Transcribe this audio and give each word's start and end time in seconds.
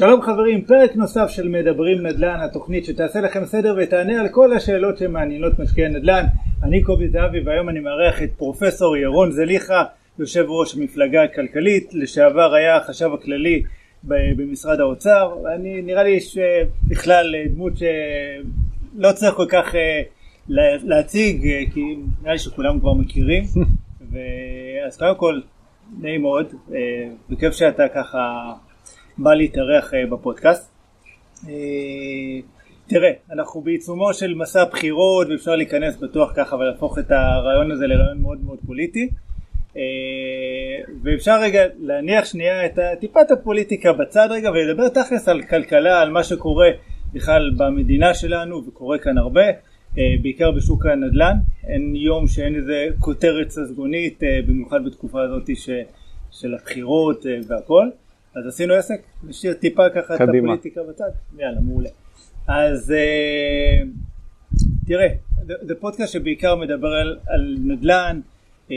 שלום 0.00 0.22
חברים, 0.22 0.64
פרק 0.64 0.96
נוסף 0.96 1.26
של 1.28 1.48
מדברים 1.48 2.06
נדל"ן, 2.06 2.40
התוכנית 2.40 2.84
שתעשה 2.84 3.20
לכם 3.20 3.44
סדר 3.44 3.74
ותענה 3.78 4.20
על 4.20 4.28
כל 4.28 4.52
השאלות 4.52 4.98
שמעניינות 4.98 5.58
משקיעי 5.58 5.88
נדל"ן. 5.88 6.24
אני 6.62 6.82
קובי 6.82 7.08
זהבי 7.08 7.40
והיום 7.40 7.68
אני 7.68 7.80
מארח 7.80 8.22
את 8.22 8.30
פרופסור 8.36 8.96
ירון 8.96 9.32
זליכה, 9.32 9.84
יושב 10.18 10.44
ראש 10.48 10.74
המפלגה 10.74 11.22
הכלכלית, 11.22 11.94
לשעבר 11.94 12.54
היה 12.54 12.76
החשב 12.76 13.10
הכללי 13.14 13.62
במשרד 14.04 14.80
האוצר, 14.80 15.34
אני 15.54 15.82
נראה 15.82 16.02
לי 16.02 16.20
שבכלל 16.20 17.34
דמות 17.54 17.72
שלא 17.76 19.12
צריך 19.12 19.34
כל 19.34 19.46
כך 19.48 19.74
אה, 19.74 20.02
להציג, 20.84 21.46
אה, 21.46 21.62
כי 21.74 21.96
נראה 22.22 22.32
לי 22.32 22.38
שכולם 22.38 22.80
כבר 22.80 22.92
מכירים, 22.92 23.44
אז 24.86 24.96
קודם 24.98 25.14
כל 25.16 25.40
נעים 26.00 26.22
מאוד, 26.22 26.46
אה, 26.74 26.78
בכיף 27.30 27.52
שאתה 27.52 27.88
ככה 27.94 28.52
בא 29.22 29.34
להתארח 29.34 29.94
אה, 29.94 30.06
בפודקאסט. 30.06 30.72
אה, 31.48 31.52
תראה, 32.86 33.10
אנחנו 33.32 33.60
בעיצומו 33.60 34.14
של 34.14 34.34
מסע 34.34 34.64
בחירות 34.64 35.26
ואפשר 35.30 35.56
להיכנס 35.56 35.96
בטוח 35.96 36.32
ככה 36.36 36.56
ולהפוך 36.56 36.98
את 36.98 37.10
הרעיון 37.10 37.70
הזה 37.70 37.86
לרעיון 37.86 38.18
מאוד 38.18 38.44
מאוד 38.44 38.58
פוליטי. 38.66 39.08
אה, 39.76 39.82
ואפשר 41.02 41.40
רגע 41.40 41.62
להניח 41.78 42.24
שנייה 42.24 42.66
את 42.66 42.78
טיפת 43.00 43.30
הפוליטיקה 43.30 43.92
בצד 43.92 44.28
רגע 44.30 44.50
ולדבר 44.50 44.88
תכלס 44.88 45.28
על 45.28 45.42
כלכלה, 45.42 46.00
על 46.00 46.10
מה 46.10 46.24
שקורה 46.24 46.68
בכלל 47.12 47.50
במדינה 47.56 48.14
שלנו 48.14 48.62
וקורה 48.66 48.98
כאן 48.98 49.18
הרבה, 49.18 49.44
בעיקר 50.22 50.50
בשוק 50.50 50.86
הנדל"ן. 50.86 51.36
אין 51.66 51.96
יום 51.96 52.28
שאין 52.28 52.54
איזה 52.54 52.86
כותרת 52.98 53.50
ססגונית, 53.50 54.20
במיוחד 54.46 54.84
בתקופה 54.84 55.22
הזאת 55.22 55.50
של 56.30 56.54
הבחירות 56.54 57.26
והכל. 57.48 57.88
אז 58.34 58.46
עשינו 58.46 58.74
עסק, 58.74 59.00
נשאיר 59.24 59.54
טיפה 59.54 59.90
ככה 59.90 60.18
קדימה. 60.18 60.54
את 60.54 60.58
הפוליטיקה 60.58 60.80
בצד, 60.88 61.10
יאללה 61.38 61.60
מעולה. 61.60 61.88
אז 62.48 62.90
uh, 62.90 63.86
תראה, 64.86 65.08
זה 65.46 65.74
פודקאסט 65.74 66.12
שבעיקר 66.12 66.56
מדבר 66.56 66.88
על, 66.88 67.18
על 67.26 67.56
נדל"ן, 67.64 68.20
uh, 68.68 68.72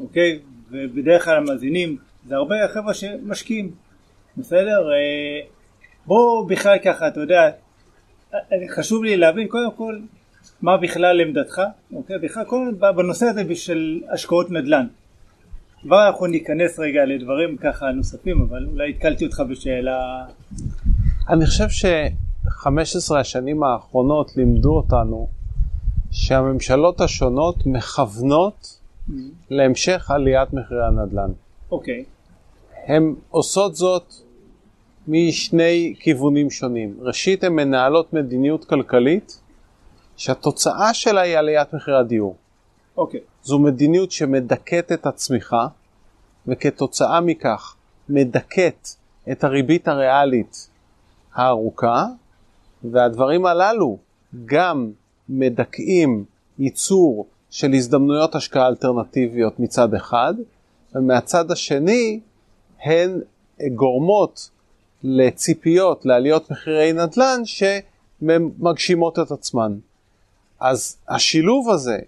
אוקיי, 0.00 0.38
ובדרך 0.70 1.24
כלל 1.24 1.36
המאזינים 1.36 1.96
זה 2.28 2.34
הרבה 2.34 2.54
חבר'ה 2.68 2.94
שמשקיעים, 2.94 3.70
בסדר? 4.36 4.88
Uh, 4.88 5.46
בוא 6.06 6.48
בכלל 6.48 6.78
ככה, 6.84 7.08
אתה 7.08 7.20
יודע, 7.20 7.50
חשוב 8.68 9.04
לי 9.04 9.16
להבין 9.16 9.48
קודם 9.48 9.70
כל 9.76 9.98
מה 10.62 10.76
בכלל 10.76 11.20
עמדתך, 11.20 11.62
אוקיי? 11.92 12.18
בכלל 12.18 12.44
כל 12.44 12.70
בנושא 12.96 13.26
הזה 13.26 13.54
של 13.54 14.00
השקעות 14.10 14.50
נדל"ן. 14.50 14.86
כבר 15.84 16.06
אנחנו 16.06 16.26
ניכנס 16.26 16.78
רגע 16.78 17.04
לדברים 17.04 17.56
ככה 17.56 17.86
נוספים, 17.90 18.42
אבל 18.48 18.66
אולי 18.66 18.90
התקלתי 18.90 19.26
אותך 19.26 19.42
בשאלה... 19.50 20.24
אני 21.28 21.46
חושב 21.46 21.68
ש-15 21.68 23.16
השנים 23.20 23.62
האחרונות 23.62 24.36
לימדו 24.36 24.76
אותנו 24.76 25.28
שהממשלות 26.10 27.00
השונות 27.00 27.66
מכוונות 27.66 28.78
mm-hmm. 29.08 29.12
להמשך 29.50 30.10
עליית 30.10 30.52
מחירי 30.52 30.86
הנדל"ן. 30.86 31.30
אוקיי. 31.70 32.04
Okay. 32.04 32.92
הן 32.92 33.14
עושות 33.30 33.76
זאת 33.76 34.14
משני 35.08 35.94
כיוונים 36.00 36.50
שונים. 36.50 36.96
ראשית, 37.00 37.44
הן 37.44 37.52
מנהלות 37.52 38.12
מדיניות 38.12 38.64
כלכלית 38.64 39.40
שהתוצאה 40.16 40.94
שלה 40.94 41.20
היא 41.20 41.38
עליית 41.38 41.74
מחירי 41.74 41.98
הדיור. 41.98 42.36
אוקיי. 42.96 43.20
Okay. 43.20 43.33
זו 43.44 43.58
מדיניות 43.58 44.12
שמדכאת 44.12 44.92
את 44.92 45.06
הצמיחה, 45.06 45.66
וכתוצאה 46.46 47.20
מכך 47.20 47.76
מדכאת 48.08 48.88
את 49.32 49.44
הריבית 49.44 49.88
הריאלית 49.88 50.68
הארוכה, 51.34 52.06
והדברים 52.84 53.46
הללו 53.46 53.98
גם 54.44 54.90
מדכאים 55.28 56.24
ייצור 56.58 57.26
של 57.50 57.72
הזדמנויות 57.72 58.34
השקעה 58.34 58.66
אלטרנטיביות 58.66 59.60
מצד 59.60 59.94
אחד, 59.94 60.34
ומהצד 60.94 61.50
השני 61.50 62.20
הן 62.84 63.20
גורמות 63.74 64.50
לציפיות 65.02 66.06
לעליות 66.06 66.50
מחירי 66.50 66.92
נדל"ן 66.92 67.42
שמגשימות 67.44 69.18
את 69.18 69.30
עצמן. 69.30 69.78
אז 70.60 70.96
השילוב 71.08 71.70
הזה 71.70 71.98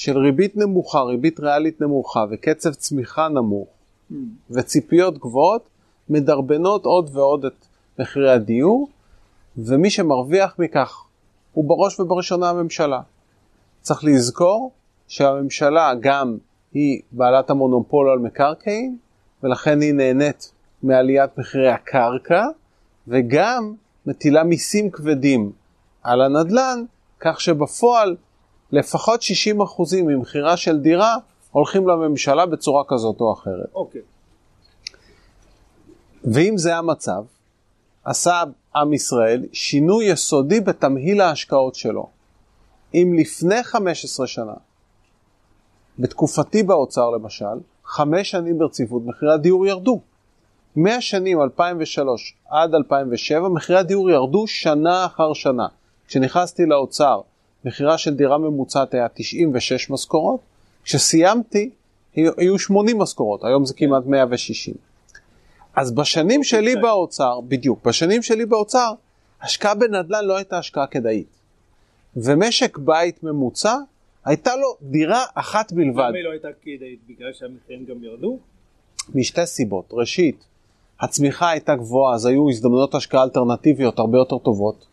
של 0.00 0.18
ריבית 0.18 0.56
נמוכה, 0.56 1.02
ריבית 1.02 1.40
ריאלית 1.40 1.80
נמוכה 1.80 2.24
וקצב 2.30 2.74
צמיחה 2.74 3.28
נמוך 3.28 3.68
mm. 3.68 4.14
וציפיות 4.50 5.18
גבוהות, 5.18 5.68
מדרבנות 6.08 6.84
עוד 6.84 7.10
ועוד 7.12 7.44
את 7.44 7.66
מחירי 7.98 8.32
הדיור, 8.32 8.88
ומי 9.56 9.90
שמרוויח 9.90 10.54
מכך 10.58 11.04
הוא 11.52 11.68
בראש 11.68 12.00
ובראשונה 12.00 12.50
הממשלה. 12.50 13.00
צריך 13.80 14.04
לזכור 14.04 14.72
שהממשלה 15.08 15.92
גם 16.00 16.36
היא 16.72 17.00
בעלת 17.12 17.50
המונופול 17.50 18.10
על 18.10 18.18
מקרקעין, 18.18 18.96
ולכן 19.42 19.80
היא 19.80 19.94
נהנית 19.94 20.52
מעליית 20.82 21.38
מחירי 21.38 21.70
הקרקע, 21.70 22.44
וגם 23.08 23.74
מטילה 24.06 24.44
מיסים 24.44 24.90
כבדים 24.90 25.52
על 26.02 26.22
הנדל"ן, 26.22 26.84
כך 27.20 27.40
שבפועל 27.40 28.16
לפחות 28.72 29.20
60% 29.20 29.24
ממכירה 30.02 30.56
של 30.56 30.78
דירה 30.78 31.16
הולכים 31.50 31.88
לממשלה 31.88 32.46
בצורה 32.46 32.82
כזאת 32.88 33.20
או 33.20 33.32
אחרת. 33.32 33.74
אוקיי. 33.74 34.00
ואם 36.24 36.58
זה 36.58 36.76
המצב, 36.76 37.24
עשה 38.04 38.42
עם 38.76 38.92
ישראל 38.92 39.46
שינוי 39.52 40.04
יסודי 40.04 40.60
בתמהיל 40.60 41.20
ההשקעות 41.20 41.74
שלו. 41.74 42.08
אם 42.94 43.14
לפני 43.18 43.64
15 43.64 44.26
שנה, 44.26 44.54
בתקופתי 45.98 46.62
באוצר 46.62 47.10
למשל, 47.10 47.44
חמש 47.84 48.30
שנים 48.30 48.58
ברציפות 48.58 49.02
מחירי 49.06 49.32
הדיור 49.32 49.66
ירדו. 49.66 50.00
מהשנים 50.76 51.42
2003 51.42 52.34
עד 52.48 52.74
2007 52.74 53.48
מחירי 53.48 53.78
הדיור 53.78 54.10
ירדו 54.10 54.46
שנה 54.46 55.06
אחר 55.06 55.32
שנה. 55.32 55.66
כשנכנסתי 56.08 56.66
לאוצר 56.66 57.20
מחירה 57.64 57.98
של 57.98 58.14
דירה 58.14 58.38
ממוצעת 58.38 58.94
היה 58.94 59.08
96 59.14 59.90
משכורות, 59.90 60.40
כשסיימתי 60.84 61.70
היו 62.14 62.58
80 62.58 62.98
משכורות, 62.98 63.44
היום 63.44 63.64
זה 63.64 63.74
כמעט 63.74 64.06
160. 64.06 64.74
אז 65.76 65.92
בשנים 65.92 66.44
שלי 66.44 66.76
באוצר, 66.76 67.40
בדיוק, 67.40 67.86
בשנים 67.86 68.22
שלי 68.22 68.46
באוצר, 68.46 68.92
השקעה 69.42 69.74
בנדל"ן 69.74 70.24
לא 70.24 70.36
הייתה 70.36 70.58
השקעה 70.58 70.86
כדאית. 70.86 71.26
ומשק 72.16 72.78
בית 72.78 73.22
ממוצע, 73.22 73.76
הייתה 74.24 74.56
לו 74.56 74.76
דירה 74.82 75.24
אחת 75.34 75.72
בלבד. 75.72 76.02
למה 76.08 76.16
היא 76.16 76.24
לא 76.24 76.30
הייתה 76.30 76.48
כדאית? 76.62 77.00
בגלל 77.08 77.32
שהמחירים 77.32 77.84
גם 77.84 78.04
ירדו? 78.04 78.38
משתי 79.14 79.46
סיבות. 79.46 79.84
ראשית, 79.92 80.44
הצמיחה 81.00 81.50
הייתה 81.50 81.76
גבוהה, 81.76 82.14
אז 82.14 82.26
היו 82.26 82.50
הזדמנויות 82.50 82.94
השקעה 82.94 83.22
אלטרנטיביות 83.22 83.98
הרבה 83.98 84.18
יותר 84.18 84.38
טובות. 84.38 84.86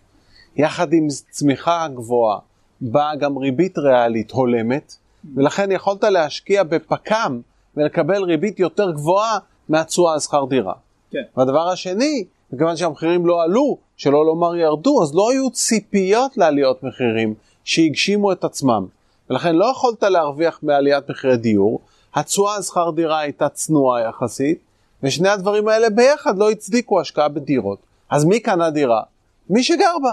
יחד 0.56 0.94
עם 0.94 1.08
צמיחה 1.30 1.88
גבוהה, 1.96 2.40
באה 2.82 3.16
גם 3.16 3.38
ריבית 3.38 3.78
ריאלית 3.78 4.32
הולמת, 4.32 4.96
ולכן 5.36 5.72
יכולת 5.72 6.04
להשקיע 6.04 6.64
בפק"ם 6.64 7.42
ולקבל 7.78 8.24
ריבית 8.24 8.60
יותר 8.60 8.92
גבוהה 8.92 9.38
מהתשואה 9.70 10.14
על 10.14 10.20
שכר 10.20 10.46
דירה. 10.50 10.74
כן. 11.12 11.22
והדבר 11.38 11.70
השני, 11.70 12.26
מכיוון 12.54 12.78
שהמחירים 12.78 13.26
לא 13.26 13.42
עלו, 13.42 13.78
שלא 13.98 14.26
לומר 14.26 14.56
ירדו, 14.56 15.04
אז 15.04 15.16
לא 15.16 15.32
היו 15.32 15.52
ציפיות 15.52 16.38
לעליות 16.38 16.84
מחירים 16.84 17.34
שהגשימו 17.64 18.32
את 18.32 18.44
עצמם. 18.44 18.86
ולכן 19.30 19.56
לא 19.56 19.66
יכולת 19.66 20.04
להרוויח 20.04 20.60
מעליית 20.64 21.10
מחירי 21.10 21.38
דיור, 21.38 21.80
התשואה 22.16 22.56
על 22.56 22.62
שכר 22.62 22.92
דירה 22.92 23.20
הייתה 23.20 23.50
צנועה 23.50 24.02
יחסית, 24.02 24.60
ושני 25.04 25.30
הדברים 25.30 25.68
האלה 25.68 25.90
ביחד 25.90 26.38
לא 26.38 26.52
הצדיקו 26.52 27.02
השקעה 27.02 27.28
בדירות. 27.28 27.80
אז 28.10 28.26
מי 28.26 28.40
קנה 28.40 28.70
דירה? 28.70 29.02
מי 29.50 29.64
שגר 29.64 29.94
בה. 30.04 30.12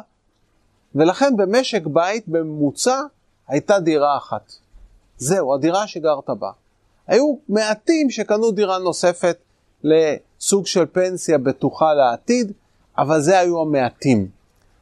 ולכן 0.94 1.36
במשק 1.36 1.86
בית 1.86 2.28
בממוצע 2.28 3.00
הייתה 3.48 3.80
דירה 3.80 4.16
אחת. 4.16 4.52
זהו, 5.16 5.54
הדירה 5.54 5.86
שגרת 5.86 6.30
בה. 6.38 6.50
היו 7.06 7.34
מעטים 7.48 8.10
שקנו 8.10 8.50
דירה 8.50 8.78
נוספת 8.78 9.36
לסוג 9.84 10.66
של 10.66 10.86
פנסיה 10.86 11.38
בטוחה 11.38 11.94
לעתיד, 11.94 12.52
אבל 12.98 13.20
זה 13.20 13.38
היו 13.38 13.60
המעטים. 13.60 14.28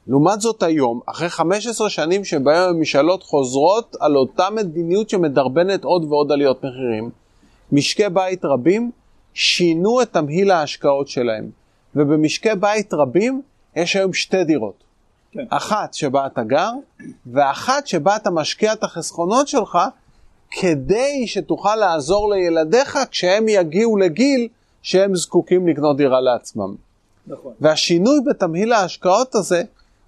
לעומת 0.07 0.41
זאת 0.41 0.63
היום, 0.63 1.01
אחרי 1.07 1.29
15 1.29 1.91
שנים 1.91 2.25
שבהם 2.25 2.69
הממשלות 2.69 3.23
חוזרות 3.23 3.97
על 4.01 4.17
אותה 4.17 4.51
מדיניות 4.51 5.11
שמדרבנת 5.11 5.85
עוד 5.85 6.05
ועוד 6.05 6.33
עליות 6.33 6.59
מחירים, 6.59 7.11
משקי 7.73 8.09
בית 8.09 8.45
רבים 8.45 8.91
שינו 9.35 10.03
את 10.03 10.13
תמהיל 10.13 10.51
ההשקעות 10.51 11.09
שלהם, 11.09 11.51
ובמשקי 11.97 12.55
בית 12.61 12.95
רבים 12.95 13.43
יש 13.77 13.97
היום 13.97 14.13
שתי 14.13 14.45
דירות. 14.45 14.82
כן. 15.33 15.45
אחת 15.49 15.95
שבה 15.95 16.27
אתה 16.27 16.43
גר, 16.43 16.71
ואחת 17.27 17.87
שבה 17.87 18.17
אתה 18.17 18.31
משקיע 18.31 18.73
את 18.73 18.85
החסכונות 18.85 19.49
שלך, 19.49 19.79
כדי 20.51 21.27
שתוכל 21.27 21.77
לעזור 21.77 22.35
לילדיך 22.35 22.99
כשהם 23.11 23.49
יגיעו 23.49 23.97
לגיל 23.97 24.49
שהם 24.83 25.17
זקוקים 25.17 25.69
לקנות 25.69 25.97
דירה 25.97 26.21
לעצמם. 26.21 26.75
נכון. 27.27 27.53
והשינוי 27.61 28.21
בתמהיל 28.27 28.73
ההשקעות 28.73 29.35
הזה 29.35 29.63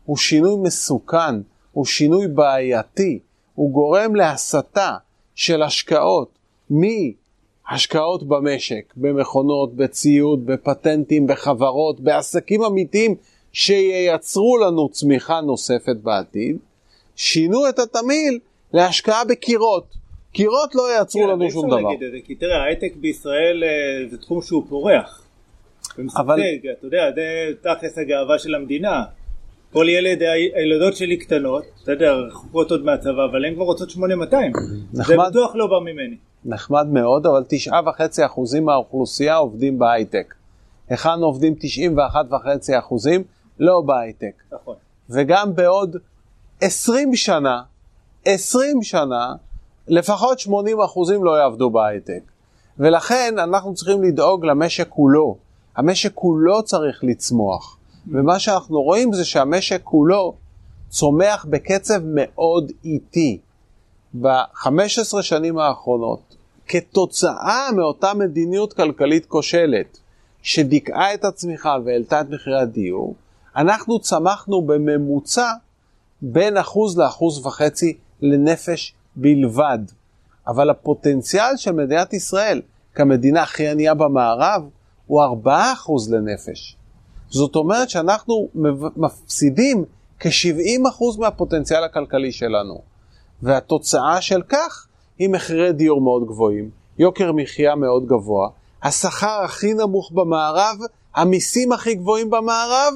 הוא 0.05 0.17
שינוי 0.17 0.57
מסוכן, 0.63 1.35
הוא 1.73 1.85
שינוי 1.85 2.29
בעייתי, 2.29 3.19
הוא 3.55 3.71
גורם 3.73 4.15
להסטה 4.15 4.97
של 5.35 5.63
השקעות 5.63 6.39
מהשקעות 6.71 8.29
במשק, 8.29 8.93
במכונות, 8.97 9.75
בציוד, 9.75 10.47
בפטנטים, 10.47 11.27
בחברות, 11.27 12.01
בעסקים 12.01 12.63
אמיתיים 12.63 13.15
שייצרו 13.55 14.59
לנו 14.59 14.89
צמיחה 14.89 15.41
נוספת 15.41 15.97
בעתיד, 16.03 16.57
שינו 17.17 17.69
את 17.69 17.79
התמהיל 17.79 18.39
להשקעה 18.73 19.25
בקירות. 19.25 19.95
קירות 20.33 20.75
לא 20.75 20.99
ייצרו 20.99 21.23
כן, 21.23 21.29
לנו 21.29 21.51
שום 21.51 21.67
דבר. 21.67 21.77
להגיד 21.81 22.03
את 22.03 22.13
זה, 22.13 22.19
כי 22.27 22.35
תראה, 22.35 22.63
ההייטק 22.63 22.93
בישראל 22.97 23.65
אה, 23.65 23.69
זה 24.11 24.19
תחום 24.19 24.43
שהוא 24.43 24.63
פורח. 24.69 25.23
אבל- 26.17 26.41
אתה 26.79 26.87
יודע, 26.87 27.11
זה 27.15 27.23
תכלס 27.63 27.99
הגאווה 27.99 28.39
של 28.39 28.55
המדינה. 28.55 29.03
כל 29.73 29.87
ילד, 29.89 30.23
הילדות 30.55 30.97
שלי 30.97 31.17
קטנות, 31.17 31.65
אתה 31.83 31.93
יודע, 31.93 32.13
רחוקות 32.13 32.71
עוד 32.71 32.85
מהצבא, 32.85 33.25
אבל 33.31 33.45
הן 33.45 33.55
כבר 33.55 33.65
רוצות 33.65 33.91
8200. 33.91 34.53
זה. 34.93 35.03
בטוח 35.31 35.55
לא 35.55 35.67
בא 35.67 35.79
ממני. 35.79 36.17
נחמד 36.45 36.87
מאוד, 36.93 37.27
אבל 37.27 37.45
תשעה 37.49 37.81
וחצי 37.89 38.27
אחוזים 38.27 38.65
מהאוכלוסייה 38.65 39.37
עובדים 39.37 39.79
בהייטק. 39.79 40.35
היכן 40.89 41.09
עובדים 41.23 41.55
91 41.59 42.25
וחצי 42.33 42.79
אחוזים? 42.79 43.25
לא 43.59 43.81
בהייטק. 43.81 44.43
נכון. 44.53 44.77
וגם 45.11 45.55
בעוד 45.55 45.97
20 46.61 47.15
שנה, 47.15 47.63
20 48.25 48.83
שנה, 48.83 49.35
לפחות 49.89 50.39
80 50.39 50.81
אחוזים 50.81 51.25
לא 51.25 51.39
יעבדו 51.39 51.71
בהייטק. 51.71 52.21
ולכן 52.79 53.35
אנחנו 53.39 53.75
צריכים 53.75 54.03
לדאוג 54.03 54.47
למשק 54.47 54.89
כולו. 54.89 55.37
המשק 55.77 56.11
כולו 56.15 56.63
צריך 56.63 57.05
לצמוח. 57.05 57.77
ומה 58.13 58.39
שאנחנו 58.39 58.83
רואים 58.83 59.13
זה 59.13 59.25
שהמשק 59.25 59.81
כולו 59.85 60.35
צומח 60.89 61.47
בקצב 61.51 62.01
מאוד 62.05 62.73
איטי. 62.85 63.39
ב-15 64.21 65.23
שנים 65.23 65.59
האחרונות, 65.59 66.37
כתוצאה 66.69 67.69
מאותה 67.77 68.15
מדיניות 68.15 68.73
כלכלית 68.73 69.27
כושלת, 69.27 69.99
שדיכאה 70.43 71.15
את 71.15 71.25
הצמיחה 71.25 71.77
והעלתה 71.85 72.21
את 72.21 72.31
מחירי 72.31 72.61
הדיור, 72.61 73.15
אנחנו 73.57 74.01
צמחנו 74.01 74.63
בממוצע 74.63 75.53
בין 76.23 76.57
אחוז 76.57 76.99
לאחוז 76.99 77.47
וחצי 77.47 77.97
לנפש 78.23 78.95
בלבד. 79.17 79.79
אבל 80.47 80.71
הפוטנציאל 80.71 81.57
של 81.57 81.73
מדינת 81.73 82.13
ישראל 82.13 82.63
כמדינה 82.95 83.43
הכי 83.43 83.69
ענייה 83.69 83.95
במערב 83.95 84.63
הוא 85.07 85.23
4% 85.45 85.49
לנפש. 86.11 86.77
זאת 87.29 87.57
אומרת 87.57 87.91
שאנחנו 87.91 88.49
מפסידים 88.97 89.85
כ-70% 90.21 91.21
מהפוטנציאל 91.21 91.85
הכלכלי 91.85 92.33
שלנו. 92.33 92.83
והתוצאה 93.43 94.21
של 94.21 94.43
כך 94.49 94.87
היא 95.19 95.29
מחירי 95.29 95.73
דיור 95.73 96.01
מאוד 96.01 96.27
גבוהים, 96.27 96.71
יוקר 96.99 97.33
מחיה 97.33 97.75
מאוד 97.75 98.07
גבוה, 98.07 98.49
השכר 98.83 99.41
הכי 99.45 99.75
נמוך 99.75 100.13
במערב, 100.13 100.77
המיסים 101.15 101.73
הכי 101.73 101.95
גבוהים 101.95 102.31
במערב, 102.31 102.95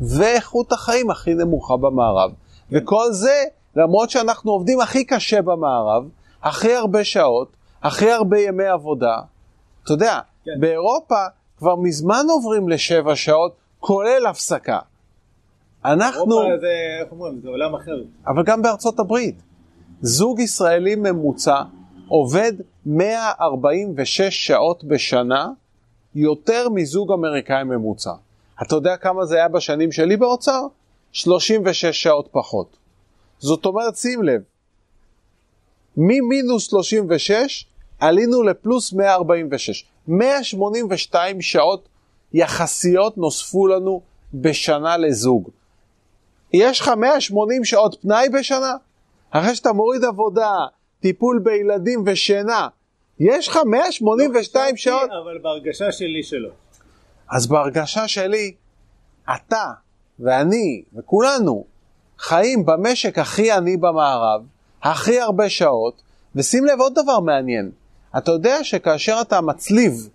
ואיכות 0.00 0.72
החיים 0.72 1.10
הכי 1.10 1.34
נמוכה 1.34 1.76
במערב. 1.76 2.32
וכל 2.72 3.12
זה 3.12 3.44
למרות 3.76 4.10
שאנחנו 4.10 4.52
עובדים 4.52 4.80
הכי 4.80 5.04
קשה 5.04 5.42
במערב, 5.42 6.08
הכי 6.42 6.74
הרבה 6.74 7.04
שעות, 7.04 7.48
הכי 7.82 8.10
הרבה 8.10 8.40
ימי 8.40 8.66
עבודה. 8.66 9.16
אתה 9.84 9.92
יודע, 9.92 10.20
כן. 10.44 10.60
באירופה 10.60 11.24
כבר 11.58 11.76
מזמן 11.76 12.24
עוברים 12.28 12.68
לשבע 12.68 13.16
שעות, 13.16 13.52
כולל 13.80 14.26
הפסקה. 14.26 14.78
אנחנו... 15.84 16.40
אירופה 16.40 16.58
זה, 16.60 17.00
איך 17.00 17.12
אומרים, 17.12 17.40
זה 17.42 17.48
עולם 17.48 17.74
אחר. 17.74 18.02
אבל 18.26 18.42
גם 18.42 18.62
בארצות 18.62 18.98
הברית. 18.98 19.42
זוג 20.00 20.40
ישראלי 20.40 20.94
ממוצע 20.94 21.62
עובד 22.08 22.52
146 22.86 24.46
שעות 24.46 24.84
בשנה 24.84 25.48
יותר 26.14 26.68
מזוג 26.68 27.12
אמריקאי 27.12 27.64
ממוצע. 27.64 28.12
אתה 28.62 28.74
יודע 28.74 28.96
כמה 28.96 29.24
זה 29.24 29.36
היה 29.36 29.48
בשנים 29.48 29.92
שלי 29.92 30.16
באוצר? 30.16 30.60
36 31.12 31.84
שעות 31.84 32.28
פחות. 32.32 32.76
זאת 33.38 33.66
אומרת, 33.66 33.96
שים 33.96 34.22
לב, 34.22 34.42
ממינוס 35.96 36.70
36 36.70 37.66
עלינו 38.00 38.42
לפלוס 38.42 38.92
146. 38.92 39.84
182 40.08 41.42
שעות 41.42 41.88
יחסיות 42.32 43.18
נוספו 43.18 43.66
לנו 43.66 44.02
בשנה 44.34 44.96
לזוג. 44.96 45.50
יש 46.52 46.80
לך 46.80 46.88
180 46.88 47.64
שעות 47.64 47.96
פנאי 48.02 48.28
בשנה? 48.28 48.74
אחרי 49.30 49.54
שאתה 49.54 49.72
מוריד 49.72 50.04
עבודה, 50.04 50.52
טיפול 51.00 51.40
בילדים 51.44 52.02
ושינה, 52.06 52.68
יש 53.20 53.48
לך 53.48 53.58
182 53.66 54.76
שעות? 54.76 55.10
אבל 55.22 55.38
בהרגשה 55.42 55.92
שלי 55.92 56.22
שלא. 56.22 56.48
אז 57.30 57.46
בהרגשה 57.46 58.08
שלי, 58.08 58.54
אתה 59.34 59.70
ואני 60.18 60.82
וכולנו 60.94 61.64
חיים 62.18 62.66
במשק 62.66 63.18
הכי 63.18 63.52
עני 63.52 63.76
במערב, 63.76 64.42
הכי 64.82 65.20
הרבה 65.20 65.50
שעות, 65.50 66.02
ושים 66.36 66.64
לב 66.64 66.80
עוד 66.80 66.94
דבר 66.94 67.20
מעניין, 67.20 67.70
אתה 68.18 68.32
יודע 68.32 68.64
שכאשר 68.64 69.18
אתה 69.20 69.40
מצליב 69.40 70.08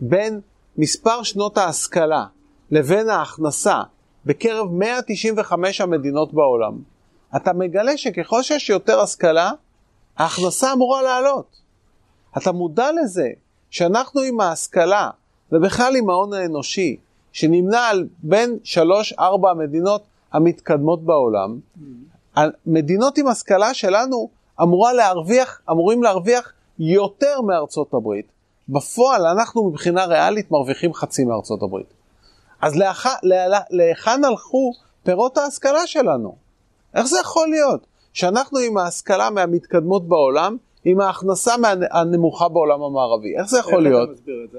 בין 0.00 0.40
מספר 0.78 1.22
שנות 1.22 1.58
ההשכלה 1.58 2.24
לבין 2.70 3.08
ההכנסה 3.08 3.82
בקרב 4.26 4.72
195 4.72 5.80
המדינות 5.80 6.34
בעולם, 6.34 6.78
אתה 7.36 7.52
מגלה 7.52 7.96
שככל 7.96 8.42
שיש 8.42 8.70
יותר 8.70 9.00
השכלה, 9.00 9.52
ההכנסה 10.16 10.72
אמורה 10.72 11.02
לעלות. 11.02 11.56
אתה 12.36 12.52
מודע 12.52 12.92
לזה 12.92 13.28
שאנחנו 13.70 14.20
עם 14.20 14.40
ההשכלה 14.40 15.10
ובכלל 15.52 15.96
עם 15.96 16.10
ההון 16.10 16.32
האנושי, 16.32 16.96
שנמנה 17.32 17.88
על 17.88 18.08
בין 18.22 18.58
שלוש-ארבע 18.64 19.50
המדינות 19.50 20.02
המתקדמות 20.32 21.02
בעולם, 21.02 21.58
המדינות 22.36 23.18
עם 23.18 23.26
השכלה 23.26 23.74
שלנו 23.74 24.28
אמורה 24.62 24.92
להרוויח, 24.92 25.60
אמורים 25.70 26.02
להרוויח 26.02 26.52
יותר 26.78 27.40
מארצות 27.40 27.94
הברית. 27.94 28.26
בפועל 28.68 29.26
אנחנו 29.26 29.70
מבחינה 29.70 30.04
ריאלית 30.04 30.50
מרוויחים 30.50 30.94
חצי 30.94 31.24
מארצות 31.24 31.62
הברית. 31.62 31.86
אז 32.60 32.76
להיכ... 32.76 33.08
לה- 33.22 33.60
להיכן 33.70 34.24
הלכו 34.24 34.72
פירות 35.04 35.38
ההשכלה 35.38 35.86
שלנו? 35.86 36.36
איך 36.94 37.06
זה 37.06 37.18
יכול 37.20 37.48
להיות 37.48 37.80
שאנחנו 38.12 38.58
עם 38.58 38.78
ההשכלה 38.78 39.30
מהמתקדמות 39.30 40.08
בעולם, 40.08 40.56
עם 40.84 41.00
ההכנסה 41.00 41.56
מה... 41.56 41.72
הנמוכה 41.90 42.48
בעולם 42.48 42.82
המערבי? 42.82 43.36
איך 43.38 43.46
זה 43.48 43.58
יכול 43.58 43.74
איך 43.74 43.82
להיות? 43.82 44.08
אתה 44.08 44.12
מסביר 44.12 44.44
את 44.44 44.50
זה? 44.50 44.58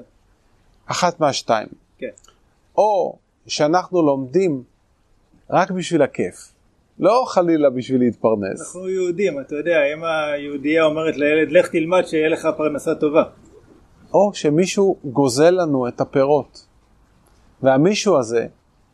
אחת 0.90 1.20
מהשתיים. 1.20 1.68
כן. 1.98 2.10
או 2.76 3.16
שאנחנו 3.46 4.02
לומדים 4.02 4.62
רק 5.50 5.70
בשביל 5.70 6.02
הכיף, 6.02 6.52
לא 6.98 7.24
חלילה 7.28 7.70
בשביל 7.70 8.00
להתפרנס. 8.00 8.60
אנחנו 8.60 8.88
יהודים, 8.88 9.40
אתה 9.40 9.54
יודע, 9.54 9.78
אם 9.94 10.04
היהודייה 10.04 10.84
אומרת 10.84 11.16
לילד, 11.16 11.52
לך 11.52 11.68
תלמד 11.68 12.06
שיהיה 12.06 12.28
לך 12.28 12.48
פרנסה 12.56 12.94
טובה. 12.94 13.22
או 14.14 14.30
שמישהו 14.34 14.96
גוזל 15.04 15.50
לנו 15.50 15.88
את 15.88 16.00
הפירות. 16.00 16.66
והמישהו 17.62 18.18
הזה, 18.18 18.46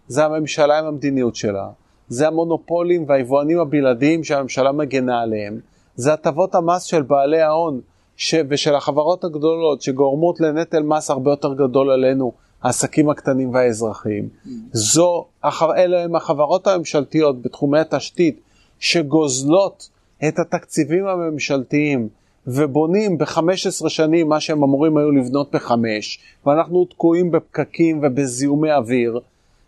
זה 0.09 0.25
הממשלה 0.25 0.79
עם 0.79 0.85
המדיניות 0.85 1.37
שלה, 1.37 1.69
זה 2.09 2.27
המונופולים 2.27 3.05
והיבואנים 3.09 3.59
הבלעדיים 3.61 4.25
שהממשלה 4.25 4.73
מגנה 4.73 5.21
עליהם, 5.21 5.61
זה 5.95 6.13
הטבות 6.13 6.55
המס 6.55 6.83
של 6.83 7.03
בעלי 7.03 7.41
ההון 7.41 7.81
ש... 8.17 8.35
ושל 8.49 8.75
החברות 8.75 9.25
הגדולות 9.25 9.83
שגורמות 9.83 10.41
לנטל 10.41 10.83
מס 10.83 11.11
הרבה 11.11 11.31
יותר 11.31 11.55
גדול 11.55 11.91
עלינו, 11.91 12.33
העסקים 12.63 13.11
הקטנים 13.11 13.55
והאזרחיים. 13.55 14.29
זו, 14.73 15.27
הח... 15.43 15.63
אלה 15.63 16.05
הם 16.05 16.17
החברות 16.17 16.67
הממשלתיות 16.67 17.43
בתחומי 17.43 17.79
התשתית 17.79 18.41
שגוזלות 18.79 19.89
את 20.29 20.39
התקציבים 20.39 21.07
הממשלתיים 21.07 22.09
ובונים 22.47 23.19
ב-15 23.19 23.89
שנים 23.89 24.29
מה 24.29 24.41
שהם 24.41 24.63
אמורים 24.63 24.97
היו 24.97 25.11
לבנות 25.11 25.55
בחמש, 25.55 26.19
ואנחנו 26.47 26.85
תקועים 26.85 27.31
בפקקים 27.31 28.01
ובזיהומי 28.03 28.73
אוויר, 28.73 29.21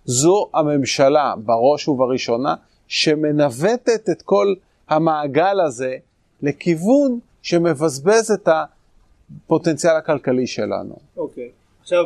זו 0.04 0.48
הממשלה 0.54 1.34
בראש 1.44 1.88
ובראשונה 1.88 2.54
שמנווטת 2.88 4.08
את 4.10 4.22
כל 4.22 4.54
המעגל 4.88 5.60
הזה 5.66 5.96
לכיוון 6.42 7.18
שמבזבז 7.48 8.30
את 8.30 8.48
הפוטנציאל 8.48 9.96
הכלכלי 9.96 10.46
שלנו. 10.46 10.96
אוקיי. 11.16 11.48
עכשיו, 11.80 12.04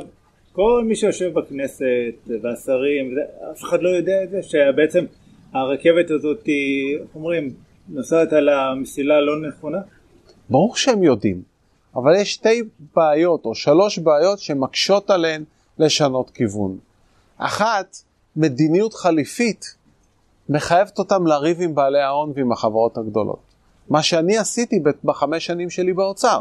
כל 0.52 0.84
מי 0.86 0.96
שיושב 0.96 1.32
בכנסת 1.34 2.40
והשרים, 2.42 3.14
אף 3.52 3.62
אחד 3.62 3.82
לא 3.82 3.88
יודע 3.88 4.22
את 4.24 4.30
זה, 4.30 4.42
שבעצם 4.42 5.04
הרכבת 5.52 6.10
הזאת 6.10 6.48
איך 7.00 7.14
אומרים, 7.14 7.54
נוסעת 7.88 8.32
על 8.32 8.48
המסילה 8.48 9.14
הלא 9.14 9.48
נכונה? 9.48 9.78
ברור 10.50 10.76
שהם 10.76 11.02
יודעים, 11.02 11.42
אבל 11.94 12.12
יש 12.16 12.32
שתי 12.32 12.62
בעיות 12.96 13.44
או 13.44 13.54
שלוש 13.54 13.98
בעיות 13.98 14.38
שמקשות 14.38 15.10
עליהן 15.10 15.44
לשנות 15.78 16.30
כיוון. 16.30 16.78
אחת, 17.36 17.96
מדיניות 18.36 18.94
חליפית 18.94 19.76
מחייבת 20.48 20.98
אותם 20.98 21.26
לריב 21.26 21.60
עם 21.60 21.74
בעלי 21.74 22.00
ההון 22.00 22.32
ועם 22.34 22.52
החברות 22.52 22.98
הגדולות. 22.98 23.51
מה 23.88 24.02
שאני 24.02 24.38
עשיתי 24.38 24.82
בחמש 25.04 25.46
שנים 25.46 25.70
שלי 25.70 25.92
באוצר. 25.92 26.40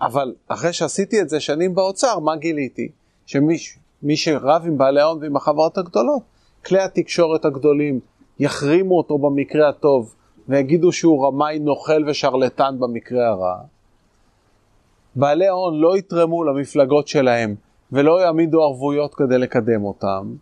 אבל 0.00 0.34
אחרי 0.48 0.72
שעשיתי 0.72 1.20
את 1.20 1.28
זה 1.28 1.40
שנים 1.40 1.74
באוצר, 1.74 2.18
מה 2.18 2.36
גיליתי? 2.36 2.88
שמי 3.26 4.16
שרב 4.16 4.62
עם 4.66 4.78
בעלי 4.78 5.00
ההון 5.00 5.18
ועם 5.22 5.36
החברות 5.36 5.78
הגדולות, 5.78 6.22
כלי 6.66 6.80
התקשורת 6.80 7.44
הגדולים 7.44 8.00
יחרימו 8.38 8.98
אותו 8.98 9.18
במקרה 9.18 9.68
הטוב 9.68 10.14
ויגידו 10.48 10.92
שהוא 10.92 11.26
רמאי 11.26 11.58
נוכל 11.58 12.04
ושרלטן 12.06 12.76
במקרה 12.78 13.28
הרע. 13.28 13.56
בעלי 15.14 15.46
ההון 15.46 15.80
לא 15.80 15.96
יתרמו 15.96 16.44
למפלגות 16.44 17.08
שלהם 17.08 17.54
ולא 17.92 18.20
יעמידו 18.20 18.62
ערבויות 18.62 19.14
כדי 19.14 19.38
לקדם 19.38 19.84
אותם. 19.84 20.34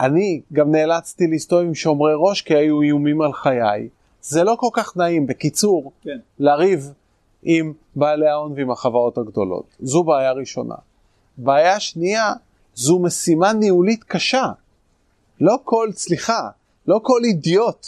אני 0.00 0.40
גם 0.52 0.70
נאלצתי 0.70 1.26
להסתובב 1.26 1.64
עם 1.64 1.74
שומרי 1.74 2.12
ראש 2.16 2.42
כי 2.42 2.54
היו 2.54 2.82
איומים 2.82 3.22
על 3.22 3.32
חיי. 3.32 3.88
זה 4.26 4.44
לא 4.44 4.56
כל 4.58 4.68
כך 4.72 4.96
נעים, 4.96 5.26
בקיצור, 5.26 5.92
כן. 6.02 6.18
לריב 6.38 6.92
עם 7.42 7.72
בעלי 7.96 8.28
ההון 8.28 8.52
ועם 8.56 8.70
החברות 8.70 9.18
הגדולות. 9.18 9.76
זו 9.80 10.02
בעיה 10.02 10.32
ראשונה. 10.32 10.74
בעיה 11.36 11.80
שנייה, 11.80 12.32
זו 12.74 12.98
משימה 12.98 13.52
ניהולית 13.52 14.04
קשה. 14.04 14.46
לא 15.40 15.56
כל, 15.64 15.88
סליחה, 15.92 16.48
לא 16.86 17.00
כל 17.02 17.20
אידיוט 17.24 17.86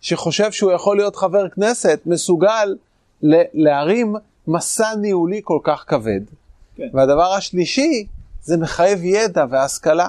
שחושב 0.00 0.52
שהוא 0.52 0.72
יכול 0.72 0.96
להיות 0.96 1.16
חבר 1.16 1.48
כנסת 1.48 2.00
מסוגל 2.06 2.76
להרים 3.52 4.14
מסע 4.46 4.94
ניהולי 4.94 5.40
כל 5.44 5.58
כך 5.64 5.84
כבד. 5.88 6.20
כן. 6.76 6.88
והדבר 6.92 7.32
השלישי, 7.32 8.06
זה 8.42 8.56
מחייב 8.56 9.04
ידע 9.04 9.44
והשכלה. 9.50 10.08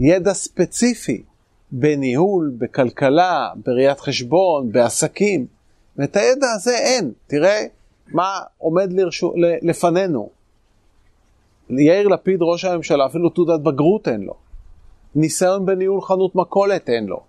ידע 0.00 0.34
ספציפי 0.34 1.22
בניהול, 1.72 2.52
בכלכלה, 2.58 3.50
בראיית 3.66 4.00
חשבון, 4.00 4.72
בעסקים. 4.72 5.46
ואת 5.96 6.16
הידע 6.16 6.46
הזה 6.54 6.78
אין. 6.78 7.12
תראה 7.26 7.66
מה 8.08 8.40
עומד 8.58 8.92
לרשו, 8.92 9.32
לפנינו. 9.62 10.28
יאיר 11.70 12.08
לפיד, 12.08 12.38
ראש 12.42 12.64
הממשלה, 12.64 13.06
אפילו 13.06 13.30
תעודת 13.30 13.60
בגרות 13.60 14.08
אין 14.08 14.20
לו. 14.20 14.34
ניסיון 15.14 15.66
בניהול 15.66 16.02
חנות 16.02 16.34
מכולת 16.34 16.88
אין 16.88 17.06
לו. 17.06 17.20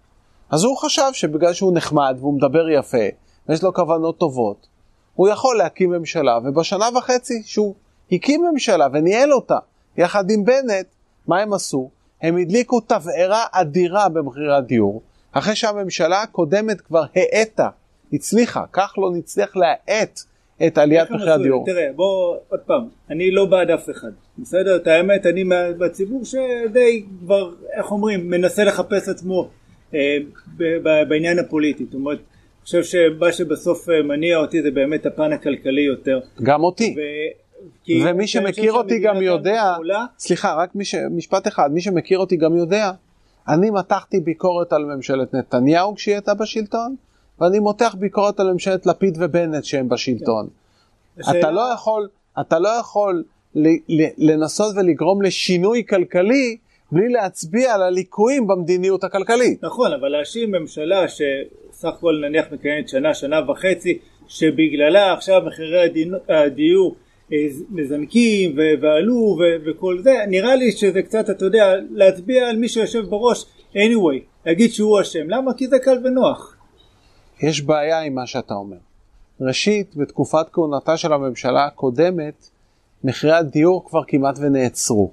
אז 0.50 0.64
הוא 0.64 0.78
חשב 0.78 1.10
שבגלל 1.14 1.54
שהוא 1.54 1.74
נחמד 1.76 2.16
והוא 2.20 2.34
מדבר 2.34 2.70
יפה, 2.70 3.08
ויש 3.50 3.64
לו 3.64 3.74
כוונות 3.74 4.18
טובות, 4.18 4.68
הוא 5.16 5.28
יכול 5.28 5.58
להקים 5.58 5.90
ממשלה, 5.90 6.40
ובשנה 6.44 6.86
וחצי 6.98 7.42
שהוא 7.46 7.76
הקים 8.12 8.46
ממשלה 8.52 8.88
וניהל 8.94 9.34
אותה, 9.34 9.58
יחד 9.98 10.32
עם 10.32 10.46
בנט, 10.46 10.86
מה 11.28 11.40
הם 11.40 11.54
עשו? 11.54 11.90
הם 12.22 12.38
הדליקו 12.38 12.80
תבערה 12.80 13.46
אדירה 13.52 14.10
במחירי 14.10 14.56
הדיור, 14.56 15.02
אחרי 15.32 15.56
שהממשלה 15.56 16.22
הקודמת 16.22 16.82
כבר 16.82 17.04
האטה, 17.16 17.70
הצליחה, 18.14 18.64
כחלון 18.74 19.18
הצליח 19.18 19.56
להאט 19.56 20.20
את 20.68 20.78
עליית 20.78 21.12
מחירי 21.12 21.32
הדיור. 21.32 21.66
תראה, 21.66 21.88
בוא, 21.96 22.38
עוד 22.50 22.60
פעם, 22.60 22.88
אני 23.10 23.32
לא 23.32 23.46
בעד 23.46 23.72
אף 23.72 23.90
אחד, 23.90 24.12
בסדר? 24.38 24.76
את 24.76 24.88
האמת, 24.88 25.26
אני 25.26 25.44
בציבור 25.78 26.26
שדי 26.26 27.06
כבר, 27.20 27.52
איך 27.78 27.92
אומרים, 27.92 28.30
מנסה 28.30 28.64
לחפש 28.64 29.10
עצמו 29.10 29.50
אה, 29.94 30.18
בעניין 31.10 31.40
הפוליטי. 31.40 31.86
זאת 31.86 31.94
אומרת, 31.94 32.18
אני 32.18 32.64
חושב 32.64 32.84
שמה 32.84 33.32
שבסוף 33.32 33.90
אה, 33.90 34.02
מניע 34.02 34.38
אותי 34.38 34.62
זה 34.62 34.72
באמת 34.72 35.06
הפן 35.06 35.34
הכלכלי 35.34 35.82
יותר. 35.82 36.20
גם 36.44 36.64
אותי. 36.64 36.96
ו... 36.98 37.00
ומי 37.90 38.28
שמכיר 38.28 38.74
אותי 38.74 39.00
גם 39.00 39.22
יודע, 39.22 39.72
פעולה... 39.76 40.06
סליחה, 40.20 40.54
רק 40.54 40.70
ש... 40.84 40.96
משפט 40.96 41.48
אחד, 41.48 41.70
מי 41.74 41.82
שמכיר 41.82 42.20
אותי 42.20 42.38
גם 42.38 42.58
יודע, 42.58 42.92
אני 43.48 43.70
מתחתי 43.70 44.20
ביקורת 44.20 44.74
על 44.74 44.86
ממשלת 44.86 45.34
נתניהו 45.34 45.96
כשהיא 45.96 46.16
הייתה 46.16 46.34
בשלטון, 46.34 46.96
ואני 47.42 47.60
מותח 47.60 47.96
ביקורת 48.00 48.40
על 48.40 48.52
ממשלת 48.54 48.86
לפיד 48.86 49.18
ובנט 49.20 49.64
שהם 49.64 49.90
בשלטון. 49.90 50.48
כן. 51.16 51.40
אתה 51.40 51.52
לא 51.52 51.74
יכול, 51.74 52.08
אתה 52.42 52.60
לא 52.60 52.70
יכול 52.70 53.24
לנסות 54.18 54.76
ולגרום 54.76 55.22
לשינוי 55.22 55.84
כלכלי 55.90 56.58
בלי 56.92 57.10
להצביע 57.10 57.74
על 57.74 57.84
הליקויים 57.84 58.48
במדיניות 58.48 59.04
הכלכלית. 59.04 59.64
נכון, 59.64 59.94
אבל 59.94 60.10
להאשים 60.10 60.52
ממשלה 60.52 61.06
שסך 61.08 61.88
הכל 61.88 62.24
נניח 62.30 62.46
מקיימת 62.52 62.90
שנה, 62.90 63.14
שנה 63.14 63.52
וחצי, 63.52 63.98
שבגללה 64.28 65.14
עכשיו 65.14 65.42
מחירי 65.48 65.90
הדיור 66.30 66.96
מזנקים 67.70 68.58
ועלו 68.82 69.38
וכל 69.66 70.02
זה, 70.02 70.12
נראה 70.28 70.56
לי 70.56 70.72
שזה 70.72 71.02
קצת, 71.02 71.30
אתה 71.30 71.46
יודע, 71.46 71.74
להצביע 71.92 72.50
על 72.50 72.58
מי 72.58 72.70
שיושב 72.70 73.06
בראש 73.10 73.46
anyway, 73.74 74.46
להגיד 74.46 74.72
שהוא 74.72 75.02
אשם. 75.02 75.30
למה? 75.30 75.54
כי 75.54 75.68
זה 75.68 75.80
קל 75.80 75.98
ונוח. 76.04 76.56
יש 77.42 77.62
בעיה 77.62 78.00
עם 78.00 78.16
מה 78.16 78.28
שאתה 78.28 78.54
אומר. 78.54 78.78
ראשית, 79.42 79.96
בתקופת 79.96 80.46
כהונתה 80.52 80.98
של 80.98 81.14
הממשלה 81.14 81.66
הקודמת, 81.66 82.50
מחירי 83.04 83.34
הדיור 83.34 83.86
כבר 83.90 84.02
כמעט 84.08 84.40
ונעצרו. 84.42 85.12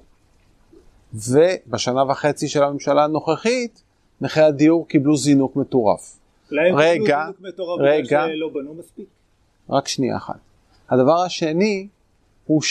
ובשנה 1.13 2.03
וחצי 2.03 2.47
של 2.47 2.63
הממשלה 2.63 3.03
הנוכחית, 3.03 3.83
מחירי 4.21 4.45
הדיור 4.45 4.87
קיבלו 4.87 5.17
זינוק 5.17 5.55
מטורף. 5.55 6.17
אולי 6.51 6.69
הם 6.69 6.75
קיבלו 6.77 7.05
זינוק 7.05 7.41
מטורף 7.41 7.79
רגע, 7.81 8.25
שלא 8.27 8.49
בנו 8.53 8.73
מספיק? 8.73 9.07
רק 9.69 9.87
שנייה 9.87 10.17
אחת. 10.17 10.39
הדבר 10.89 11.21
השני 11.21 11.87
הוא 12.47 12.61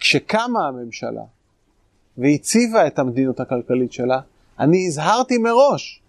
שכשקמה 0.00 0.68
הממשלה 0.68 1.22
והציבה 2.18 2.86
את 2.86 2.98
המדיניות 2.98 3.40
הכלכלית 3.40 3.92
שלה, 3.92 4.20
אני 4.58 4.86
הזהרתי 4.86 5.38
מראש 5.38 6.02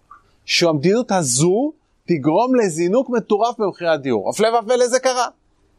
שהמדיניות 0.44 1.12
הזו 1.12 1.72
תגרום 2.06 2.54
לזינוק 2.54 3.10
מטורף 3.10 3.58
במחירי 3.58 3.90
הדיור. 3.90 4.30
הפלא 4.30 4.48
ופלא 4.48 4.88
זה 4.88 5.00
קרה. 5.00 5.26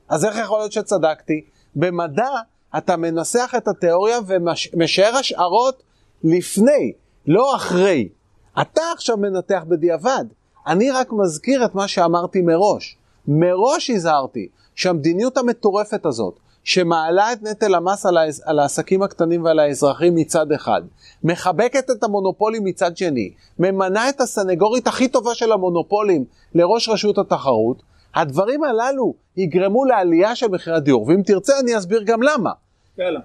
אז 0.09 0.25
איך 0.25 0.37
יכול 0.37 0.59
להיות 0.59 0.71
שצדקתי? 0.71 1.41
במדע 1.75 2.29
אתה 2.77 2.97
מנסח 2.97 3.53
את 3.57 3.67
התיאוריה 3.67 4.19
ומשאר 4.27 5.15
השערות 5.15 5.83
לפני, 6.23 6.93
לא 7.27 7.55
אחרי. 7.55 8.09
אתה 8.61 8.81
עכשיו 8.93 9.17
מנתח 9.17 9.63
בדיעבד. 9.67 10.25
אני 10.67 10.91
רק 10.91 11.11
מזכיר 11.11 11.65
את 11.65 11.75
מה 11.75 11.87
שאמרתי 11.87 12.41
מראש. 12.41 12.97
מראש 13.27 13.89
הזהרתי 13.89 14.47
שהמדיניות 14.75 15.37
המטורפת 15.37 16.05
הזאת, 16.05 16.39
שמעלה 16.63 17.33
את 17.33 17.43
נטל 17.43 17.75
המס 17.75 18.05
על, 18.05 18.17
העס, 18.17 18.41
על 18.45 18.59
העסקים 18.59 19.01
הקטנים 19.01 19.43
ועל 19.43 19.59
האזרחים 19.59 20.15
מצד 20.15 20.51
אחד, 20.51 20.81
מחבקת 21.23 21.89
את 21.91 22.03
המונופולים 22.03 22.63
מצד 22.63 22.97
שני, 22.97 23.31
ממנה 23.59 24.09
את 24.09 24.21
הסנגורית 24.21 24.87
הכי 24.87 25.07
טובה 25.07 25.35
של 25.35 25.51
המונופולים 25.51 26.25
לראש 26.55 26.89
רשות 26.89 27.17
התחרות, 27.17 27.83
הדברים 28.15 28.63
הללו 28.63 29.13
יגרמו 29.37 29.85
לעלייה 29.85 30.35
של 30.35 30.47
מחירי 30.47 30.75
הדיור, 30.75 31.07
ואם 31.07 31.21
תרצה 31.25 31.53
אני 31.59 31.77
אסביר 31.77 32.03
גם 32.03 32.23
למה. 32.23 32.51
יאללה. 32.97 33.19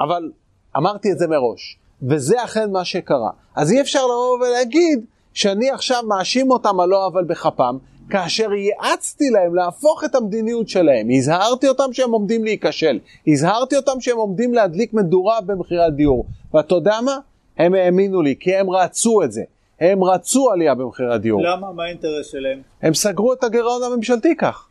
אבל 0.00 0.30
אמרתי 0.76 1.12
את 1.12 1.18
זה 1.18 1.26
מראש, 1.26 1.78
וזה 2.02 2.44
אכן 2.44 2.70
מה 2.70 2.84
שקרה. 2.84 3.30
אז 3.54 3.72
אי 3.72 3.80
אפשר 3.80 4.04
לבוא 4.04 4.38
ולהגיד 4.38 5.04
שאני 5.34 5.70
עכשיו 5.70 6.02
מאשים 6.08 6.50
אותם 6.50 6.80
על 6.80 6.88
לא 6.88 7.06
עוול 7.06 7.24
בכפם, 7.24 7.78
כאשר 8.10 8.52
ייעצתי 8.52 9.30
להם 9.30 9.54
להפוך 9.54 10.04
את 10.04 10.14
המדיניות 10.14 10.68
שלהם, 10.68 11.08
הזהרתי 11.10 11.68
אותם 11.68 11.92
שהם 11.92 12.12
עומדים 12.12 12.44
להיכשל, 12.44 12.98
הזהרתי 13.26 13.76
אותם 13.76 14.00
שהם 14.00 14.16
עומדים 14.16 14.54
להדליק 14.54 14.92
מדורה 14.92 15.40
במחירי 15.40 15.84
הדיור, 15.84 16.26
ואתה 16.54 16.74
יודע 16.74 17.00
מה? 17.04 17.18
הם 17.58 17.74
האמינו 17.74 18.22
לי, 18.22 18.34
כי 18.40 18.56
הם 18.56 18.70
רצו 18.70 19.22
את 19.22 19.32
זה. 19.32 19.42
הם 19.80 20.04
רצו 20.04 20.50
עלייה 20.50 20.74
במחירי 20.74 21.14
הדיור. 21.14 21.42
למה? 21.42 21.72
מה 21.72 21.84
האינטרס 21.84 22.26
שלהם? 22.26 22.62
הם 22.82 22.94
סגרו 22.94 23.32
את 23.32 23.44
הגירעון 23.44 23.82
הממשלתי 23.82 24.36
כך. 24.36 24.68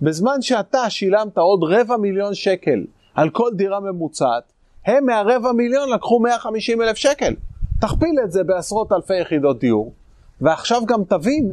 בזמן 0.00 0.42
שאתה 0.42 0.90
שילמת 0.90 1.38
עוד 1.38 1.60
רבע 1.62 1.96
מיליון 1.96 2.34
שקל 2.34 2.84
על 3.14 3.30
כל 3.30 3.50
דירה 3.54 3.80
ממוצעת, 3.80 4.42
הם 4.86 5.06
מהרבע 5.06 5.52
מיליון 5.52 5.90
לקחו 5.90 6.20
150 6.20 6.82
אלף 6.82 6.96
שקל. 6.96 7.34
תכפיל 7.80 8.14
את 8.24 8.32
זה 8.32 8.44
בעשרות 8.44 8.92
אלפי 8.92 9.20
יחידות 9.20 9.58
דיור, 9.58 9.92
ועכשיו 10.40 10.86
גם 10.86 11.04
תבין 11.08 11.52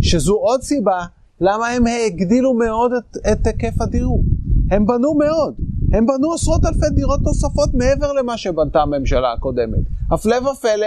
שזו 0.00 0.34
עוד 0.34 0.62
סיבה 0.62 1.04
למה 1.40 1.68
הם 1.68 1.84
הגדילו 2.06 2.54
מאוד 2.54 2.92
את, 2.92 3.16
את 3.32 3.46
היקף 3.46 3.80
הדיור. 3.80 4.22
הם 4.70 4.86
בנו 4.86 5.14
מאוד, 5.14 5.54
הם 5.92 6.06
בנו 6.06 6.32
עשרות 6.32 6.64
אלפי 6.64 6.94
דירות 6.94 7.20
נוספות 7.22 7.68
מעבר 7.74 8.12
למה 8.12 8.36
שבנתה 8.36 8.82
הממשלה 8.82 9.32
הקודמת. 9.32 9.84
הפלא 10.10 10.36
ופלא, 10.36 10.86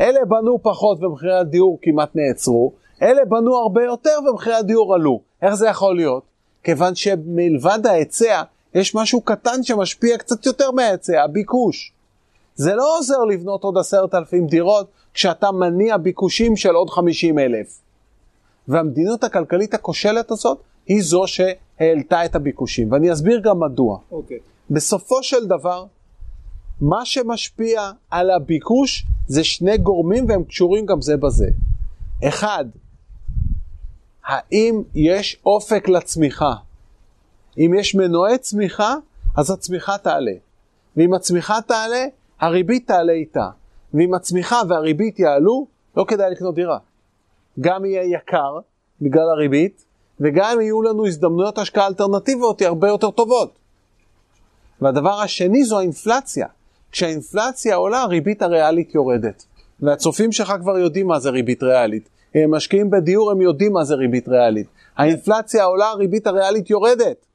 אלה 0.00 0.20
בנו 0.28 0.58
פחות 0.62 1.02
ומחירי 1.02 1.38
הדיור 1.38 1.78
כמעט 1.82 2.10
נעצרו, 2.14 2.72
אלה 3.02 3.24
בנו 3.28 3.56
הרבה 3.56 3.84
יותר 3.84 4.18
ומחירי 4.30 4.54
הדיור 4.54 4.94
עלו. 4.94 5.20
איך 5.42 5.54
זה 5.54 5.68
יכול 5.68 5.96
להיות? 5.96 6.22
כיוון 6.64 6.94
שמלבד 6.94 7.86
ההיצע, 7.86 8.42
יש 8.74 8.94
משהו 8.94 9.20
קטן 9.20 9.62
שמשפיע 9.62 10.18
קצת 10.18 10.46
יותר 10.46 10.70
מההיצע, 10.70 11.22
הביקוש. 11.22 11.92
זה 12.54 12.74
לא 12.74 12.98
עוזר 12.98 13.24
לבנות 13.24 13.64
עוד 13.64 13.78
עשרת 13.78 14.14
אלפים 14.14 14.46
דירות 14.46 14.86
כשאתה 15.14 15.52
מניע 15.52 15.96
ביקושים 15.96 16.56
של 16.56 16.74
עוד 16.74 16.90
חמישים 16.90 17.38
אלף. 17.38 17.85
והמדיניות 18.68 19.24
הכלכלית 19.24 19.74
הכושלת 19.74 20.30
הזאת 20.30 20.58
היא 20.86 21.02
זו 21.02 21.24
שהעלתה 21.26 22.24
את 22.24 22.34
הביקושים, 22.34 22.92
ואני 22.92 23.12
אסביר 23.12 23.40
גם 23.40 23.60
מדוע. 23.60 23.96
Okay. 23.96 24.12
אוקיי. 24.12 24.38
בסופו 24.70 25.22
של 25.22 25.46
דבר, 25.46 25.84
מה 26.80 27.04
שמשפיע 27.04 27.90
על 28.10 28.30
הביקוש 28.30 29.06
זה 29.28 29.44
שני 29.44 29.78
גורמים 29.78 30.28
והם 30.28 30.44
קשורים 30.44 30.86
גם 30.86 31.00
זה 31.00 31.16
בזה. 31.16 31.48
אחד, 32.24 32.64
האם 34.24 34.82
יש 34.94 35.36
אופק 35.46 35.88
לצמיחה? 35.88 36.52
אם 37.58 37.74
יש 37.78 37.94
מנועי 37.94 38.38
צמיחה, 38.38 38.94
אז 39.36 39.50
הצמיחה 39.50 39.98
תעלה. 39.98 40.32
ואם 40.96 41.14
הצמיחה 41.14 41.58
תעלה, 41.66 42.04
הריבית 42.40 42.86
תעלה 42.86 43.12
איתה. 43.12 43.48
ואם 43.94 44.14
הצמיחה 44.14 44.60
והריבית 44.68 45.18
יעלו, 45.18 45.66
לא 45.96 46.04
כדאי 46.08 46.30
לקנות 46.30 46.54
דירה. 46.54 46.78
גם 47.60 47.84
יהיה 47.84 48.02
יקר 48.02 48.58
בגלל 49.00 49.28
הריבית, 49.28 49.84
וגם 50.20 50.60
יהיו 50.60 50.82
לנו 50.82 51.06
הזדמנויות 51.06 51.58
השקעה 51.58 51.86
אלטרנטיביות 51.86 52.62
הרבה 52.62 52.88
יותר 52.88 53.10
טובות. 53.10 53.58
והדבר 54.80 55.20
השני 55.20 55.64
זו 55.64 55.78
האינפלציה. 55.78 56.46
כשהאינפלציה 56.92 57.76
עולה, 57.76 58.02
הריבית 58.02 58.42
הריאלית 58.42 58.94
יורדת. 58.94 59.44
והצופים 59.80 60.32
שלך 60.32 60.52
כבר 60.60 60.78
יודעים 60.78 61.06
מה 61.06 61.20
זה 61.20 61.30
ריבית 61.30 61.62
ריאלית. 61.62 62.08
הם 62.34 62.54
משקיעים 62.54 62.90
בדיור, 62.90 63.30
הם 63.30 63.40
יודעים 63.40 63.72
מה 63.72 63.84
זה 63.84 63.94
ריבית 63.94 64.28
ריאלית. 64.28 64.66
האינפלציה 64.96 65.64
עולה, 65.64 65.90
הריבית 65.90 66.26
הריאלית 66.26 66.70
יורדת. 66.70 67.26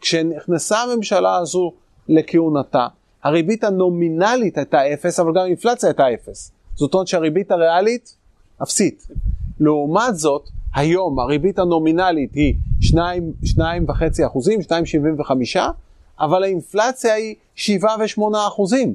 כשנכנסה 0.00 0.78
הממשלה 0.78 1.36
הזו 1.36 1.72
לכהונתה, 2.08 2.86
הריבית 3.22 3.64
הנומינלית 3.64 4.58
הייתה 4.58 4.92
אפס, 4.92 5.20
אבל 5.20 5.30
גם 5.30 5.42
האינפלציה 5.42 5.88
הייתה 5.88 6.14
אפס. 6.14 6.52
זאת 6.74 6.94
אומרת 6.94 7.06
שהריבית 7.06 7.50
הריאלית 7.50 8.16
אפסית. 8.62 9.06
לעומת 9.60 10.16
זאת, 10.16 10.48
היום 10.74 11.18
הריבית 11.18 11.58
הנומינלית 11.58 12.34
היא 12.34 12.54
2.5 12.82 14.26
אחוזים, 14.26 14.60
2.75, 14.60 15.58
אבל 16.20 16.42
האינפלציה 16.42 17.14
היא 17.14 17.34
7 17.54 17.88
ו-8 17.98 18.22
אחוזים. 18.48 18.94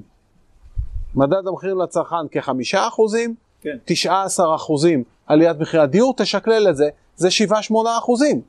מדד 1.16 1.48
המחירים 1.48 1.82
לצרכן 1.82 2.28
כ-5 2.32 2.52
אחוזים, 2.88 3.36
כן. 3.62 3.78
19 3.86 4.56
אחוזים 4.56 5.04
עליית 5.28 5.60
מחירי 5.60 5.84
הדיור, 5.84 6.14
תשקלל 6.18 6.70
את 6.70 6.76
זה, 6.76 6.90
זה 7.16 7.28
7-8 7.72 7.74
אחוזים. 7.98 8.42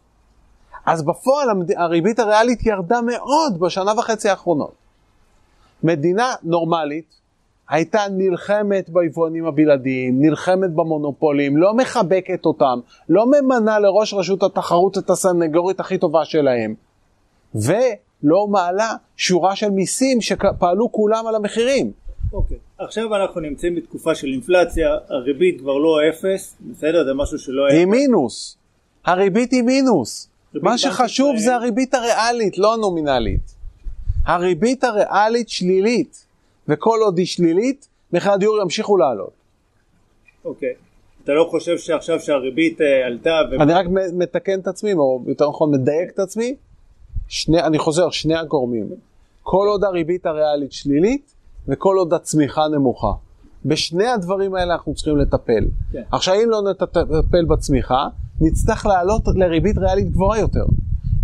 אז 0.87 1.03
בפועל 1.03 1.49
הריבית 1.77 2.19
הריאלית 2.19 2.67
ירדה 2.67 3.01
מאוד 3.01 3.61
בשנה 3.61 3.93
וחצי 3.99 4.29
האחרונות. 4.29 4.73
מדינה 5.83 6.35
נורמלית 6.43 7.22
הייתה 7.69 8.01
נלחמת 8.11 8.91
ביבואנים 8.91 9.47
הבלעדיים, 9.47 10.23
נלחמת 10.23 10.71
במונופולים, 10.75 11.57
לא 11.57 11.75
מחבקת 11.75 12.45
אותם, 12.45 12.81
לא 13.09 13.27
ממנה 13.27 13.79
לראש 13.79 14.15
רשות 14.15 14.43
התחרות 14.43 14.99
את 14.99 15.11
הסנגורית 15.11 15.81
הכי 15.81 15.99
טובה 15.99 16.25
שלהם, 16.25 16.75
ולא 17.55 18.47
מעלה 18.51 18.91
שורה 19.17 19.57
של 19.57 19.71
מיסים 19.71 20.21
שפעלו 20.21 20.93
כולם 20.93 21.27
על 21.27 21.35
המחירים. 21.35 21.93
אוקיי. 22.33 22.57
עכשיו 22.79 23.15
אנחנו 23.15 23.41
נמצאים 23.41 23.75
בתקופה 23.75 24.15
של 24.15 24.27
אינפלציה, 24.27 24.89
הריבית 25.09 25.61
כבר 25.61 25.79
לא 25.79 25.99
אפס, 26.09 26.57
בסדר? 26.61 27.05
זה 27.05 27.15
משהו 27.15 27.39
שלא 27.39 27.67
היה... 27.67 27.79
היא 27.79 27.87
מינוס. 27.87 28.57
הריבית 29.05 29.53
היא 29.53 29.63
מינוס. 29.63 30.29
מה 30.55 30.79
שחשוב 30.79 31.37
זה 31.37 31.55
הריבית 31.55 31.95
הריאלית, 31.95 32.59
לא 32.59 32.75
הנומינלית. 32.75 33.55
הריבית 34.27 34.85
הריאלית 34.85 35.49
שלילית, 35.49 36.22
וכל 36.69 36.99
עוד 37.03 37.19
היא 37.19 37.27
שלילית, 37.27 37.89
מחירי 38.13 38.35
הדיור 38.35 38.59
ימשיכו 38.63 38.97
לעלות. 38.97 39.33
אוקיי. 40.45 40.75
אתה 41.25 41.33
לא 41.33 41.47
חושב 41.51 41.79
שעכשיו 41.79 42.21
שהריבית 42.21 42.81
אה, 42.81 43.07
עלתה 43.07 43.41
ו... 43.51 43.63
אני 43.63 43.73
רק 43.73 43.87
מתקן 44.13 44.61
את 44.61 44.67
עצמי, 44.67 44.93
או 44.93 45.23
יותר 45.27 45.49
נכון 45.49 45.71
מדייק 45.71 46.11
את 46.15 46.19
עצמי, 46.19 46.57
שני, 47.29 47.63
אני 47.63 47.79
חוזר, 47.79 48.11
שני 48.11 48.35
הגורמים. 48.35 48.89
כל 49.43 49.67
עוד 49.69 49.85
הריבית 49.85 50.27
הריאלית 50.27 50.73
שלילית, 50.73 51.35
וכל 51.69 51.97
עוד 51.99 52.15
הצמיחה 52.15 52.69
נמוכה. 52.69 53.13
בשני 53.65 54.07
הדברים 54.07 54.55
האלה 54.55 54.75
אנחנו 54.75 54.95
צריכים 54.95 55.17
לטפל. 55.17 55.65
כן. 55.93 56.03
עכשיו, 56.13 56.35
אם 56.35 56.51
לא 56.51 56.63
נטפל 56.71 57.45
בצמיחה, 57.45 58.07
נצטרך 58.41 58.87
לעלות 58.87 59.23
לריבית 59.35 59.79
ריאלית 59.79 60.11
גבוהה 60.11 60.41
יותר. 60.41 60.65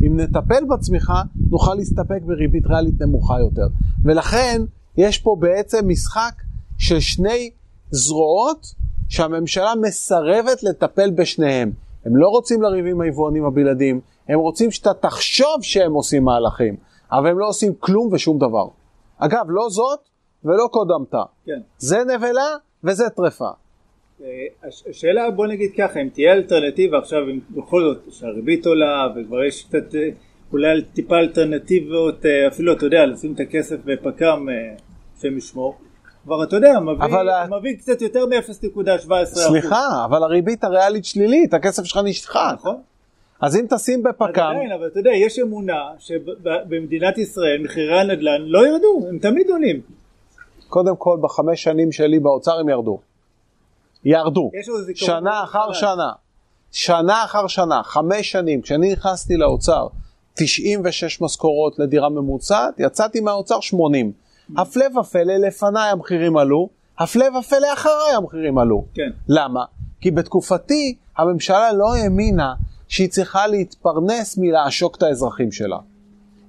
אם 0.06 0.20
נטפל 0.20 0.64
בצמיחה, 0.70 1.22
נוכל 1.50 1.74
להסתפק 1.74 2.22
בריבית 2.26 2.66
ריאלית 2.66 3.00
נמוכה 3.00 3.40
יותר. 3.40 3.66
ולכן, 4.04 4.62
יש 4.98 5.18
פה 5.18 5.36
בעצם 5.38 5.88
משחק 5.88 6.32
של 6.78 7.00
שני 7.00 7.50
זרועות 7.90 8.66
שהממשלה 9.08 9.72
מסרבת 9.82 10.62
לטפל 10.62 11.10
בשניהם. 11.10 11.70
הם 12.04 12.16
לא 12.16 12.28
רוצים 12.28 12.62
לריב 12.62 12.86
עם 12.86 13.00
היבואנים 13.00 13.44
הבלעדיים, 13.44 14.00
הם 14.28 14.38
רוצים 14.38 14.70
שאתה 14.70 14.94
תחשוב 14.94 15.62
שהם 15.62 15.92
עושים 15.92 16.24
מהלכים, 16.24 16.76
אבל 17.12 17.26
הם 17.26 17.38
לא 17.38 17.48
עושים 17.48 17.74
כלום 17.78 18.08
ושום 18.12 18.36
דבר. 18.38 18.68
אגב, 19.18 19.44
לא 19.48 19.68
זאת 19.70 19.98
ולא 20.44 20.68
קודמתה. 20.72 21.22
כן. 21.46 21.60
זה 21.78 21.98
נבלה 22.04 22.46
וזה 22.84 23.04
טרפה. 23.16 23.48
אה, 24.22 24.26
הש- 24.68 24.84
השאלה 24.90 25.30
בוא 25.30 25.46
נגיד 25.46 25.70
ככה 25.78 26.00
אם 26.00 26.08
תהיה 26.12 26.32
אלטרנטיבה 26.32 26.98
עכשיו 26.98 27.18
אם 27.30 27.40
בכל 27.50 27.82
זאת 27.82 28.12
שהריבית 28.14 28.66
עולה 28.66 29.06
וכבר 29.16 29.44
יש 29.44 29.62
קצת 29.62 29.94
אה, 29.94 30.08
אולי 30.52 30.82
טיפה 30.82 31.16
אלטרנטיבות 31.18 32.26
אה, 32.26 32.48
אפילו 32.48 32.72
אתה 32.72 32.86
יודע 32.86 33.06
לשים 33.06 33.32
את 33.32 33.40
הכסף 33.40 33.76
בפק"ם 33.84 34.46
השם 35.18 35.38
ישמור 35.38 35.74
כבר 36.24 36.44
אתה 36.44 36.56
יודע 36.56 36.80
מביא, 36.80 37.04
אבל 37.04 37.28
מביא 37.58 37.76
קצת 37.76 38.02
יותר 38.02 38.26
מ-0.17 38.26 39.24
סליחה, 39.24 40.04
אבל 40.04 40.22
הריבית 40.22 40.64
הריאלית 40.64 41.04
שלילית, 41.04 41.54
הכסף 41.54 41.84
שלך 41.84 42.00
נשחק. 42.04 42.54
נכון? 42.54 42.80
אז 43.40 43.56
אם 43.56 43.66
תשים 43.70 44.02
בפק"ם, 44.02 44.42
עדיין 44.42 44.72
אבל 44.72 44.86
אתה 44.86 45.00
יודע 45.00 45.10
יש 45.10 45.38
אמונה 45.38 45.82
שבמדינת 45.98 47.18
ישראל 47.18 47.62
מחירי 47.64 48.00
הנדל"ן 48.00 48.42
לא 48.42 48.66
ירדו 48.66 49.06
הם 49.08 49.18
תמיד 49.18 49.50
עולים 49.50 49.80
קודם 50.68 50.96
כל 50.96 51.18
בחמש 51.22 51.62
שנים 51.62 51.92
שלי 51.92 52.18
באוצר 52.18 52.58
הם 52.58 52.68
ירדו. 52.68 52.98
ירדו. 54.04 54.50
שנה 54.94 55.44
אחר. 55.44 55.72
שנה. 55.72 56.12
שנה 56.72 57.24
אחר 57.24 57.46
שנה, 57.46 57.82
חמש 57.82 58.30
שנים. 58.30 58.62
כשאני 58.62 58.92
נכנסתי 58.92 59.36
לאוצר, 59.36 59.86
96 60.34 61.20
משכורות 61.20 61.78
לדירה 61.78 62.08
ממוצעת, 62.08 62.74
יצאתי 62.78 63.20
מהאוצר 63.20 63.60
80. 63.60 64.12
הפלא 64.56 64.98
ופלא, 65.00 65.34
לפניי 65.36 65.90
המחירים 65.90 66.36
עלו, 66.36 66.68
הפלא 66.98 67.38
ופלא 67.38 67.72
אחריי 67.72 68.14
המחירים 68.16 68.58
עלו. 68.58 68.84
כן 68.94 69.10
למה? 69.28 69.64
כי 70.00 70.10
בתקופתי 70.10 70.96
הממשלה 71.16 71.72
לא 71.72 71.94
האמינה 71.94 72.54
שהיא 72.88 73.08
צריכה 73.08 73.46
להתפרנס 73.46 74.38
מלעשוק 74.38 74.96
את 74.96 75.02
האזרחים 75.02 75.52
שלה. 75.52 75.78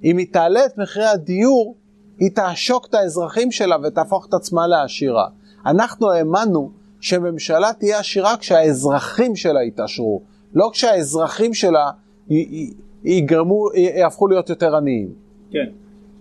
אם 0.04 0.16
היא 0.16 0.26
תעלה 0.32 0.66
את 0.66 0.78
מחירי 0.78 1.06
הדיור, 1.06 1.74
היא 2.18 2.30
תעשוק 2.34 2.86
את 2.86 2.94
האזרחים 2.94 3.52
שלה 3.52 3.76
ותהפוך 3.82 4.26
את 4.28 4.34
עצמה 4.34 4.66
לעשירה. 4.66 5.28
אנחנו 5.66 6.10
האמנו 6.10 6.70
שממשלה 7.00 7.70
תהיה 7.78 7.98
עשירה 7.98 8.36
כשהאזרחים 8.36 9.36
שלה 9.36 9.62
יתעשרו, 9.62 10.22
לא 10.54 10.70
כשהאזרחים 10.72 11.54
שלה 11.54 11.90
י- 12.30 12.34
י- 12.34 12.74
יגרמו, 13.04 13.64
יהפכו 13.74 14.28
להיות 14.28 14.48
יותר 14.50 14.76
עניים. 14.76 15.08
כן. 15.50 15.66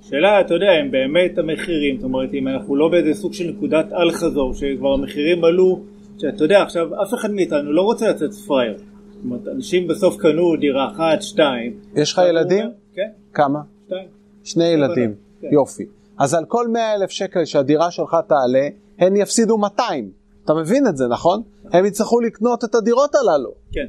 שאלה, 0.09 0.41
אתה 0.41 0.53
יודע, 0.53 0.67
אם 0.81 0.91
באמת 0.91 1.37
המחירים, 1.37 1.95
זאת 1.95 2.03
אומרת, 2.03 2.33
אם 2.33 2.47
אנחנו 2.47 2.75
לא 2.75 2.89
באיזה 2.89 3.21
סוג 3.21 3.33
של 3.33 3.43
נקודת 3.43 3.93
אל 3.93 4.11
חזור, 4.11 4.53
שכבר 4.53 4.93
המחירים 4.93 5.43
עלו, 5.43 5.79
שאתה 6.17 6.43
יודע, 6.43 6.61
עכשיו, 6.61 7.01
אף 7.03 7.13
אחד 7.13 7.31
מאיתנו 7.31 7.71
לא 7.71 7.81
רוצה 7.81 8.09
לצאת 8.09 8.33
פראייר. 8.33 8.77
זאת 8.77 9.23
אומרת, 9.23 9.47
אנשים 9.47 9.87
בסוף 9.87 10.17
קנו 10.17 10.55
דירה 10.59 10.91
אחת, 10.91 11.21
שתיים. 11.21 11.79
יש 11.95 12.13
לך 12.13 12.21
ילדים? 12.29 12.63
אומר, 12.63 12.71
כן, 12.93 13.09
כמה? 13.33 13.59
שתיים. 13.85 14.07
שני 14.43 14.65
ילדים. 14.67 15.13
כן. 15.41 15.47
יופי. 15.51 15.85
אז 16.19 16.33
על 16.33 16.45
כל 16.47 16.67
100 16.67 16.93
אלף 16.95 17.09
שקל 17.09 17.45
שהדירה 17.45 17.91
שלך 17.91 18.17
תעלה, 18.27 18.67
הן 18.99 19.15
יפסידו 19.15 19.57
200. 19.57 20.11
אתה 20.45 20.53
מבין 20.53 20.87
את 20.87 20.97
זה, 20.97 21.07
נכון? 21.07 21.41
הם 21.71 21.85
יצטרכו 21.85 22.19
לקנות 22.19 22.63
את 22.63 22.75
הדירות 22.75 23.15
הללו. 23.15 23.51
כן. 23.71 23.85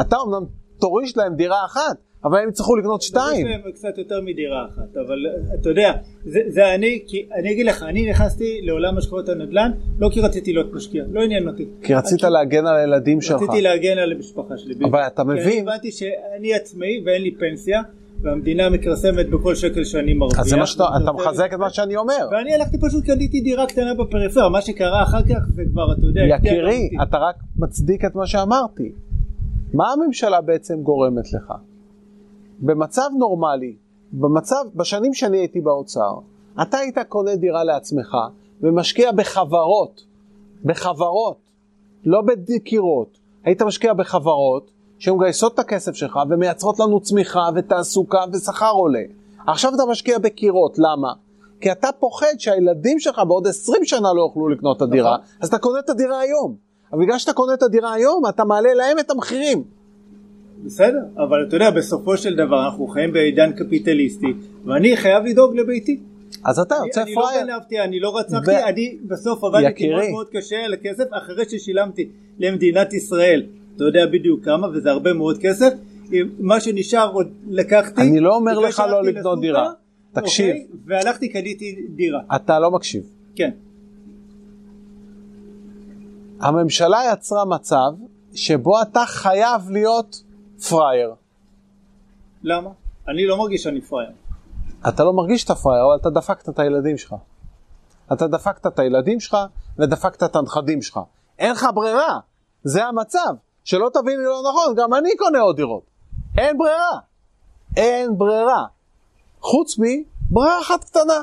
אתה 0.00 0.16
אמנם 0.26 0.46
תוריש 0.80 1.16
להם 1.16 1.34
דירה 1.34 1.64
אחת, 1.64 1.96
אבל 2.26 2.38
הם 2.38 2.48
יצטרכו 2.48 2.76
לקנות 2.76 3.02
שתיים. 3.02 3.46
יש 3.46 3.52
להם 3.52 3.72
קצת 3.72 3.98
יותר 3.98 4.20
מדירה 4.20 4.66
אחת, 4.68 4.96
אבל 5.06 5.18
אתה 5.60 5.68
יודע, 5.68 5.92
זה, 6.24 6.40
זה 6.48 6.74
אני, 6.74 7.02
כי 7.06 7.26
אני 7.34 7.52
אגיד 7.52 7.66
לך, 7.66 7.82
אני 7.82 8.10
נכנסתי 8.10 8.60
לעולם 8.62 8.98
השקעות 8.98 9.28
הנדל"ן, 9.28 9.70
לא 9.98 10.08
כי 10.12 10.20
רציתי 10.20 10.52
להיות 10.52 10.72
משקיע, 10.74 11.04
לא 11.12 11.20
עניין 11.22 11.48
אותי. 11.48 11.66
כי 11.82 11.94
רצית 11.94 12.22
להגן 12.22 12.66
על 12.66 12.76
הילדים 12.76 13.20
שלך. 13.20 13.36
רציתי 13.42 13.60
להגן 13.62 13.98
על 13.98 14.12
המשפחה 14.12 14.56
שלי. 14.56 14.74
אבל 14.90 15.00
אתה 15.06 15.22
כי 15.24 15.30
אני 15.30 15.40
מבין- 15.40 15.68
הבנתי 15.68 15.90
שאני 15.92 16.54
עצמאי 16.54 17.02
ואין 17.06 17.22
לי 17.22 17.34
פנסיה, 17.34 17.82
והמדינה 18.22 18.70
מכרסמת 18.70 19.28
בכל 19.30 19.54
שקל 19.54 19.84
שאני 19.84 20.14
מרוויח. 20.14 20.40
אז 20.40 20.46
זה 20.46 20.56
מה 20.56 20.66
שאתה, 20.66 20.84
אתה. 21.02 21.12
מחזק 21.12 21.50
את 21.54 21.58
מה 21.58 21.70
שאני 21.70 21.96
אומר. 21.96 22.28
ואני 22.32 22.54
הלכתי 22.54 22.76
פשוט 22.80 23.04
קניתי 23.04 23.40
דירה 23.40 23.66
קטנה 23.66 23.94
בפריפריה, 23.94 24.48
מה 24.48 24.60
שקרה 24.60 25.02
אחר 25.02 25.22
כך 25.22 25.38
זה 25.54 25.62
כבר, 25.72 25.92
אתה 25.92 26.06
יודע, 26.06 26.20
יקירי. 26.36 26.88
אתה 27.02 27.16
רק 27.18 27.36
מצדיק 27.58 28.04
את 28.04 28.14
מה 28.14 28.26
שאמרתי. 28.26 28.92
מה 29.74 29.84
הממשלה 29.92 30.40
בעצם 30.40 30.74
גורמת 30.82 31.32
לך? 31.32 31.52
במצב 32.58 33.08
נורמלי, 33.18 33.76
במצב, 34.12 34.64
בשנים 34.74 35.14
שאני 35.14 35.38
הייתי 35.38 35.60
באוצר, 35.60 36.14
אתה 36.62 36.78
היית 36.78 36.98
קונה 37.08 37.36
דירה 37.36 37.64
לעצמך 37.64 38.16
ומשקיע 38.60 39.12
בחברות, 39.12 40.04
בחברות, 40.64 41.38
לא 42.04 42.22
בקירות. 42.26 43.18
היית 43.44 43.62
משקיע 43.62 43.92
בחברות 43.92 44.70
שמגייסות 44.98 45.54
את 45.54 45.58
הכסף 45.58 45.94
שלך 45.94 46.18
ומייצרות 46.30 46.80
לנו 46.80 47.00
צמיחה 47.00 47.48
ותעסוקה 47.54 48.24
ושכר 48.32 48.70
עולה. 48.70 49.02
עכשיו 49.46 49.74
אתה 49.74 49.82
משקיע 49.90 50.18
בקירות, 50.18 50.78
למה? 50.78 51.12
כי 51.60 51.72
אתה 51.72 51.88
פוחד 51.98 52.34
שהילדים 52.38 53.00
שלך 53.00 53.20
בעוד 53.28 53.46
20 53.46 53.84
שנה 53.84 54.12
לא 54.12 54.20
יוכלו 54.20 54.48
לקנות 54.48 54.76
את 54.76 54.82
הדירה, 54.82 55.14
נכון. 55.14 55.26
אז 55.40 55.48
אתה 55.48 55.58
קונה 55.58 55.78
את 55.78 55.90
הדירה 55.90 56.20
היום. 56.20 56.56
אבל 56.92 57.00
בגלל 57.04 57.18
שאתה 57.18 57.32
קונה 57.32 57.54
את 57.54 57.62
הדירה 57.62 57.92
היום, 57.92 58.22
אתה 58.28 58.44
מעלה 58.44 58.74
להם 58.74 58.98
את 58.98 59.10
המחירים. 59.10 59.64
בסדר, 60.66 61.00
אבל 61.16 61.44
אתה 61.48 61.56
יודע, 61.56 61.70
בסופו 61.70 62.16
של 62.16 62.36
דבר 62.36 62.64
אנחנו 62.64 62.86
חיים 62.86 63.12
בעידן 63.12 63.52
קפיטליסטי, 63.52 64.26
ואני 64.64 64.96
חייב 64.96 65.24
לדאוג 65.24 65.56
לביתי. 65.56 66.00
אז 66.44 66.58
אתה 66.58 66.74
יוצא 66.86 67.02
אני 67.02 67.14
לא 67.14 67.20
פראייר. 67.20 67.46
גנבתי, 67.46 67.80
אני 67.80 68.00
לא 68.00 68.08
ו- 68.08 68.14
רצחתי, 68.14 68.64
אני 68.64 68.98
בסוף 69.02 69.44
עבדתי. 69.44 69.88
מאוד 69.88 70.10
מאוד 70.10 70.26
קשה 70.32 70.64
על 70.64 70.72
הכסף, 70.72 71.04
אחרי 71.10 71.44
ששילמתי 71.48 72.08
למדינת 72.38 72.92
ישראל, 72.92 73.46
אתה 73.76 73.84
יודע 73.84 74.06
בדיוק 74.06 74.44
כמה, 74.44 74.66
וזה 74.68 74.90
הרבה 74.90 75.12
מאוד 75.12 75.38
כסף, 75.40 75.72
מה 76.38 76.60
שנשאר 76.60 77.12
עוד 77.12 77.26
לקחתי. 77.48 78.02
אני 78.02 78.20
לא 78.20 78.36
אומר 78.36 78.58
לך 78.58 78.82
לא 78.90 79.04
לקנות 79.04 79.40
דירה. 79.40 79.70
תקשיב. 80.12 80.46
אוקיי? 80.46 80.66
והלכתי 80.86 81.28
קניתי 81.28 81.76
דירה, 81.88 82.20
אתה 82.36 82.58
לא 82.58 82.70
מקשיב. 82.70 83.02
כן. 83.36 83.50
הממשלה 86.40 86.98
יצרה 87.12 87.44
מצב 87.44 87.92
שבו 88.34 88.82
אתה 88.82 89.00
חייב 89.06 89.70
להיות 89.70 90.22
פראייר. 90.68 91.14
למה? 92.42 92.70
אני 93.08 93.26
לא 93.26 93.38
מרגיש 93.38 93.62
שאני 93.62 93.80
פראייר. 93.80 94.12
אתה 94.88 95.04
לא 95.04 95.12
מרגיש 95.12 95.42
שאתה 95.42 95.54
פראייר, 95.54 95.84
אבל 95.84 95.96
אתה 96.00 96.10
דפקת 96.10 96.48
את 96.48 96.58
הילדים 96.58 96.98
שלך. 96.98 97.14
אתה 98.12 98.26
דפקת 98.26 98.66
את 98.66 98.78
הילדים 98.78 99.20
שלך 99.20 99.36
ודפקת 99.78 100.22
את 100.22 100.36
הנכדים 100.36 100.82
שלך. 100.82 101.00
אין 101.38 101.52
לך 101.52 101.66
ברירה, 101.74 102.18
זה 102.62 102.84
המצב. 102.84 103.34
שלא 103.64 103.90
תביני 103.94 104.24
לא 104.24 104.42
נכון, 104.50 104.74
גם 104.76 104.94
אני 104.94 105.16
קונה 105.16 105.40
עוד 105.40 105.56
דירות. 105.56 105.82
אין 106.38 106.58
ברירה. 106.58 106.98
אין 107.76 108.18
ברירה. 108.18 108.64
חוץ 109.40 109.76
מברירה 109.78 110.60
אחת 110.60 110.84
קטנה, 110.84 111.22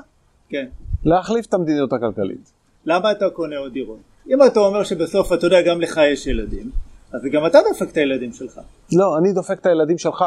כן. 0.49 0.65
להחליף 1.03 1.45
את 1.45 1.53
המדיניות 1.53 1.93
הכלכלית. 1.93 2.51
למה 2.85 3.11
אתה 3.11 3.25
קונה 3.29 3.57
עוד 3.57 3.73
דירות? 3.73 3.99
אם 4.29 4.43
אתה 4.43 4.59
אומר 4.59 4.83
שבסוף, 4.83 5.33
אתה 5.33 5.47
יודע, 5.47 5.61
גם 5.61 5.81
לך 5.81 5.99
יש 6.13 6.27
ילדים, 6.27 6.71
אז 7.13 7.21
גם 7.31 7.45
אתה 7.45 7.59
דופק 7.69 7.91
את 7.91 7.97
הילדים 7.97 8.33
שלך. 8.33 8.59
לא, 8.93 9.17
אני 9.17 9.33
דופק 9.33 9.59
את 9.59 9.65
הילדים 9.65 9.97
שלך, 9.97 10.23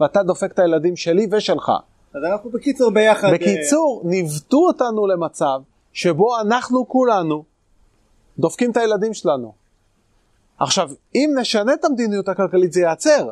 ואתה 0.00 0.22
דופק 0.22 0.52
את 0.52 0.58
הילדים 0.58 0.96
שלי 0.96 1.26
ושלך. 1.30 1.70
אז 2.14 2.22
אנחנו 2.32 2.50
בקיצור 2.50 2.90
ביחד... 2.90 3.28
אה, 3.28 3.34
בקיצור, 3.34 4.02
ניווטו 4.04 4.58
אותנו 4.66 5.06
למצב 5.06 5.60
שבו 5.92 6.40
אנחנו 6.40 6.88
כולנו 6.88 7.44
דופקים 8.38 8.70
את 8.70 8.76
הילדים 8.76 9.14
שלנו. 9.14 9.52
עכשיו, 10.58 10.90
אם 11.14 11.30
נשנה 11.40 11.74
את 11.74 11.84
המדיניות 11.84 12.28
הכלכלית 12.28 12.72
זה 12.72 12.80
ייעצר, 12.80 13.30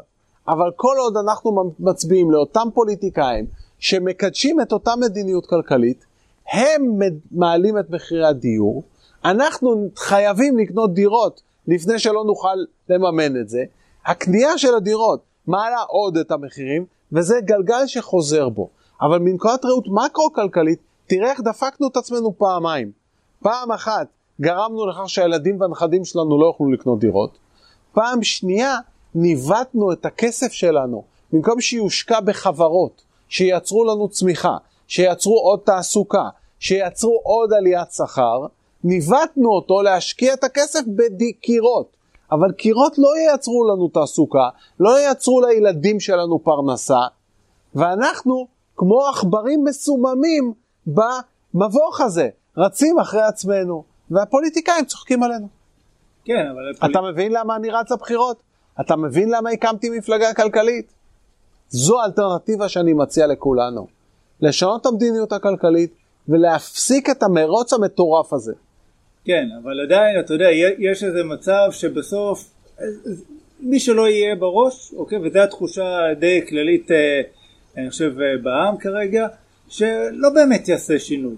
אבל 0.48 0.70
כל 0.76 0.96
עוד 0.98 1.16
אנחנו 1.16 1.72
מצביעים 1.78 2.30
לאותם 2.30 2.68
פוליטיקאים 2.74 3.46
שמקדשים 3.78 4.60
את 4.60 4.72
אותה 4.72 4.96
מדיניות 4.96 5.46
כלכלית, 5.46 6.04
הם 6.52 6.98
מעלים 7.30 7.78
את 7.78 7.90
מחירי 7.90 8.26
הדיור, 8.26 8.82
אנחנו 9.24 9.88
חייבים 9.96 10.58
לקנות 10.58 10.94
דירות 10.94 11.42
לפני 11.66 11.98
שלא 11.98 12.24
נוכל 12.24 12.56
לממן 12.88 13.40
את 13.40 13.48
זה, 13.48 13.64
הקנייה 14.06 14.58
של 14.58 14.74
הדירות 14.74 15.20
מעלה 15.46 15.80
עוד 15.88 16.16
את 16.16 16.30
המחירים, 16.30 16.84
וזה 17.12 17.40
גלגל 17.40 17.86
שחוזר 17.86 18.48
בו. 18.48 18.68
אבל 19.00 19.18
מנקודת 19.18 19.64
ראות 19.64 19.84
מקרו-כלכלית, 19.88 20.78
תראה 21.06 21.30
איך 21.30 21.40
דפקנו 21.40 21.88
את 21.88 21.96
עצמנו 21.96 22.38
פעמיים. 22.38 22.92
פעם 23.42 23.72
אחת 23.72 24.06
גרמנו 24.40 24.86
לכך 24.86 25.08
שהילדים 25.08 25.60
והנכדים 25.60 26.04
שלנו 26.04 26.40
לא 26.40 26.46
יוכלו 26.46 26.72
לקנות 26.72 26.98
דירות. 27.00 27.38
פעם 27.92 28.22
שנייה 28.22 28.78
ניווטנו 29.14 29.92
את 29.92 30.06
הכסף 30.06 30.52
שלנו, 30.52 31.04
במקום 31.32 31.60
שיושקע 31.60 32.20
בחברות, 32.20 33.02
שייצרו 33.28 33.84
לנו 33.84 34.08
צמיחה, 34.08 34.56
שייצרו 34.88 35.38
עוד 35.38 35.60
תעסוקה, 35.64 36.28
שייצרו 36.58 37.20
עוד 37.22 37.52
עליית 37.52 37.92
שכר, 37.92 38.46
ניווטנו 38.84 39.48
אותו 39.50 39.82
להשקיע 39.82 40.34
את 40.34 40.44
הכסף 40.44 40.80
בקירות. 41.18 41.96
אבל 42.32 42.52
קירות 42.52 42.98
לא 42.98 43.08
ייצרו 43.18 43.64
לנו 43.64 43.88
תעסוקה, 43.88 44.48
לא 44.80 44.98
ייצרו 44.98 45.40
לילדים 45.40 46.00
שלנו 46.00 46.38
פרנסה, 46.44 47.00
ואנחנו 47.74 48.46
כמו 48.76 49.06
עכברים 49.06 49.64
מסוממים 49.64 50.52
במבוך 50.86 52.00
הזה, 52.00 52.28
רצים 52.56 52.98
אחרי 52.98 53.22
עצמנו, 53.22 53.84
והפוליטיקאים 54.10 54.84
צוחקים 54.84 55.22
עלינו. 55.22 55.48
כן, 56.24 56.46
אבל... 56.52 56.70
הפוליט- 56.74 56.90
אתה 56.90 57.00
מבין 57.00 57.32
למה 57.32 57.56
אני 57.56 57.70
רץ 57.70 57.90
לבחירות? 57.90 58.36
אתה 58.80 58.96
מבין 58.96 59.30
למה 59.30 59.50
הקמתי 59.50 59.90
מפלגה 59.98 60.34
כלכלית? 60.34 60.92
זו 61.68 62.00
האלטרנטיבה 62.00 62.68
שאני 62.68 62.92
מציע 62.92 63.26
לכולנו. 63.26 63.86
לשנות 64.40 64.80
את 64.80 64.86
המדיניות 64.86 65.32
הכלכלית 65.32 65.94
ולהפסיק 66.28 67.10
את 67.10 67.22
המרוץ 67.22 67.72
המטורף 67.72 68.32
הזה. 68.32 68.52
כן, 69.24 69.46
אבל 69.62 69.80
עדיין, 69.80 70.20
אתה 70.20 70.34
יודע, 70.34 70.46
יש 70.78 71.04
איזה 71.04 71.24
מצב 71.24 71.68
שבסוף, 71.70 72.50
אה, 72.80 72.84
מי 73.60 73.80
שלא 73.80 74.08
יהיה 74.08 74.36
בראש, 74.36 74.92
אוקיי, 74.96 75.18
וזו 75.18 75.38
התחושה 75.38 75.84
די 76.18 76.40
כללית, 76.48 76.90
אה, 76.90 77.20
אני 77.76 77.90
חושב, 77.90 78.12
אה, 78.20 78.38
בעם 78.42 78.76
כרגע, 78.76 79.26
שלא 79.68 80.30
באמת 80.34 80.68
יעשה 80.68 80.98
שינוי. 80.98 81.34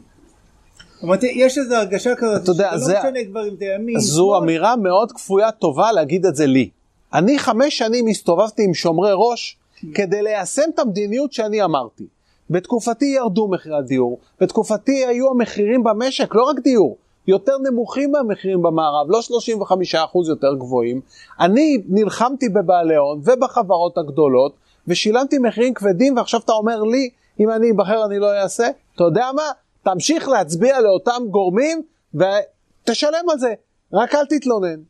זאת 0.95 1.03
אומרת, 1.03 1.21
יש 1.23 1.59
איזו 1.59 1.75
הרגשה 1.75 2.15
כזאת, 2.17 2.43
אתה 2.43 2.51
יודע, 2.51 2.77
זה- 2.79 2.99
משנה 2.99 3.25
כבר 3.31 3.49
אם 3.49 3.57
זה 3.57 3.65
ימין, 3.65 3.99
זו 3.99 4.25
שמאל, 4.27 4.37
אמירה 4.43 4.77
מאוד 4.77 5.13
כפויה 5.13 5.51
טובה 5.53 5.93
להגיד 5.93 6.27
את 6.27 6.37
זה 6.37 6.47
לי. 6.47 6.71
אני 7.15 7.39
חמש 7.39 7.79
שנים 7.79 8.07
הסתובבתי 8.07 8.65
עם 8.65 8.75
שומרי 8.75 9.11
ראש 9.15 9.57
כדי 9.95 10.23
ליישם 10.23 10.63
את 10.75 10.79
המדיניות 10.79 11.33
שאני 11.33 11.63
אמרתי. 11.65 12.05
בתקופתי 12.51 13.05
ירדו 13.05 13.49
מחירי 13.49 13.77
הדיור, 13.77 14.19
בתקופתי 14.41 15.05
היו 15.07 15.31
המחירים 15.31 15.85
במשק, 15.85 16.35
לא 16.35 16.43
רק 16.43 16.59
דיור, 16.59 16.97
יותר 17.27 17.59
נמוכים 17.59 18.13
מהמחירים 18.13 18.63
במערב, 18.63 19.07
לא 19.11 19.21
35% 19.95 20.29
יותר 20.29 20.55
גבוהים. 20.55 21.01
אני 21.41 21.83
נלחמתי 21.89 22.49
בבעלי 22.49 22.97
הון 22.97 23.21
ובחברות 23.25 23.99
הגדולות, 23.99 24.55
ושילמתי 24.89 25.39
מחירים 25.39 25.75
כבדים, 25.75 26.17
ועכשיו 26.17 26.41
אתה 26.45 26.53
אומר 26.53 26.83
לי, 26.83 27.11
אם 27.41 27.51
אני 27.51 27.71
אבחר 27.71 28.05
אני 28.07 28.19
לא 28.19 28.33
אעשה? 28.43 28.67
אתה 28.95 29.05
יודע 29.05 29.31
מה? 29.35 29.43
תמשיך 29.83 30.29
להצביע 30.29 30.81
לאותם 30.81 31.23
גורמים 31.31 31.83
ותשלם 32.15 33.31
על 33.31 33.39
זה, 33.39 33.55
רק 33.93 34.15
אל 34.15 34.27
תתלונן. 34.27 34.81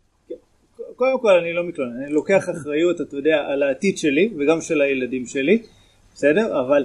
קודם 0.97 1.21
כל 1.21 1.31
אני 1.31 1.53
לא 1.53 1.65
מתלונן, 1.65 2.03
אני 2.03 2.13
לוקח 2.13 2.51
אחריות, 2.51 3.01
אתה 3.01 3.17
יודע, 3.17 3.37
על 3.37 3.63
העתיד 3.63 3.99
שלי 3.99 4.35
וגם 4.39 4.61
של 4.61 4.81
הילדים 4.81 5.27
שלי, 5.27 5.63
בסדר? 6.15 6.61
אבל 6.61 6.85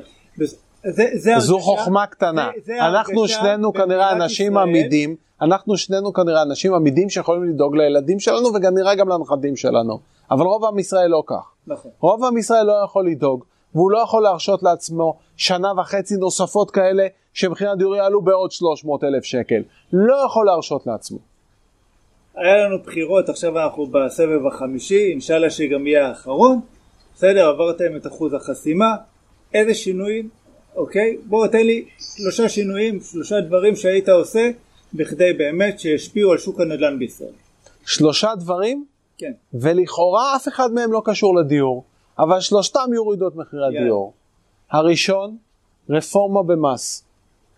זה, 0.83 1.03
זה 1.13 1.31
זו 1.39 1.55
הרגשה- 1.55 1.63
חוכמה 1.65 2.05
קטנה. 2.05 2.49
זה- 2.55 2.61
זה 2.65 2.85
אנחנו 2.85 3.27
שנינו 3.27 3.73
כנראה 3.73 4.11
אנשים 4.11 4.51
ישראל. 4.51 4.67
עמידים, 4.67 5.15
אנחנו 5.41 5.77
שנינו 5.77 6.13
כנראה 6.13 6.41
אנשים 6.41 6.73
עמידים 6.73 7.09
שיכולים 7.09 7.43
לדאוג 7.43 7.75
לילדים 7.75 8.19
שלנו 8.19 8.49
וכנראה 8.55 8.95
גם 8.95 9.09
לנכדים 9.09 9.55
שלנו. 9.55 9.99
אבל 10.31 10.45
רוב 10.45 10.65
עם 10.65 10.79
ישראל 10.79 11.07
לא 11.09 11.23
כך. 11.27 11.51
נכון. 11.67 11.91
רוב 11.99 12.23
עם 12.25 12.37
ישראל 12.37 12.65
לא 12.65 12.73
יכול 12.85 13.07
לדאוג, 13.07 13.43
והוא 13.75 13.91
לא 13.91 13.97
יכול 13.99 14.23
להרשות 14.23 14.63
לעצמו 14.63 15.17
שנה 15.37 15.71
וחצי 15.77 16.15
נוספות 16.15 16.71
כאלה 16.71 17.03
שמחיר 17.33 17.71
הדיור 17.71 17.95
יעלו 17.95 18.21
בעוד 18.21 18.51
300 18.51 19.03
אלף 19.03 19.23
שקל. 19.23 19.61
לא 19.93 20.15
יכול 20.25 20.45
להרשות 20.45 20.87
לעצמו. 20.87 21.17
היה 22.35 22.57
לנו 22.57 22.79
בחירות, 22.85 23.29
עכשיו 23.29 23.59
אנחנו 23.59 23.87
בסבב 23.87 24.47
החמישי, 24.47 25.11
אינשאללה 25.11 25.49
שגם 25.49 25.87
יהיה 25.87 26.07
האחרון, 26.07 26.59
בסדר, 27.15 27.49
עברתם 27.49 27.95
את 27.95 28.07
אחוז 28.07 28.33
החסימה, 28.33 28.95
איזה 29.53 29.73
שינויים, 29.73 30.29
אוקיי? 30.75 31.17
בואו 31.25 31.47
תן 31.47 31.65
לי 31.65 31.85
שלושה 32.15 32.49
שינויים, 32.49 32.99
שלושה 33.01 33.41
דברים 33.41 33.75
שהיית 33.75 34.09
עושה 34.09 34.51
בכדי 34.93 35.33
באמת 35.33 35.79
שישפיעו 35.79 36.31
על 36.31 36.37
שוק 36.37 36.59
הנדל"ן 36.59 36.99
בישראל. 36.99 37.33
שלושה 37.85 38.35
דברים, 38.35 38.85
כן, 39.17 39.31
ולכאורה 39.53 40.35
אף 40.35 40.47
אחד 40.47 40.71
מהם 40.71 40.91
לא 40.91 41.01
קשור 41.05 41.35
לדיור, 41.35 41.83
אבל 42.19 42.39
שלושתם 42.39 42.89
יורידו 42.95 43.27
את 43.27 43.35
מחירי 43.35 43.65
יאללה. 43.65 43.79
הדיור. 43.79 44.13
הראשון, 44.71 45.37
רפורמה 45.89 46.43
במס. 46.43 47.03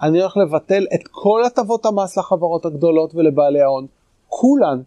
אני 0.01 0.21
הולך 0.21 0.37
לבטל 0.37 0.85
את 0.93 1.07
כל 1.11 1.43
הטבות 1.45 1.85
המס 1.85 2.17
לחברות 2.17 2.65
הגדולות 2.65 3.15
ולבעלי 3.15 3.61
ההון, 3.61 3.87
כולן, 4.27 4.81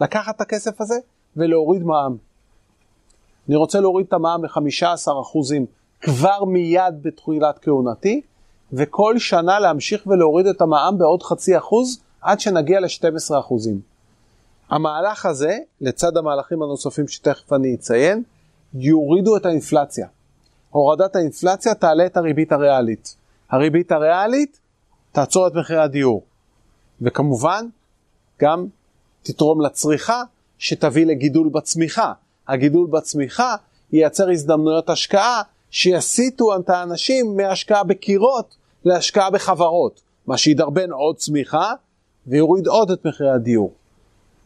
לקחת 0.00 0.36
את 0.36 0.40
הכסף 0.40 0.80
הזה 0.80 0.94
ולהוריד 1.36 1.82
מע"מ. 1.82 2.16
אני 3.48 3.56
רוצה 3.56 3.80
להוריד 3.80 4.06
את 4.06 4.12
המע"מ 4.12 4.44
ל-15% 4.44 5.54
כבר 6.00 6.44
מיד 6.44 7.02
בתחילת 7.02 7.58
כהונתי, 7.62 8.20
וכל 8.72 9.18
שנה 9.18 9.60
להמשיך 9.60 10.06
ולהוריד 10.06 10.46
את 10.46 10.60
המע"מ 10.60 10.98
בעוד 10.98 11.22
חצי 11.22 11.58
אחוז 11.58 12.00
עד 12.20 12.40
שנגיע 12.40 12.80
ל-12%. 12.80 13.54
המהלך 14.70 15.26
הזה, 15.26 15.58
לצד 15.80 16.16
המהלכים 16.16 16.62
הנוספים 16.62 17.08
שתכף 17.08 17.52
אני 17.52 17.74
אציין, 17.74 18.22
יורידו 18.74 19.36
את 19.36 19.46
האינפלציה. 19.46 20.06
הורדת 20.70 21.16
האינפלציה 21.16 21.74
תעלה 21.74 22.06
את 22.06 22.16
הריבית 22.16 22.52
הריאלית. 22.52 23.16
הריבית 23.50 23.92
הריאלית 23.92 24.60
תעצור 25.12 25.46
את 25.46 25.52
מחירי 25.54 25.82
הדיור. 25.82 26.22
וכמובן, 27.00 27.66
גם 28.40 28.66
תתרום 29.22 29.60
לצריכה 29.60 30.22
שתביא 30.58 31.06
לגידול 31.06 31.48
בצמיחה. 31.48 32.12
הגידול 32.48 32.86
בצמיחה 32.90 33.54
ייצר 33.92 34.30
הזדמנויות 34.30 34.90
השקעה 34.90 35.42
שיסיטו 35.70 36.56
את 36.56 36.70
האנשים 36.70 37.36
מהשקעה 37.36 37.84
בקירות 37.84 38.56
להשקעה 38.84 39.30
בחברות. 39.30 40.00
מה 40.26 40.36
שידרבן 40.36 40.92
עוד 40.92 41.16
צמיחה 41.16 41.72
ויוריד 42.26 42.66
עוד 42.66 42.90
את 42.90 43.06
מחירי 43.06 43.30
הדיור. 43.30 43.72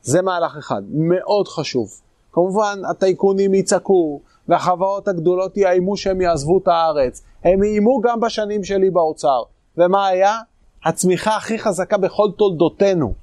זה 0.03 0.23
מהלך 0.23 0.57
אחד, 0.57 0.83
מאוד 0.91 1.49
חשוב. 1.49 1.91
כמובן, 2.33 2.79
הטייקונים 2.91 3.55
יצעקו, 3.55 4.21
והחברות 4.49 5.09
הגדולות 5.09 5.57
יאיימו 5.57 5.97
שהם 5.97 6.21
יעזבו 6.21 6.59
את 6.59 6.69
הארץ. 6.69 7.23
הם 7.45 7.63
איימו 7.63 8.01
גם 8.01 8.21
בשנים 8.21 8.65
שלי 8.65 8.91
באוצר. 8.91 9.43
ומה 9.77 10.07
היה? 10.07 10.39
הצמיחה 10.85 11.37
הכי 11.37 11.59
חזקה 11.59 11.97
בכל 11.97 12.29
תולדותינו. 12.37 13.15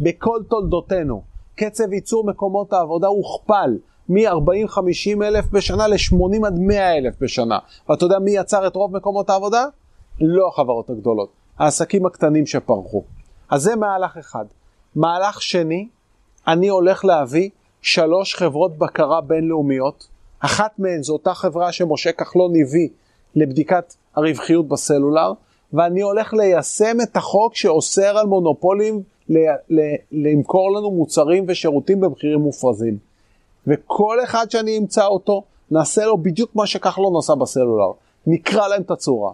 בכל 0.00 0.42
תולדותינו. 0.48 1.22
קצב 1.54 1.92
ייצור 1.92 2.24
מקומות 2.24 2.72
העבודה 2.72 3.06
הוכפל 3.06 3.78
מ-40-50 4.08 5.22
אלף 5.24 5.44
בשנה 5.52 5.86
ל-80 5.86 6.46
עד 6.46 6.58
100 6.58 6.96
אלף 6.96 7.14
בשנה. 7.20 7.58
ואתה 7.88 8.04
יודע 8.04 8.18
מי 8.18 8.30
יצר 8.30 8.66
את 8.66 8.76
רוב 8.76 8.96
מקומות 8.96 9.30
העבודה? 9.30 9.64
לא 10.20 10.48
החברות 10.48 10.90
הגדולות, 10.90 11.28
העסקים 11.58 12.06
הקטנים 12.06 12.46
שפרחו. 12.46 13.02
אז 13.50 13.62
זה 13.62 13.76
מהלך 13.76 14.16
אחד. 14.16 14.44
מהלך 14.94 15.42
שני, 15.42 15.88
אני 16.46 16.68
הולך 16.68 17.04
להביא 17.04 17.50
שלוש 17.82 18.34
חברות 18.34 18.78
בקרה 18.78 19.20
בינלאומיות. 19.20 20.08
אחת 20.40 20.78
מהן 20.78 21.02
זו 21.02 21.12
אותה 21.12 21.34
חברה 21.34 21.72
שמשה 21.72 22.12
כחלון 22.12 22.52
הביא 22.60 22.88
לבדיקת 23.34 23.94
הרווחיות 24.16 24.68
בסלולר, 24.68 25.32
ואני 25.72 26.00
הולך 26.00 26.34
ליישם 26.34 26.96
את 27.02 27.16
החוק 27.16 27.56
שאוסר 27.56 28.18
על 28.18 28.26
מונופולים 28.26 29.02
למכור 30.12 30.72
לנו 30.76 30.90
מוצרים 30.90 31.44
ושירותים 31.48 32.00
במחירים 32.00 32.38
מופרזים. 32.38 32.98
וכל 33.66 34.18
אחד 34.24 34.50
שאני 34.50 34.78
אמצא 34.78 35.06
אותו, 35.06 35.42
נעשה 35.70 36.04
לו 36.04 36.18
בדיוק 36.18 36.50
מה 36.54 36.66
שכחלון 36.66 37.16
עשה 37.18 37.34
בסלולר. 37.34 37.92
נקרע 38.26 38.68
להם 38.68 38.82
את 38.82 38.90
הצורה. 38.90 39.32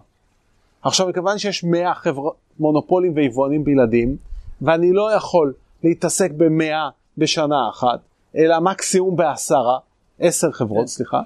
עכשיו, 0.83 1.09
מכיוון 1.09 1.39
שיש 1.39 1.65
100 1.65 1.95
חבר... 1.95 2.31
מונופולים 2.59 3.13
ויבואנים 3.17 3.65
בלעדים, 3.65 4.17
ואני 4.63 4.93
לא 4.93 5.13
יכול 5.13 5.53
להתעסק 5.85 6.31
במאה 6.37 6.89
בשנה 7.19 7.69
אחת, 7.71 8.01
אלא 8.37 8.61
מקסימום 8.61 9.17
בעשרה, 9.17 9.79
עשר 10.19 10.53
חברות, 10.53 10.81
כן. 10.81 10.87
סליחה, 10.87 11.21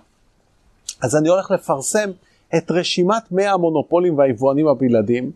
אז 1.02 1.16
אני 1.16 1.28
הולך 1.28 1.50
לפרסם 1.50 2.10
את 2.56 2.70
רשימת 2.70 3.22
100 3.32 3.52
המונופולים 3.52 4.18
והיבואנים 4.18 4.68
הבלעדים, 4.68 5.30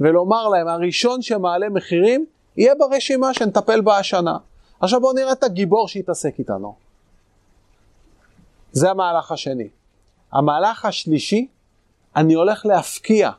ולומר 0.00 0.48
להם, 0.48 0.68
הראשון 0.68 1.22
שמעלה 1.22 1.68
מחירים, 1.68 2.26
יהיה 2.56 2.74
ברשימה 2.74 3.34
שנטפל 3.34 3.80
בה 3.80 3.98
השנה. 3.98 4.36
עכשיו 4.80 5.00
בואו 5.00 5.12
נראה 5.12 5.32
את 5.32 5.44
הגיבור 5.44 5.88
שיתעסק 5.88 6.38
איתנו. 6.38 6.74
זה 8.72 8.90
המהלך 8.90 9.32
השני. 9.32 9.68
המהלך 10.32 10.84
השלישי, 10.84 11.48
אני 12.16 12.34
הולך 12.34 12.66
להפקיע 12.66 13.30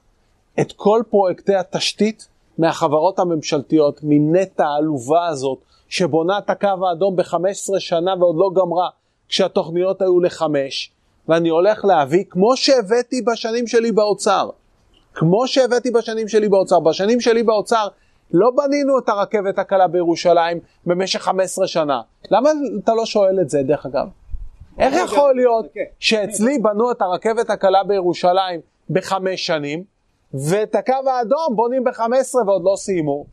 את 0.60 0.72
כל 0.72 1.02
פרויקטי 1.10 1.56
התשתית 1.56 2.28
מהחברות 2.58 3.20
הממשלתיות, 3.20 4.00
מנטע 4.04 4.66
העלובה 4.66 5.28
הזאת, 5.28 5.60
שבונה 5.90 6.38
את 6.38 6.50
הקו 6.50 6.88
האדום 6.90 7.16
ב-15 7.16 7.80
שנה 7.80 8.14
ועוד 8.20 8.36
לא 8.38 8.62
גמרה, 8.62 8.90
כשהתוכניות 9.30 10.02
היו 10.02 10.20
לחמש, 10.20 10.92
ואני 11.28 11.50
הולך 11.50 11.86
להביא, 11.86 12.24
כמו 12.30 12.58
שהבאתי 12.58 13.22
בשנים 13.22 13.68
שלי 13.68 13.92
באוצר, 13.92 14.50
כמו 15.14 15.48
שהבאתי 15.48 15.92
בשנים 15.92 16.28
שלי 16.28 16.50
באוצר, 16.50 16.80
בשנים 16.80 17.22
שלי 17.22 17.44
באוצר 17.44 17.88
לא 18.34 18.52
בנינו 18.56 19.00
את 19.00 19.10
הרכבת 19.10 19.60
הקלה 19.60 19.88
בירושלים 19.88 20.60
במשך 20.86 21.22
15 21.22 21.68
שנה. 21.68 22.02
למה 22.32 22.50
אתה 22.84 22.94
לא 22.94 23.06
שואל 23.06 23.40
את 23.42 23.50
זה, 23.50 23.64
דרך 23.64 23.86
אגב? 23.86 24.08
איך 24.80 24.96
יכול 25.06 25.36
להיות 25.36 25.66
שאצלי 26.00 26.60
בנו 26.60 26.92
את 26.92 27.02
הרכבת 27.02 27.50
הקלה 27.50 27.84
בירושלים 27.84 28.60
בחמש 28.90 29.46
שנים, 29.46 29.84
ואת 30.34 30.76
הקו 30.76 30.94
האדום 31.08 31.56
בונים 31.56 31.84
ב-15 31.84 32.36
ועוד 32.48 32.62
לא 32.64 32.76
סיימו? 32.76 33.26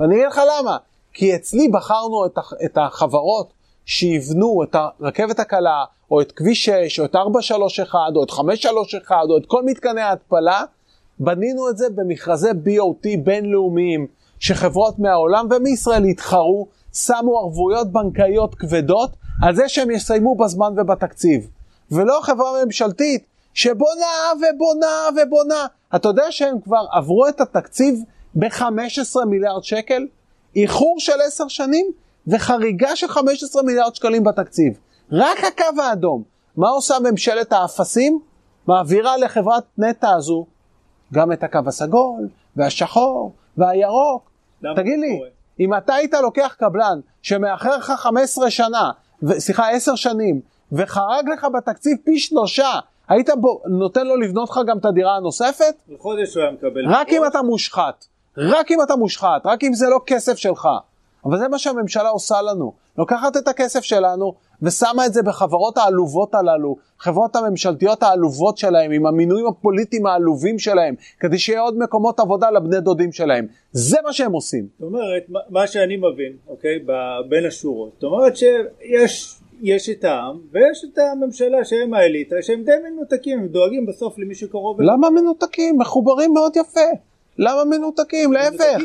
אני 0.00 0.14
אגיד 0.14 0.26
לך 0.26 0.40
למה. 0.58 0.76
כי 1.12 1.34
אצלי 1.34 1.68
בחרנו 1.68 2.26
את 2.64 2.78
החברות 2.78 3.52
שיבנו 3.84 4.62
את 4.62 4.76
הרכבת 5.00 5.38
הקלה, 5.38 5.84
או 6.10 6.20
את 6.20 6.32
כביש 6.32 6.64
6, 6.64 7.00
או 7.00 7.04
את 7.04 7.16
431, 7.16 7.98
או 8.16 8.24
את 8.24 8.30
531, 8.30 9.16
או 9.30 9.38
את 9.38 9.46
כל 9.46 9.62
מתקני 9.64 10.00
ההתפלה, 10.00 10.64
בנינו 11.18 11.68
את 11.68 11.78
זה 11.78 11.86
במכרזי 11.94 12.50
BOT 12.50 13.08
בינלאומיים, 13.24 14.06
שחברות 14.38 14.98
מהעולם 14.98 15.46
ומישראל 15.50 16.04
התחרו, 16.04 16.66
שמו 16.92 17.38
ערבויות 17.38 17.92
בנקאיות 17.92 18.54
כבדות 18.54 19.10
על 19.42 19.56
זה 19.56 19.68
שהם 19.68 19.90
יסיימו 19.90 20.36
בזמן 20.36 20.74
ובתקציב. 20.76 21.48
ולא 21.90 22.20
חברה 22.22 22.64
ממשלתית 22.64 23.24
שבונה 23.54 24.32
ובונה 24.36 25.22
ובונה. 25.22 25.66
אתה 25.96 26.08
יודע 26.08 26.24
שהם 26.30 26.60
כבר 26.60 26.84
עברו 26.92 27.28
את 27.28 27.40
התקציב 27.40 28.00
ב-15 28.34 29.24
מיליארד 29.26 29.64
שקל? 29.64 30.06
איחור 30.56 30.96
של 30.98 31.20
10 31.26 31.48
שנים 31.48 31.86
וחריגה 32.26 32.96
של 32.96 33.08
15 33.08 33.62
מיליארד 33.62 33.94
שקלים 33.94 34.24
בתקציב. 34.24 34.78
רק 35.12 35.44
הקו 35.44 35.82
האדום. 35.82 36.22
מה 36.56 36.68
עושה 36.68 36.94
ממשלת 37.10 37.52
האפסים? 37.52 38.20
מעבירה 38.66 39.16
לחברת 39.16 39.64
נטע 39.78 40.10
הזו 40.10 40.46
גם 41.14 41.32
את 41.32 41.42
הקו 41.42 41.58
הסגול 41.66 42.28
והשחור 42.56 43.32
והירוק. 43.56 44.30
תגיד 44.76 44.98
לי, 44.98 45.20
אם 45.60 45.74
אתה 45.74 45.94
היית 45.94 46.14
לוקח 46.14 46.54
קבלן 46.58 47.00
שמאחר 47.22 47.76
לך 47.76 47.92
15 47.96 48.50
שנה 48.50 48.90
סליחה, 49.38 49.70
עשר 49.70 49.94
שנים, 49.94 50.40
וחרג 50.72 51.28
לך 51.32 51.46
בתקציב 51.54 51.96
פי 52.04 52.18
שלושה, 52.18 52.70
היית 53.08 53.30
בו, 53.40 53.62
נותן 53.66 54.06
לו 54.06 54.16
לבנות 54.16 54.50
לך 54.50 54.60
גם 54.66 54.78
את 54.78 54.84
הדירה 54.84 55.16
הנוספת? 55.16 55.74
בחודש 55.94 56.34
הוא 56.34 56.42
היה 56.42 56.52
מקבל. 56.52 56.94
רק 56.94 57.08
אם 57.12 57.26
אתה 57.26 57.42
מושחת, 57.42 58.06
רק 58.38 58.70
אם 58.70 58.82
אתה 58.82 58.96
מושחת, 58.96 59.42
רק 59.44 59.64
אם 59.64 59.74
זה 59.74 59.86
לא 59.88 60.00
כסף 60.06 60.36
שלך. 60.36 60.68
אבל 61.24 61.38
זה 61.38 61.48
מה 61.48 61.58
שהממשלה 61.58 62.08
עושה 62.08 62.42
לנו. 62.42 62.72
לוקחת 62.98 63.36
את 63.36 63.48
הכסף 63.48 63.80
שלנו 63.80 64.34
ושמה 64.62 65.06
את 65.06 65.12
זה 65.12 65.22
בחברות 65.22 65.78
העלובות 65.78 66.34
הללו, 66.34 66.76
חברות 66.98 67.36
הממשלתיות 67.36 68.02
העלובות 68.02 68.58
שלהם, 68.58 68.90
עם 68.90 69.06
המינויים 69.06 69.46
הפוליטיים 69.46 70.06
העלובים 70.06 70.58
שלהם, 70.58 70.94
כדי 71.20 71.38
שיהיה 71.38 71.60
עוד 71.60 71.78
מקומות 71.78 72.20
עבודה 72.20 72.50
לבני 72.50 72.80
דודים 72.80 73.12
שלהם. 73.12 73.46
זה 73.72 73.96
מה 74.04 74.12
שהם 74.12 74.32
עושים. 74.32 74.66
זאת 74.78 74.86
אומרת, 74.86 75.26
מה 75.50 75.66
שאני 75.66 75.96
מבין, 75.96 76.32
אוקיי, 76.48 76.78
בין 77.28 77.46
השורות, 77.46 77.92
זאת 77.94 78.04
אומרת 78.04 78.36
שיש 78.36 79.38
יש 79.62 79.88
את 79.90 80.04
העם 80.04 80.38
ויש 80.52 80.84
את 80.84 80.98
הממשלה 80.98 81.64
שהם 81.64 81.94
האליטה 81.94 82.36
שהם 82.40 82.62
די 82.62 82.72
מנותקים, 82.90 83.38
הם 83.38 83.46
דואגים 83.46 83.86
בסוף 83.86 84.18
למי 84.18 84.34
שקרוב. 84.34 84.80
למה 84.80 85.10
מנותקים? 85.10 85.78
מחוברים 85.78 86.34
מאוד 86.34 86.56
יפה. 86.56 86.90
למה 87.38 87.64
מנותקים? 87.64 88.32
להפך. 88.32 88.78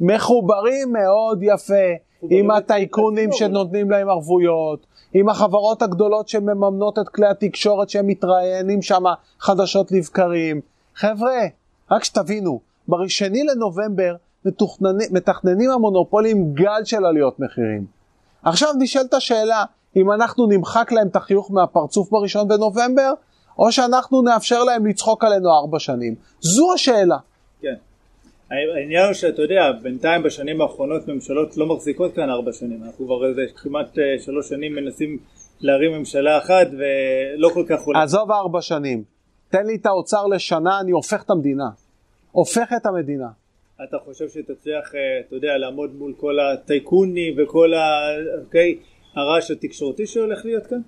מחוברים 0.00 0.92
מאוד 0.92 1.42
יפה. 1.42 2.09
עם 2.30 2.50
הטייקונים 2.50 3.32
שנותנים 3.32 3.90
להם 3.90 4.08
ערבויות, 4.08 4.86
עם 5.14 5.28
החברות 5.28 5.82
הגדולות 5.82 6.28
שמממנות 6.28 6.98
את 6.98 7.08
כלי 7.08 7.26
התקשורת 7.26 7.90
שהם 7.90 8.06
מתראיינים 8.06 8.82
שם 8.82 9.02
חדשות 9.40 9.92
לבקרים. 9.92 10.60
חבר'ה, 10.94 11.40
רק 11.90 12.04
שתבינו, 12.04 12.60
בראשני 12.88 13.42
לנובמבר 13.42 14.14
מתכננים 15.10 15.70
המונופולים 15.70 16.54
גל 16.54 16.84
של 16.84 17.04
עליות 17.04 17.40
מחירים. 17.40 17.86
עכשיו 18.42 18.68
נשאלת 18.78 19.14
השאלה, 19.14 19.64
אם 19.96 20.12
אנחנו 20.12 20.46
נמחק 20.46 20.92
להם 20.92 21.08
את 21.08 21.16
החיוך 21.16 21.50
מהפרצוף 21.50 22.10
בראשון 22.10 22.48
בנובמבר, 22.48 23.12
או 23.58 23.72
שאנחנו 23.72 24.22
נאפשר 24.22 24.64
להם 24.64 24.86
לצחוק 24.86 25.24
עלינו 25.24 25.50
ארבע 25.50 25.78
שנים. 25.78 26.14
זו 26.40 26.72
השאלה. 26.74 27.16
כן. 27.60 27.74
העניין 28.50 29.04
הוא 29.04 29.12
שאתה 29.12 29.42
יודע, 29.42 29.72
בינתיים 29.82 30.22
בשנים 30.22 30.60
האחרונות 30.60 31.08
ממשלות 31.08 31.56
לא 31.56 31.66
מחזיקות 31.66 32.14
כאן 32.14 32.30
ארבע 32.30 32.52
שנים, 32.52 32.84
אנחנו 32.84 33.06
כבר 33.06 33.28
איזה 33.28 33.42
כמעט 33.56 33.98
אה, 33.98 34.04
שלוש 34.18 34.48
שנים 34.48 34.74
מנסים 34.74 35.18
להרים 35.60 35.92
ממשלה 35.92 36.38
אחת 36.38 36.66
ולא 36.72 37.48
כל 37.54 37.64
כך 37.68 37.82
עולה. 37.82 38.02
עזוב 38.02 38.30
ארבע 38.30 38.60
שנים, 38.60 39.04
תן 39.48 39.66
לי 39.66 39.74
את 39.74 39.86
האוצר 39.86 40.26
לשנה, 40.26 40.80
אני 40.80 40.90
הופך 40.90 41.22
את 41.24 41.30
המדינה. 41.30 41.68
הופך 42.32 42.72
את 42.76 42.86
המדינה. 42.86 43.28
אתה 43.88 43.96
חושב 44.04 44.28
שתצליח, 44.28 44.94
אה, 44.94 45.00
אתה 45.26 45.36
יודע, 45.36 45.56
לעמוד 45.58 45.94
מול 45.94 46.14
כל 46.16 46.36
הטייקונים 46.40 47.34
וכל 47.38 47.74
ה... 47.74 47.80
אוקיי, 48.44 48.78
הרעש 49.14 49.50
התקשורתי 49.50 50.06
שהולך 50.06 50.44
להיות 50.44 50.66
כאן? 50.66 50.80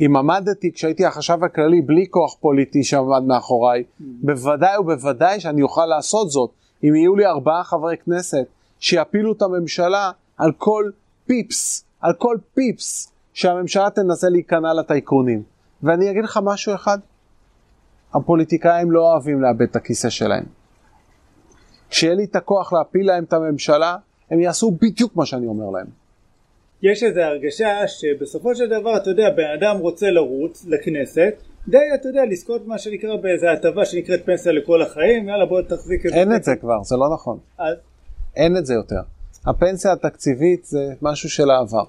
אם 0.00 0.16
עמדתי 0.16 0.72
כשהייתי 0.72 1.04
החשב 1.04 1.44
הכללי 1.44 1.82
בלי 1.82 2.06
כוח 2.10 2.36
פוליטי 2.40 2.84
שעמד 2.84 3.22
מאחוריי, 3.26 3.82
mm. 3.82 4.04
בוודאי 4.22 4.78
ובוודאי 4.78 5.40
שאני 5.40 5.62
אוכל 5.62 5.86
לעשות 5.86 6.30
זאת. 6.30 6.63
אם 6.84 6.94
יהיו 6.94 7.16
לי 7.16 7.26
ארבעה 7.26 7.64
חברי 7.64 7.96
כנסת 7.96 8.46
שיפילו 8.78 9.32
את 9.32 9.42
הממשלה 9.42 10.10
על 10.36 10.52
כל 10.52 10.90
פיפס, 11.26 11.84
על 12.00 12.12
כל 12.12 12.36
פיפס 12.54 13.12
שהממשלה 13.32 13.90
תנסה 13.90 14.28
להיכנע 14.28 14.74
לטייקונים. 14.74 15.42
ואני 15.82 16.10
אגיד 16.10 16.24
לך 16.24 16.40
משהו 16.42 16.74
אחד, 16.74 16.98
הפוליטיקאים 18.14 18.90
לא 18.90 19.12
אוהבים 19.12 19.42
לאבד 19.42 19.66
את 19.70 19.76
הכיסא 19.76 20.10
שלהם. 20.10 20.44
כשיהיה 21.90 22.14
לי 22.14 22.24
את 22.24 22.36
הכוח 22.36 22.72
להפיל 22.72 23.06
להם 23.06 23.24
את 23.24 23.32
הממשלה, 23.32 23.96
הם 24.30 24.40
יעשו 24.40 24.70
בדיוק 24.70 25.16
מה 25.16 25.26
שאני 25.26 25.46
אומר 25.46 25.70
להם. 25.70 25.86
יש 26.82 27.02
איזו 27.02 27.20
הרגשה 27.20 27.88
שבסופו 27.88 28.54
של 28.54 28.66
דבר, 28.66 28.96
אתה 28.96 29.10
יודע, 29.10 29.30
בן 29.30 29.50
אדם 29.58 29.78
רוצה 29.78 30.10
לרוץ 30.10 30.66
לכנסת, 30.66 31.34
די, 31.68 31.78
אתה 31.94 32.08
יודע, 32.08 32.24
לזכות 32.24 32.66
מה 32.66 32.78
שנקרא 32.78 33.16
באיזה 33.16 33.52
הטבה 33.52 33.84
שנקראת 33.84 34.24
פנסיה 34.24 34.52
לכל 34.52 34.82
החיים, 34.82 35.28
יאללה 35.28 35.46
בוא 35.46 35.62
תחזיק 35.62 36.06
את 36.06 36.10
זה. 36.10 36.16
אין 36.16 36.34
את 36.34 36.44
זה 36.44 36.56
כבר, 36.60 36.82
זה 36.82 36.96
לא 36.96 37.14
נכון. 37.14 37.38
אז 37.58 37.76
אין 38.36 38.56
את 38.56 38.66
זה 38.66 38.74
יותר. 38.74 39.00
הפנסיה 39.46 39.92
התקציבית 39.92 40.64
זה 40.64 40.92
משהו 41.02 41.30
של 41.30 41.50
העבר. 41.50 41.84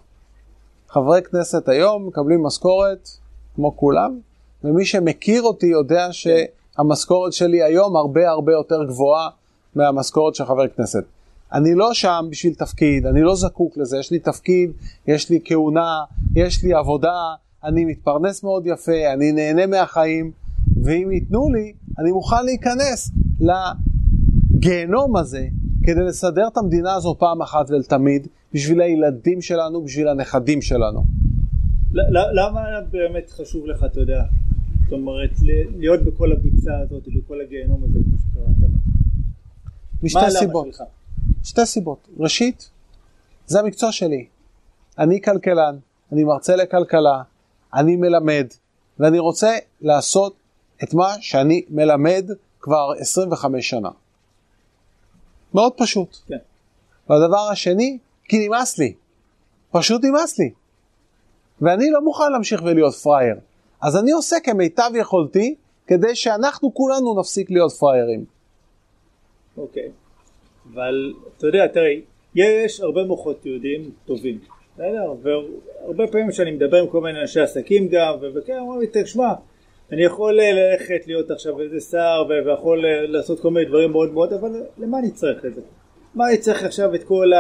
חברי 0.90 1.22
כנסת 1.22 1.70
היום 1.70 2.08
מקבלים 2.08 2.44
משכורת 2.44 3.10
כמו 3.56 3.78
כולם, 3.78 4.20
ומי 4.64 4.86
שמכיר 4.86 5.44
אותי 5.44 5.66
יודע 5.66 6.08
שהמשכורת 6.12 7.34
שלי 7.34 7.64
היום 7.64 7.96
הרבה 7.96 8.30
הרבה 8.30 8.52
יותר 8.52 8.84
גבוהה 8.84 9.30
מהמשכורת 9.76 10.36
של 10.36 10.46
חבר 10.46 10.68
כנסת. 10.68 11.04
אני 11.54 11.76
לא 11.76 11.94
שם 11.94 12.26
בשביל 12.30 12.54
תפקיד, 12.54 13.06
אני 13.06 13.22
לא 13.22 13.36
זקוק 13.36 13.78
לזה, 13.78 13.98
יש 13.98 14.12
לי 14.12 14.20
תפקיד, 14.20 14.72
יש 15.08 15.30
לי 15.30 15.40
כהונה, 15.46 16.04
יש 16.36 16.64
לי 16.64 16.74
עבודה, 16.74 17.34
אני 17.66 17.86
מתפרנס 17.86 18.44
מאוד 18.44 18.68
יפה, 18.68 19.14
אני 19.14 19.32
נהנה 19.32 19.66
מהחיים, 19.66 20.32
ואם 20.84 21.12
ייתנו 21.12 21.50
לי, 21.50 21.74
אני 22.00 22.12
מוכן 22.12 22.46
להיכנס 22.46 23.12
לגיהנום 23.40 25.18
הזה 25.18 25.48
כדי 25.84 26.02
לסדר 26.02 26.48
את 26.48 26.58
המדינה 26.58 26.94
הזו 26.94 27.16
פעם 27.20 27.42
אחת 27.42 27.70
ולתמיד, 27.70 28.28
בשביל 28.54 28.82
הילדים 28.82 29.42
שלנו, 29.42 29.84
בשביל 29.84 30.08
הנכדים 30.08 30.62
שלנו. 30.62 31.04
למה 32.12 32.62
באמת 32.92 33.30
חשוב 33.30 33.66
לך, 33.66 33.84
אתה 33.84 34.00
יודע, 34.00 34.24
זאת 34.84 34.94
אומרת, 34.94 35.32
להיות 35.78 36.02
בכל 36.02 36.32
הביצה 36.32 36.80
הזאת, 36.80 37.04
בכל 37.16 37.42
הגיהנום 37.42 37.84
הזה, 37.84 38.00
כמו 38.06 38.18
שקראת? 38.18 38.70
משתי 40.04 40.32
סיבות. 40.40 40.66
שלך? 40.66 40.84
שתי 41.44 41.66
סיבות. 41.66 42.08
ראשית, 42.18 42.70
זה 43.48 43.60
המקצוע 43.60 43.92
שלי. 43.92 44.26
אני 45.00 45.22
כלכלן, 45.22 45.76
אני 46.12 46.24
מרצה 46.24 46.56
לכלכלה, 46.56 47.22
אני 47.76 47.96
מלמד, 47.96 48.48
ואני 49.00 49.20
רוצה 49.20 49.58
לעשות 49.82 50.36
את 50.84 50.94
מה 50.94 51.16
שאני 51.22 51.62
מלמד 51.70 52.30
כבר 52.60 52.92
25 53.00 53.70
שנה. 53.70 53.90
מאוד 55.54 55.74
פשוט. 55.78 56.18
כן. 56.28 56.38
והדבר 57.10 57.50
השני, 57.52 57.98
כי 58.24 58.48
נמאס 58.48 58.78
לי. 58.78 58.94
פשוט 59.72 60.04
נמאס 60.04 60.40
לי. 60.40 60.52
ואני 61.62 61.92
לא 61.92 62.02
מוכן 62.02 62.32
להמשיך 62.32 62.62
ולהיות 62.66 62.94
פראייר. 62.94 63.36
אז 63.82 63.98
אני 63.98 64.12
עושה 64.12 64.36
כמיטב 64.44 64.92
יכולתי 64.96 65.56
כדי 65.88 66.16
שאנחנו 66.16 66.74
כולנו 66.74 67.20
נפסיק 67.20 67.52
להיות 67.52 67.72
פראיירים. 67.72 68.26
אוקיי. 69.58 69.90
אבל 70.74 71.14
אתה 71.38 71.48
יודע, 71.48 71.68
תראה, 71.68 71.94
יש 72.36 72.80
הרבה 72.80 73.04
מוחות 73.04 73.46
יהודים 73.46 73.92
טובים, 74.06 74.40
בסדר? 74.76 75.14
והרבה 75.22 76.08
פעמים 76.08 76.30
כשאני 76.30 76.52
מדבר 76.52 76.78
עם 76.78 76.88
כל 76.88 77.02
מיני 77.02 77.22
אנשי 77.22 77.40
עסקים 77.40 77.88
גם, 77.88 78.14
וכן, 78.36 78.58
אומרים 78.60 78.80
לי, 78.80 78.88
תשמע, 78.94 79.34
אני 79.92 80.04
יכול 80.04 80.40
אה, 80.40 80.52
ללכת 80.52 81.08
להיות 81.08 81.32
עכשיו 81.32 81.62
איזה 81.62 81.80
שר 81.80 82.24
ויכול 82.30 82.86
אה, 82.86 83.08
לעשות 83.08 83.40
כל 83.40 83.52
מיני 83.52 83.66
דברים 83.66 83.92
מאוד 83.92 84.14
מאוד, 84.14 84.34
אבל 84.34 84.50
למה 84.78 85.00
אני 85.00 85.12
צריך 85.12 85.46
את 85.46 85.56
זה? 85.56 85.62
מה 86.16 86.30
אני 86.30 86.38
צריך 86.38 86.64
עכשיו 86.64 86.96
את 86.96 87.04
כל 87.04 87.32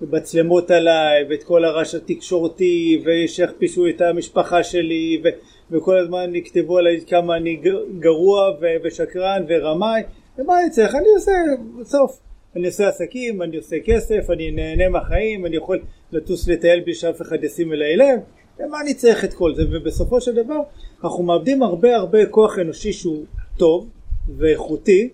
המצלמות 0.00 0.70
עליי 0.70 1.24
ואת 1.30 1.42
כל 1.42 1.64
הרעש 1.64 1.94
התקשורתי 1.94 3.02
ושיכפישו 3.04 3.86
את 3.88 4.00
המשפחה 4.00 4.62
שלי 4.62 5.22
ו- 5.24 5.28
וכל 5.70 5.98
הזמן 5.98 6.34
יכתבו 6.34 6.78
עליי 6.78 7.00
כמה 7.06 7.36
אני 7.36 7.60
גרוע 7.98 8.50
ו- 8.60 8.76
ושקרן 8.84 9.44
ורמאי 9.48 10.02
ומה 10.38 10.60
אני 10.60 10.70
צריך? 10.70 10.94
אני 10.94 11.08
עושה 11.14 11.32
בסוף 11.80 12.20
אני 12.56 12.66
עושה 12.66 12.88
עסקים, 12.88 13.42
אני 13.42 13.56
עושה 13.56 13.76
כסף, 13.84 14.30
אני 14.30 14.50
נהנה 14.50 14.88
מהחיים, 14.88 15.46
אני 15.46 15.56
יכול 15.56 15.82
לטוס 16.12 16.48
לטייל 16.48 16.80
בלי 16.80 16.94
שאף 16.94 17.22
אחד 17.22 17.44
ישים 17.44 17.72
אליי 17.72 17.96
לב 17.96 18.20
למה 18.60 18.80
אני 18.80 18.94
צריך 18.94 19.24
את 19.24 19.34
כל 19.34 19.54
זה? 19.54 19.62
ובסופו 19.70 20.20
של 20.20 20.34
דבר 20.34 20.60
אנחנו 21.04 21.22
מאבדים 21.22 21.62
הרבה 21.62 21.96
הרבה 21.96 22.26
כוח 22.26 22.58
אנושי 22.58 22.92
שהוא 22.92 23.24
טוב 23.58 23.88
ואיכותי, 24.36 25.08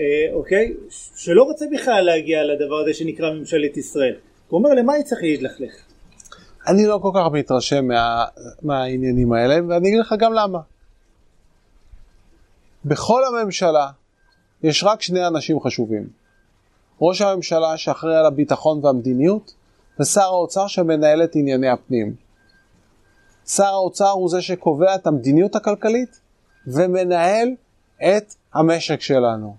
אה, 0.00 0.04
אוקיי? 0.32 0.74
שלא 1.16 1.42
רוצה 1.42 1.64
בכלל 1.72 2.04
להגיע 2.04 2.44
לדבר 2.44 2.78
הזה 2.80 2.94
שנקרא 2.94 3.32
ממשלת 3.32 3.76
ישראל. 3.76 4.14
הוא 4.48 4.58
אומר 4.58 4.74
למה 4.74 4.94
אני 4.94 5.04
צריך 5.04 5.22
להתלכלך? 5.22 5.72
אני 6.66 6.86
לא 6.86 6.98
כל 7.02 7.10
כך 7.14 7.32
מתרשם 7.32 7.84
מה, 7.88 8.24
מהעניינים 8.62 9.32
האלה, 9.32 9.54
ואני 9.68 9.88
אגיד 9.88 10.00
לך 10.00 10.14
גם 10.18 10.32
למה. 10.32 10.58
בכל 12.84 13.22
הממשלה 13.24 13.86
יש 14.62 14.84
רק 14.84 15.02
שני 15.02 15.26
אנשים 15.26 15.60
חשובים. 15.60 16.08
ראש 17.00 17.20
הממשלה 17.20 17.76
שאחראי 17.76 18.16
על 18.16 18.26
הביטחון 18.26 18.84
והמדיניות, 18.84 19.54
ושר 20.00 20.20
האוצר 20.20 20.66
שמנהל 20.66 21.24
את 21.24 21.36
ענייני 21.36 21.68
הפנים. 21.68 22.14
שר 23.46 23.64
האוצר 23.64 24.10
הוא 24.10 24.28
זה 24.28 24.42
שקובע 24.42 24.94
את 24.94 25.06
המדיניות 25.06 25.56
הכלכלית 25.56 26.20
ומנהל 26.66 27.48
את 27.98 28.34
המשק 28.54 29.00
שלנו. 29.00 29.56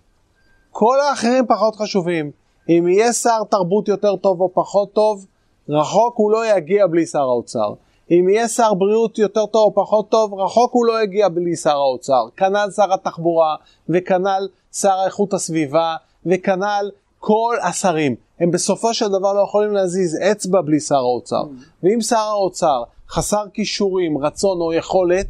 כל 0.72 1.00
האחרים 1.00 1.46
פחות 1.48 1.76
חשובים. 1.76 2.32
אם 2.70 2.88
יהיה 2.88 3.14
שר 3.14 3.44
תרבות 3.50 3.88
יותר 3.88 4.16
טוב 4.16 4.42
או 4.42 4.54
פחות 4.54 4.94
טוב, 4.94 5.26
רחוק 5.70 6.18
הוא 6.18 6.32
לא 6.32 6.46
יגיע 6.48 6.88
בלי 6.88 7.06
שר 7.06 7.22
האוצר. 7.22 7.74
אם 8.12 8.30
יהיה 8.30 8.48
שר 8.48 8.74
בריאות 8.74 9.18
יותר 9.18 9.46
טוב 9.46 9.64
או 9.78 9.84
פחות 9.84 10.10
טוב, 10.10 10.34
רחוק 10.34 10.74
הוא 10.74 10.86
לא 10.86 11.04
יגיע 11.04 11.30
בלי 11.30 11.56
שר 11.56 11.78
האוצר. 11.78 12.26
כנ"ל 12.38 12.70
שר 12.76 12.94
התחבורה, 12.94 13.56
וכנ"ל 13.90 14.48
שר 14.74 14.98
איכות 15.06 15.34
הסביבה, 15.34 15.96
וכנ"ל 16.26 16.92
כל 17.24 17.56
השרים. 17.64 18.16
הם 18.40 18.52
בסופו 18.52 18.94
של 18.94 19.08
דבר 19.08 19.34
לא 19.34 19.42
יכולים 19.48 19.74
להזיז 19.74 20.18
אצבע 20.32 20.62
בלי 20.62 20.80
שר 20.80 20.96
האוצר. 20.96 21.44
ואם 21.84 22.02
שר 22.02 22.16
האוצר 22.18 22.84
חסר 23.10 23.44
כישורים, 23.54 24.18
רצון 24.18 24.62
או 24.62 24.74
יכולת, 24.74 25.28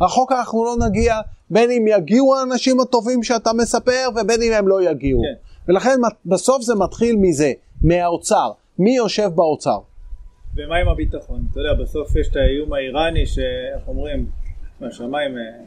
רחוק 0.00 0.32
אנחנו 0.32 0.64
לא 0.64 0.76
נגיע, 0.86 1.14
בין 1.50 1.70
אם 1.70 1.84
יגיעו 1.88 2.36
האנשים 2.36 2.80
הטובים 2.80 3.22
שאתה 3.22 3.52
מספר, 3.52 4.08
ובין 4.16 4.42
אם 4.42 4.52
הם 4.52 4.68
לא 4.68 4.82
יגיעו. 4.82 5.22
כן. 5.22 5.72
ולכן 5.72 5.96
בסוף 6.26 6.62
זה 6.62 6.74
מתחיל 6.74 7.16
מזה, 7.16 7.52
מהאוצר. 7.82 8.50
מי 8.78 8.96
יושב 8.96 9.30
באוצר? 9.34 9.78
ומה 10.56 10.76
עם 10.76 10.88
הביטחון? 10.88 11.44
אתה 11.50 11.60
יודע, 11.60 11.82
בסוף 11.82 12.16
יש 12.16 12.28
את 12.28 12.36
האיום 12.36 12.72
האיראני 12.72 13.26
שאיך 13.26 13.88
אומרים, 13.88 14.26
מהשמיים, 14.80 15.38
אה, 15.38 15.64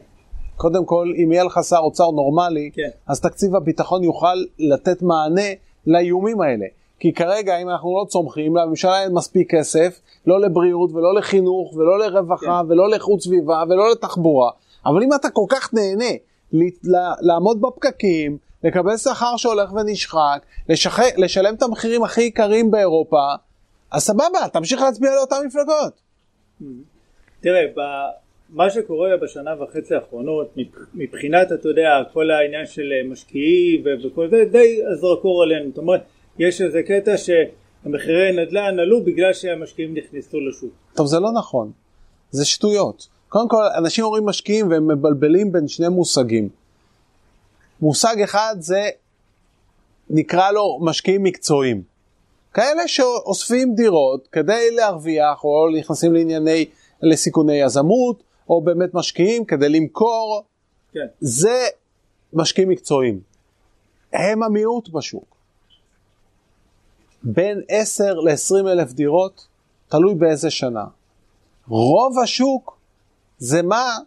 קודם 0.57 0.85
כל, 0.85 1.13
אם 1.23 1.31
יהיה 1.31 1.43
לך 1.43 1.59
שר 1.69 1.77
אוצר 1.77 2.11
נורמלי, 2.11 2.71
כן. 2.73 2.89
אז 3.07 3.21
תקציב 3.21 3.55
הביטחון 3.55 4.03
יוכל 4.03 4.35
לתת 4.59 5.01
מענה 5.01 5.49
לאיומים 5.87 6.41
האלה. 6.41 6.65
כי 6.99 7.13
כרגע, 7.13 7.57
אם 7.57 7.69
אנחנו 7.69 7.99
לא 7.99 8.05
צומחים, 8.05 8.57
לממשלה 8.57 9.03
אין 9.03 9.13
מספיק 9.13 9.55
כסף, 9.55 9.99
לא 10.27 10.41
לבריאות 10.41 10.91
ולא 10.91 11.15
לחינוך 11.15 11.73
ולא 11.75 11.99
לרווחה 11.99 12.61
כן. 12.65 12.71
ולא 12.71 12.89
לאיכות 12.89 13.21
סביבה 13.21 13.63
ולא 13.69 13.91
לתחבורה. 13.91 14.51
אבל 14.85 15.03
אם 15.03 15.13
אתה 15.13 15.29
כל 15.29 15.45
כך 15.49 15.73
נהנה 15.73 16.11
ל- 16.53 17.13
לעמוד 17.21 17.61
בפקקים, 17.61 18.37
לקבל 18.63 18.97
שכר 18.97 19.37
שהולך 19.37 19.73
ונשחק, 19.73 20.45
לשח... 20.69 20.99
לשלם 21.17 21.53
את 21.55 21.63
המחירים 21.63 22.03
הכי 22.03 22.21
יקרים 22.21 22.71
באירופה, 22.71 23.33
אז 23.91 24.03
סבבה, 24.03 24.47
תמשיך 24.53 24.81
להצביע 24.81 25.15
לאותן 25.15 25.35
מפלגות. 25.45 26.01
תראה. 27.41 27.61
מה 28.53 28.69
שקורה 28.69 29.09
בשנה 29.21 29.63
וחצי 29.63 29.95
האחרונות, 29.95 30.51
מבח- 30.57 30.87
מבחינת, 30.93 31.51
אתה 31.51 31.69
יודע, 31.69 31.89
כל 32.13 32.31
העניין 32.31 32.65
של 32.65 32.91
אה, 32.91 33.09
משקיעים 33.11 33.83
וכל 34.05 34.29
זה, 34.29 34.43
די 34.51 34.81
הזרקור 34.93 35.43
עלינו. 35.43 35.69
זאת 35.69 35.77
אומרת, 35.77 36.01
יש 36.39 36.61
איזה 36.61 36.83
קטע 36.83 37.15
שהמחירי 37.17 38.31
נדל"ן 38.31 38.79
עלו 38.79 39.03
בגלל 39.03 39.33
שהמשקיעים 39.33 39.93
נכנסו 39.93 40.39
לשוק. 40.39 40.69
טוב, 40.95 41.07
זה 41.07 41.19
לא 41.19 41.31
נכון. 41.31 41.71
זה 42.31 42.45
שטויות. 42.45 43.07
קודם 43.29 43.49
כל, 43.49 43.63
אנשים 43.77 44.03
אומרים 44.05 44.25
משקיעים 44.25 44.69
והם 44.71 44.91
מבלבלים 44.91 45.51
בין 45.51 45.67
שני 45.67 45.87
מושגים. 45.87 46.49
מושג 47.81 48.15
אחד 48.23 48.55
זה, 48.59 48.89
נקרא 50.09 50.51
לו 50.51 50.79
משקיעים 50.81 51.23
מקצועיים. 51.23 51.82
כאלה 52.53 52.88
שאוספים 52.88 53.75
דירות 53.75 54.28
כדי 54.32 54.71
להרוויח, 54.75 55.43
או 55.43 55.69
נכנסים 55.80 56.13
לענייני, 56.13 56.65
לסיכוני 57.01 57.61
יזמות, 57.61 58.23
או 58.54 58.62
באמת 58.62 58.93
משקיעים 58.93 59.45
כדי 59.45 59.70
למכור. 59.70 60.43
כן. 60.93 61.08
זה 61.20 61.68
משקיעים 62.34 62.70
מקצועיים. 62.70 63.20
הם 64.14 64.43
המיעוט 64.43 64.89
בשוק. 64.89 65.36
בין 67.24 67.62
10 67.68 68.14
ל-20 68.14 68.72
אלף 68.72 68.93
דירות, 68.93 69.47
תלוי 69.88 70.16
באיזה 70.16 70.49
שנה. 70.49 70.84
רוב 71.68 72.20
השוק 72.20 72.78
זה 73.38 73.62
מה? 73.62 73.97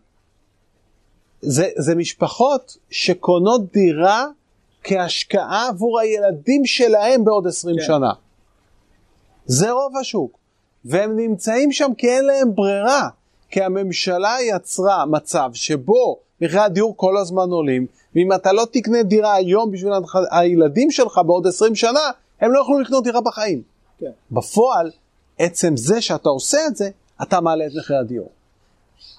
זה, 1.40 1.68
זה 1.76 1.94
משפחות 1.94 2.76
שקונות 2.90 3.72
דירה 3.72 4.26
כהשקעה 4.84 5.68
עבור 5.68 6.00
הילדים 6.00 6.66
שלהם 6.66 7.24
בעוד 7.24 7.46
20 7.46 7.76
כן. 7.76 7.82
שנה. 7.84 8.12
זה 9.46 9.70
רוב 9.70 9.96
השוק. 10.00 10.38
והם 10.84 11.16
נמצאים 11.16 11.72
שם 11.72 11.90
כי 11.98 12.08
אין 12.08 12.24
להם 12.24 12.54
ברירה. 12.54 13.08
כי 13.50 13.62
הממשלה 13.62 14.36
יצרה 14.42 15.06
מצב 15.06 15.50
שבו 15.54 16.18
מחירי 16.40 16.60
הדיור 16.60 16.96
כל 16.96 17.16
הזמן 17.16 17.50
עולים, 17.50 17.86
ואם 18.14 18.32
אתה 18.32 18.52
לא 18.52 18.66
תקנה 18.72 19.02
דירה 19.02 19.34
היום 19.34 19.70
בשביל 19.70 19.92
הילדים 20.30 20.90
שלך 20.90 21.20
בעוד 21.26 21.46
20 21.46 21.74
שנה, 21.74 22.10
הם 22.40 22.52
לא 22.52 22.58
יוכלו 22.58 22.80
לקנות 22.80 23.04
דירה 23.04 23.20
בחיים. 23.20 23.62
כן. 23.98 24.10
בפועל, 24.30 24.90
עצם 25.38 25.76
זה 25.76 26.00
שאתה 26.00 26.28
עושה 26.28 26.58
את 26.66 26.76
זה, 26.76 26.90
אתה 27.22 27.40
מעלה 27.40 27.66
את 27.66 27.70
מחירי 27.78 27.98
הדיור. 27.98 28.28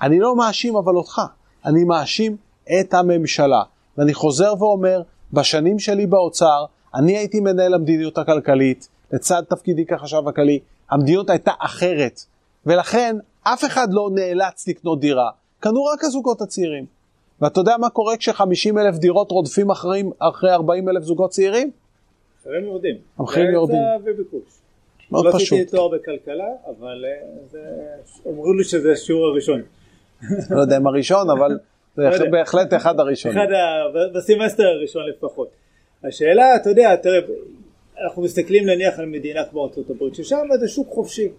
אני 0.02 0.20
לא 0.20 0.36
מאשים 0.36 0.76
אבל 0.76 0.96
אותך, 0.96 1.22
אני 1.66 1.84
מאשים 1.84 2.38
את 2.80 2.94
הממשלה. 2.94 3.62
ואני 3.98 4.14
חוזר 4.14 4.54
ואומר, 4.60 5.02
בשנים 5.34 5.80
שלי 5.80 6.08
באוצר, 6.08 6.66
אני 6.96 7.18
הייתי 7.18 7.40
מנהל 7.40 7.74
המדיניות 7.74 8.18
הכלכלית, 8.18 8.88
לצד 9.12 9.44
תפקידי 9.50 9.86
כחשב 9.86 10.28
הכללי, 10.28 10.60
המדיניות 10.90 11.30
הייתה 11.30 11.52
אחרת. 11.60 12.22
ולכן 12.66 13.16
אף 13.54 13.66
אחד 13.66 13.88
לא 13.92 14.10
נאלץ 14.14 14.68
לקנות 14.68 15.00
דירה, 15.00 15.30
קנו 15.60 15.84
רק 15.86 16.04
הזוגות 16.04 16.42
הצעירים. 16.42 16.86
ואתה 17.42 17.60
יודע 17.60 17.76
מה 17.80 17.90
קורה 17.90 18.18
כש-50 18.18 18.80
אלף 18.80 18.96
דירות 18.98 19.32
רודפים 19.32 19.70
אחרי, 19.72 20.04
אחרי 20.20 20.52
40 20.52 20.90
אלף 20.90 21.04
זוגות 21.04 21.30
צעירים? 21.30 21.72
המחירים 22.46 22.66
יורדים. 22.66 22.96
המחירים 23.20 23.52
יורדים. 23.52 23.78
זה 24.04 24.12
וביקוש. 24.12 24.42
מאוד 25.12 25.26
לא 25.26 25.32
פשוט. 25.32 25.42
עשיתי 25.60 25.72
תואר 25.72 25.88
בכלכלה, 25.88 26.44
אבל 26.68 27.06
אה, 27.06 27.28
זה- 27.52 27.60
אמרו 28.30 28.54
לי 28.54 28.64
שזה 28.64 28.92
השיעור 28.92 29.26
הראשון. 29.28 29.62
לא 30.50 30.62
יודע 30.62 30.78
אם 30.78 30.88
הראשון, 30.88 31.30
אבל 31.30 31.60
זה 31.96 32.04
לא. 32.26 32.32
בהחלט 32.32 32.74
אחד 32.74 33.00
הראשונים. 33.00 33.38
אחד 33.38 33.48
ה... 33.52 33.58
בסמסטר 34.18 34.64
הראשון 34.68 35.02
לפחות. 35.10 35.48
השאלה, 36.04 36.56
אתה 36.56 36.70
יודע, 36.70 36.96
תראה, 36.96 37.20
אנחנו 38.04 38.22
מסתכלים 38.22 38.66
נניח 38.66 39.00
על 39.00 39.06
מדינה 39.06 39.42
כמו 39.52 39.64
ארצות 39.66 39.90
הברית, 39.90 40.16
ששם 40.16 40.38
זה 40.60 40.68
שוק 40.68 40.88
חופשי. 40.90 41.30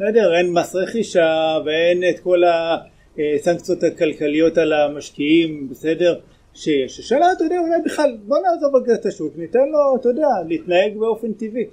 בסדר, 0.00 0.34
אין 0.38 0.52
מס 0.52 0.74
רכישה 0.74 1.58
ואין 1.64 2.02
את 2.10 2.20
כל 2.20 2.42
הסנקציות 2.46 3.82
הכלכליות 3.82 4.58
על 4.58 4.72
המשקיעים, 4.72 5.68
בסדר, 5.70 6.20
שיש. 6.54 7.00
השאלה, 7.00 7.32
אתה 7.32 7.44
יודע, 7.44 7.58
אולי 7.58 7.82
בכלל, 7.84 8.18
בוא 8.26 8.38
נעזוב 8.38 8.76
רגע 8.76 8.94
את 8.94 9.06
השוק, 9.06 9.32
ניתן 9.36 9.58
לו, 9.58 9.96
אתה 10.00 10.08
יודע, 10.08 10.26
להתנהג 10.48 10.98
באופן 10.98 11.32
טבעי. 11.32 11.64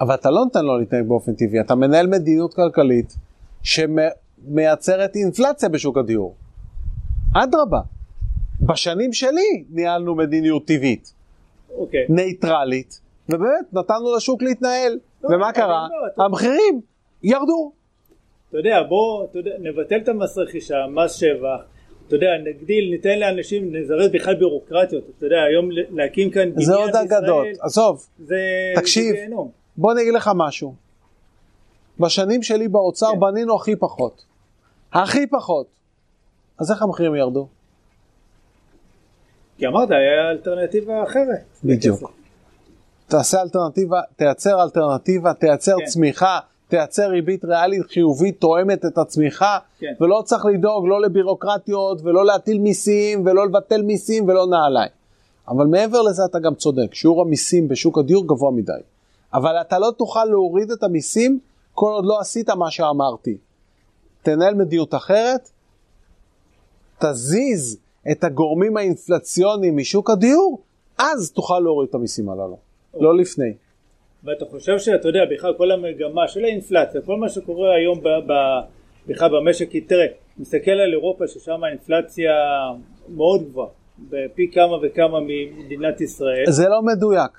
אבל 0.00 0.14
אתה 0.14 0.30
לא 0.30 0.44
נותן 0.44 0.64
לו 0.64 0.78
להתנהג 0.78 1.08
באופן 1.08 1.34
טבעי, 1.34 1.60
אתה 1.60 1.74
מנהל 1.74 2.06
מדיניות 2.06 2.54
כלכלית 2.54 3.16
שמייצרת 3.62 5.16
אינפלציה 5.16 5.68
בשוק 5.68 5.98
הדיור. 5.98 6.34
אדרבה, 7.42 7.80
בשנים 8.60 9.12
שלי 9.12 9.64
ניהלנו 9.70 10.14
מדיניות 10.14 10.66
טבעית, 10.66 11.12
אוקיי. 11.74 12.06
נייטרלית, 12.08 13.00
ובאמת 13.28 13.72
נתנו 13.72 14.16
לשוק 14.16 14.42
להתנהל. 14.42 14.98
לא, 15.30 15.36
ומה 15.36 15.46
אבל 15.46 15.54
קרה? 15.54 15.88
לא, 16.18 16.24
המחירים 16.24 16.80
ירדו. 17.22 17.72
אתה 18.48 18.58
יודע, 18.58 18.82
בוא, 18.82 19.24
אתה 19.24 19.38
יודע, 19.38 19.50
נבטל 19.58 19.96
את 19.96 20.08
המס 20.08 20.38
רכישה, 20.38 20.86
מס 20.90 21.12
שבח, 21.14 21.60
אתה 22.06 22.16
יודע, 22.16 22.26
נגדיל, 22.44 22.90
ניתן 22.90 23.18
לאנשים, 23.18 23.76
נזרז 23.76 24.10
בכלל 24.12 24.34
בירוקרטיות, 24.34 25.04
אתה 25.16 25.26
יודע, 25.26 25.42
היום 25.42 25.68
להקים 25.90 26.30
כאן 26.30 26.50
בניין 26.50 26.66
זה 26.66 26.74
עוד 26.74 26.96
אגדות. 26.96 27.46
עזוב, 27.60 28.06
זה 28.18 28.36
תקשיב. 28.76 29.14
זה. 29.14 29.26
בוא 29.76 29.92
אני 29.92 30.02
אגיד 30.02 30.14
לך 30.14 30.30
משהו. 30.36 30.74
בשנים 32.00 32.42
שלי 32.42 32.68
באוצר 32.68 33.12
כן. 33.12 33.20
בנינו 33.20 33.56
הכי 33.56 33.76
פחות. 33.76 34.24
הכי 34.92 35.26
פחות. 35.26 35.66
אז 36.58 36.70
איך 36.70 36.82
המחירים 36.82 37.14
ירדו? 37.14 37.46
כי 39.58 39.66
אמרת, 39.66 39.90
היה 39.90 40.30
אלטרנטיבה 40.30 41.02
אחרת. 41.02 41.44
בדיוק. 41.64 42.12
תעשה 43.08 43.42
אלטרנטיבה, 43.42 44.00
תייצר 44.16 44.62
אלטרנטיבה, 44.62 45.34
תייצר 45.34 45.76
כן. 45.78 45.84
צמיחה, 45.84 46.38
תייצר 46.68 47.08
ריבית 47.08 47.44
ריאלית 47.44 47.82
חיובית 47.90 48.40
תואמת 48.40 48.84
את 48.84 48.98
הצמיחה, 48.98 49.58
כן. 49.78 49.94
ולא 50.00 50.22
צריך 50.24 50.44
לדאוג 50.44 50.86
לא 50.88 51.02
לבירוקרטיות 51.02 52.00
ולא 52.04 52.24
להטיל 52.26 52.58
מיסים 52.58 53.26
ולא 53.26 53.46
לבטל 53.46 53.82
מיסים 53.82 54.28
ולא 54.28 54.46
נעליים. 54.46 54.90
אבל 55.48 55.66
מעבר 55.66 56.02
לזה 56.02 56.24
אתה 56.24 56.38
גם 56.38 56.54
צודק, 56.54 56.94
שיעור 56.94 57.22
המיסים 57.22 57.68
בשוק 57.68 57.98
הדיור 57.98 58.26
גבוה 58.26 58.50
מדי. 58.50 58.72
אבל 59.34 59.60
אתה 59.60 59.78
לא 59.78 59.90
תוכל 59.96 60.24
להוריד 60.24 60.70
את 60.70 60.82
המיסים 60.82 61.38
כל 61.74 61.90
עוד 61.92 62.06
לא 62.06 62.20
עשית 62.20 62.50
מה 62.50 62.70
שאמרתי. 62.70 63.36
תנהל 64.22 64.54
מדיניות 64.54 64.94
אחרת, 64.94 65.50
תזיז 66.98 67.78
את 68.10 68.24
הגורמים 68.24 68.76
האינפלציוניים 68.76 69.76
משוק 69.76 70.10
הדיור, 70.10 70.60
אז 70.98 71.30
תוכל 71.30 71.58
להוריד 71.58 71.88
את 71.88 71.94
המיסים 71.94 72.28
הללו, 72.28 72.58
לא 73.00 73.16
לפני. 73.16 73.52
ואתה 74.24 74.44
חושב 74.44 74.78
שאתה 74.78 75.08
יודע, 75.08 75.20
בכלל 75.30 75.54
כל 75.56 75.70
המגמה 75.70 76.28
של 76.28 76.44
האינפלציה, 76.44 77.00
כל 77.00 77.16
מה 77.16 77.28
שקורה 77.28 77.74
היום 77.74 78.00
בכלל 79.06 79.28
במשק, 79.28 79.70
כי 79.70 79.80
תראה, 79.80 80.06
מסתכל 80.38 80.70
על 80.70 80.92
אירופה 80.92 81.26
ששם 81.26 81.64
האינפלציה 81.64 82.32
מאוד 83.08 83.42
גבוהה, 83.42 83.68
בפי 83.98 84.50
כמה 84.52 84.76
וכמה 84.82 85.18
ממדינת 85.20 86.00
ישראל. 86.00 86.44
זה 86.48 86.68
לא 86.68 86.82
מדויק. 86.82 87.30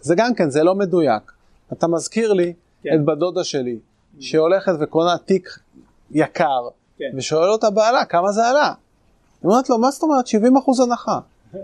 זה 0.00 0.14
גם 0.16 0.34
כן, 0.34 0.50
זה 0.50 0.62
לא 0.64 0.74
מדויק. 0.74 1.32
אתה 1.72 1.86
מזכיר 1.88 2.32
לי 2.32 2.52
כן. 2.82 2.90
את 2.94 3.04
בת 3.04 3.18
דודה 3.18 3.44
שלי, 3.44 3.78
שהולכת 4.20 4.72
וקונה 4.80 5.18
תיק 5.18 5.48
יקר, 6.10 6.68
כן. 6.98 7.10
ושואל 7.16 7.48
אותה 7.48 7.70
בעלה, 7.70 8.04
כמה 8.04 8.32
זה 8.32 8.46
עלה? 8.46 8.72
היא 9.42 9.50
אומרת 9.50 9.70
לו, 9.70 9.78
מה 9.78 9.90
זאת 9.90 10.02
אומרת, 10.02 10.26
70 10.26 10.56
אחוז 10.56 10.80
הנחה. 10.80 11.18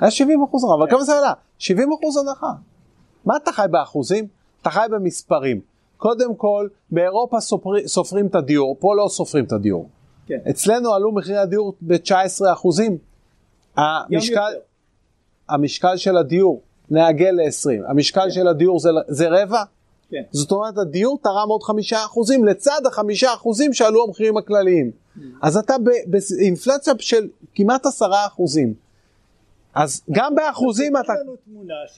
היה 0.00 0.10
70 0.10 0.42
אחוז 0.42 0.64
הנחה, 0.64 0.74
אבל 0.74 0.90
כמה 0.90 1.04
זה 1.04 1.18
עלה? 1.18 1.32
70 1.58 1.92
אחוז 1.92 2.16
הנחה. 2.16 2.52
מה 3.24 3.36
אתה 3.36 3.52
חי 3.52 3.66
באחוזים? 3.70 4.26
אתה 4.62 4.70
חי 4.70 4.86
במספרים. 4.90 5.60
קודם 5.96 6.34
כל, 6.34 6.68
באירופה 6.90 7.40
סופרי, 7.40 7.88
סופרים 7.88 8.26
את 8.26 8.34
הדיור, 8.34 8.76
פה 8.80 8.96
לא 8.96 9.08
סופרים 9.08 9.44
את 9.44 9.52
הדיור. 9.52 9.88
כן. 10.26 10.38
אצלנו 10.50 10.94
עלו 10.94 11.12
מחירי 11.12 11.38
הדיור 11.38 11.74
ב-19 11.80 12.52
אחוזים. 12.52 12.98
המשקל. 13.76 14.52
המשקל 15.48 15.96
של 15.96 16.16
הדיור 16.16 16.60
נעגל 16.90 17.30
ל-20, 17.30 17.90
המשקל 17.90 18.30
של 18.30 18.48
הדיור 18.48 18.80
זה, 18.80 18.90
זה 19.08 19.28
רבע, 19.28 19.62
כן. 20.10 20.22
זאת 20.30 20.52
אומרת 20.52 20.78
הדיור 20.78 21.18
תרם 21.22 21.48
עוד 21.48 21.62
חמישה 21.62 22.04
אחוזים 22.04 22.44
לצד 22.44 22.80
החמישה 22.86 23.34
אחוזים 23.34 23.72
שעלו 23.72 24.04
המחירים 24.04 24.36
הכלליים. 24.36 24.90
אז 25.42 25.56
אתה 25.56 25.74
באינפלציה 26.06 26.94
של 26.98 27.28
כמעט 27.54 27.86
עשרה 27.86 28.26
אחוזים. 28.26 28.74
אז 29.76 30.02
גם 30.10 30.34
באחוזים 30.34 30.96
אתה... 30.96 31.12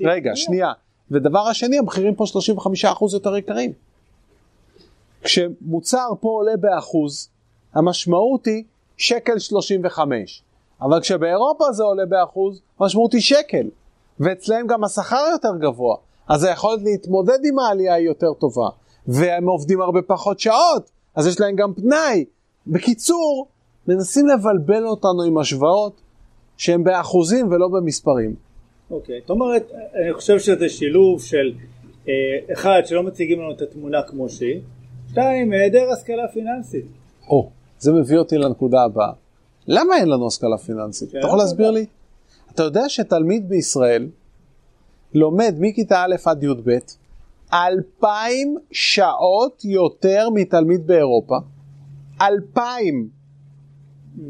רגע. 0.05 0.31
שנייה. 0.35 0.73
ודבר 1.11 1.49
השני, 1.49 1.79
המחירים 1.79 2.15
פה 2.15 2.25
35% 2.85 2.89
יותר 3.13 3.37
יקרים. 3.37 3.73
כשמוצר 5.23 6.09
פה 6.21 6.29
עולה 6.29 6.57
באחוז, 6.57 7.29
המשמעות 7.75 8.47
היא 8.47 8.65
שקל 8.97 9.39
35. 9.39 10.43
אבל 10.81 11.01
כשבאירופה 11.01 11.73
זה 11.73 11.83
עולה 11.83 12.07
באחוז, 12.07 12.61
המשמעות 12.81 13.13
היא 13.13 13.21
שקל. 13.21 13.67
ואצלהם 14.21 14.67
גם 14.67 14.85
השכר 14.85 15.25
יותר 15.33 15.57
גבוה. 15.61 15.97
אז 16.29 16.45
היכולת 16.45 16.83
להתמודד 16.83 17.39
עם 17.45 17.59
העלייה 17.59 17.95
היא 17.95 18.07
יותר 18.07 18.33
טובה. 18.33 18.69
והם 19.07 19.49
עובדים 19.49 19.81
הרבה 19.81 20.03
פחות 20.03 20.41
שעות, 20.41 20.91
אז 21.15 21.27
יש 21.27 21.41
להם 21.41 21.57
גם 21.57 21.75
פנאי. 21.75 22.25
בקיצור, 22.67 23.49
מנסים 23.89 24.27
לבלבל 24.27 24.87
אותנו 24.87 25.23
עם 25.23 25.39
השוואות 25.39 26.01
שהן 26.59 26.85
באחוזים 26.85 27.49
ולא 27.53 27.69
במספרים. 27.69 28.35
אוקיי, 28.91 29.21
זאת 29.21 29.31
אומרת, 29.31 29.73
אני 29.73 30.15
חושב 30.15 30.39
שזה 30.39 30.69
שילוב 30.69 31.23
של 31.23 31.53
אה, 32.09 32.13
אחד, 32.53 32.81
שלא 32.85 33.03
מציגים 33.03 33.41
לנו 33.41 33.53
את 33.53 33.63
התמונה 33.63 34.03
כמו 34.03 34.29
שהיא, 34.29 34.61
שתיים, 35.11 35.53
היעדר 35.53 35.91
השכלה 35.93 36.29
פיננסית. 36.33 36.85
או, 37.29 37.51
זה 37.79 37.93
מביא 37.93 38.19
אותי 38.19 38.39
לנקודה 38.39 38.83
הבאה. 38.83 39.13
למה 39.67 39.97
אין 39.97 40.09
לנו 40.09 40.27
השכלה 40.27 40.59
פיננסית? 40.59 41.09
אתה 41.09 41.19
יכול 41.19 41.39
להסביר 41.39 41.67
טובה. 41.67 41.79
לי? 41.79 41.87
אתה 42.55 42.63
יודע 42.63 42.89
שתלמיד 42.89 43.49
בישראל 43.49 44.09
לומד 45.15 45.55
מכיתה 45.59 46.05
א' 46.05 46.15
עד 46.25 46.43
י"ב 46.43 46.71
אלפיים 47.53 48.57
שעות 48.73 49.65
יותר 49.65 50.29
מתלמיד 50.35 50.87
באירופה? 50.87 51.37
אלפיים. 52.21 53.09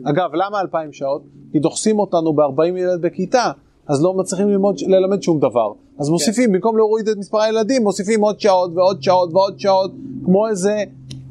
אגב, 0.04 0.30
למה 0.34 0.60
אלפיים 0.60 0.92
שעות? 0.92 1.22
כי 1.58 1.62
דוחסים 1.62 1.98
אותנו 1.98 2.32
ב-40 2.32 2.78
ילד 2.78 3.00
בכיתה, 3.02 3.50
אז 3.88 4.02
לא 4.02 4.14
מצליחים 4.14 4.48
ללמוד, 4.48 4.76
ללמד 4.86 5.22
שום 5.22 5.38
דבר. 5.38 5.72
אז 5.98 6.10
מוסיפים, 6.10 6.52
במקום 6.52 6.76
להוריד 6.76 7.08
את 7.08 7.16
מספר 7.16 7.40
הילדים, 7.40 7.82
מוסיפים 7.82 8.20
עוד 8.20 8.40
שעות 8.40 8.70
ועוד 8.74 9.02
שעות 9.02 9.32
ועוד 9.32 9.58
שעות, 9.58 9.92
כמו 10.24 10.48
איזה 10.48 10.84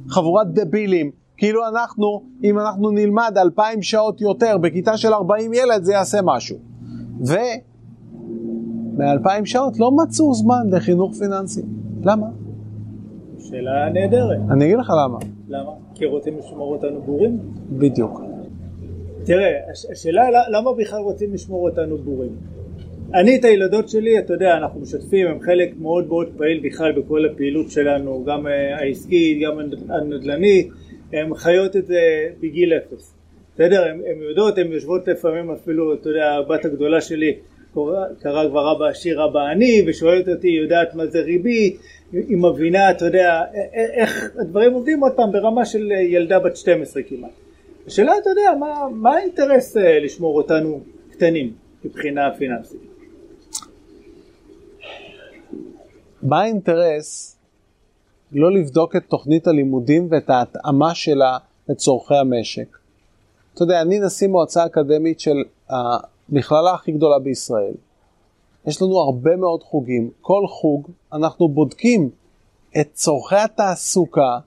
חבורת 0.09 0.47
דבילים. 0.53 1.11
כאילו 1.37 1.67
אנחנו, 1.67 2.21
אם 2.43 2.59
אנחנו 2.59 2.91
נלמד 2.91 3.37
אלפיים 3.37 3.81
שעות 3.81 4.21
יותר 4.21 4.57
בכיתה 4.57 4.97
של 4.97 5.13
40 5.13 5.53
ילד, 5.53 5.83
זה 5.83 5.93
יעשה 5.93 6.19
משהו. 6.23 6.57
ומאלפיים 8.95 9.45
שעות 9.45 9.79
לא 9.79 9.91
מצאו 9.91 10.33
זמן 10.33 10.69
לחינוך 10.71 11.13
פיננסי. 11.13 11.61
למה? 12.03 12.27
שאלה 13.39 13.89
נהדרת. 13.93 14.39
אני 14.51 14.65
אגיד 14.65 14.77
לך 14.77 14.93
למה. 15.03 15.17
למה? 15.47 15.71
כי 15.95 16.05
רוצים 16.05 16.37
לשמור 16.37 16.73
אותנו 16.73 17.01
בורים? 17.01 17.39
בדיוק. 17.71 18.26
תראה, 19.27 19.71
הש- 19.71 19.85
השאלה 19.91 20.21
למה 20.51 20.73
בכלל 20.73 20.99
רוצים 20.99 21.33
לשמור 21.33 21.69
אותנו 21.69 21.97
בורים? 21.97 22.31
אני 23.13 23.35
את 23.39 23.45
הילדות 23.45 23.89
שלי, 23.89 24.19
אתה 24.19 24.33
יודע, 24.33 24.57
אנחנו 24.57 24.79
משתפים, 24.79 25.27
הם 25.27 25.39
חלק 25.41 25.69
מאוד 25.81 26.07
מאוד 26.07 26.29
פעיל 26.37 26.59
בכלל 26.63 26.91
בכל 26.91 27.25
הפעילות 27.25 27.71
שלנו, 27.71 28.23
גם 28.27 28.47
אה, 28.47 28.77
העסקית, 28.79 29.41
גם 29.41 29.59
הנד- 29.59 29.91
הנדל"נית, 29.91 30.67
הן 31.13 31.35
חיות 31.35 31.75
את 31.75 31.85
זה 31.87 31.99
בגיל 32.39 32.73
אפס. 32.73 33.13
בסדר? 33.55 33.83
הן 33.83 34.21
יודעות, 34.29 34.57
הן 34.57 34.71
יושבות 34.71 35.07
לפעמים 35.07 35.51
אפילו, 35.51 35.93
אתה 35.93 36.09
יודע, 36.09 36.31
הבת 36.31 36.65
הגדולה 36.65 37.01
שלי 37.01 37.33
קרא 38.21 38.47
כבר 38.49 38.71
אבא 38.71 38.85
עשיר 38.85 39.25
אבא 39.25 39.39
עני, 39.39 39.81
ושואלת 39.87 40.29
אותי, 40.29 40.47
יודעת 40.47 40.95
מה 40.95 41.05
זה 41.05 41.21
ריבית, 41.21 41.77
היא 42.11 42.37
מבינה, 42.37 42.91
אתה 42.91 43.05
יודע, 43.05 43.41
איך 43.73 44.31
הדברים 44.41 44.73
עובדים 44.73 44.99
עוד 44.99 45.11
פעם 45.15 45.31
ברמה 45.31 45.65
של 45.65 45.91
ילדה 45.91 46.39
בת 46.39 46.57
12 46.57 47.03
כמעט. 47.03 47.46
השאלה, 47.87 48.11
אתה 48.21 48.29
יודע, 48.29 48.51
מה, 48.59 48.87
מה 48.91 49.15
האינטרס 49.15 49.77
אה, 49.77 49.99
לשמור 49.99 50.37
אותנו 50.37 50.79
קטנים 51.11 51.53
מבחינה 51.83 52.21
פיננסית? 52.37 52.81
מה 56.21 56.41
האינטרס 56.41 57.37
לא 58.31 58.51
לבדוק 58.51 58.95
את 58.95 59.03
תוכנית 59.07 59.47
הלימודים 59.47 60.07
ואת 60.11 60.29
ההתאמה 60.29 60.95
שלה 60.95 61.37
לצורכי 61.69 62.15
המשק? 62.15 62.77
אתה 63.53 63.63
יודע, 63.63 63.81
אני 63.81 63.99
נשיא 63.99 64.27
מועצה 64.27 64.65
אקדמית 64.65 65.19
של 65.19 65.43
המכללה 65.69 66.73
הכי 66.73 66.91
גדולה 66.91 67.19
בישראל. 67.19 67.73
יש 68.65 68.81
לנו 68.81 68.99
הרבה 68.99 69.35
מאוד 69.35 69.63
חוגים. 69.63 70.09
כל 70.21 70.47
חוג 70.47 70.91
אנחנו 71.13 71.49
בודקים 71.49 72.09
את 72.81 72.87
צורכי 72.93 73.35
התעסוקה 73.35 74.39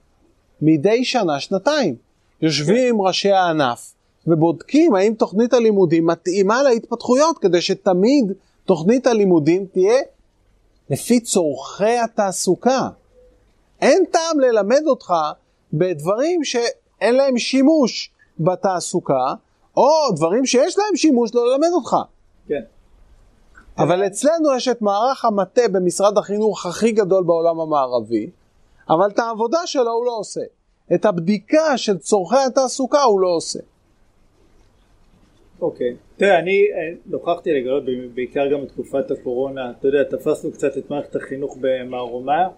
מדי 0.63 1.05
שנה, 1.05 1.41
שנתיים. 1.41 2.10
יושבים 2.43 3.03
ראשי 3.03 3.31
הענף 3.31 3.95
ובודקים 4.27 4.95
האם 4.95 5.15
תוכנית 5.15 5.55
הלימודים 5.55 6.07
מתאימה 6.07 6.63
להתפתחויות 6.63 7.39
כדי 7.39 7.61
שתמיד 7.61 8.33
תוכנית 8.65 9.07
הלימודים 9.07 9.67
תהיה 9.67 10.01
לפי 10.91 11.21
צורכי 11.21 11.99
התעסוקה. 11.99 12.89
אין 13.81 14.05
טעם 14.11 14.41
ללמד 14.41 14.83
אותך 14.87 15.15
בדברים 15.73 16.45
שאין 16.45 17.15
להם 17.15 17.39
שימוש 17.39 18.11
בתעסוקה, 18.41 19.35
או 19.77 19.91
דברים 20.17 20.47
שיש 20.47 20.79
להם 20.79 20.97
שימוש 20.97 21.35
לא 21.35 21.53
ללמד 21.53 21.69
אותך. 21.73 21.97
כן. 22.49 22.63
אבל 23.79 24.07
אצלנו 24.07 24.57
יש 24.57 24.69
את 24.69 24.83
מערך 24.83 25.25
המטה 25.25 25.63
במשרד 25.73 26.19
החינוך 26.19 26.67
הכי 26.67 26.93
גדול 26.93 27.25
בעולם 27.25 27.61
המערבי, 27.61 28.31
אבל 28.91 29.09
את 29.09 29.19
העבודה 29.19 29.67
שלו 29.67 29.93
הוא 29.93 30.07
לא 30.07 30.17
עושה. 30.19 30.41
את 30.95 31.05
הבדיקה 31.05 31.77
של 31.79 31.99
צורכי 31.99 32.37
התעסוקה 32.47 33.03
הוא 33.03 33.21
לא 33.21 33.29
עושה. 33.29 33.59
אוקיי. 35.61 35.95
תראה, 36.17 36.39
אני 36.39 36.67
אה, 36.73 36.93
נוכחתי 37.07 37.53
לגלות 37.53 37.85
בעיקר 38.15 38.53
גם 38.53 38.63
בתקופת 38.63 39.11
הקורונה, 39.11 39.73
אתה 39.79 39.89
יודע, 39.89 40.03
תפסנו 40.03 40.53
קצת 40.53 40.79
את 40.79 40.91
מערכת 40.91 41.17
החינוך 41.17 41.59
במערומה, 41.61 42.49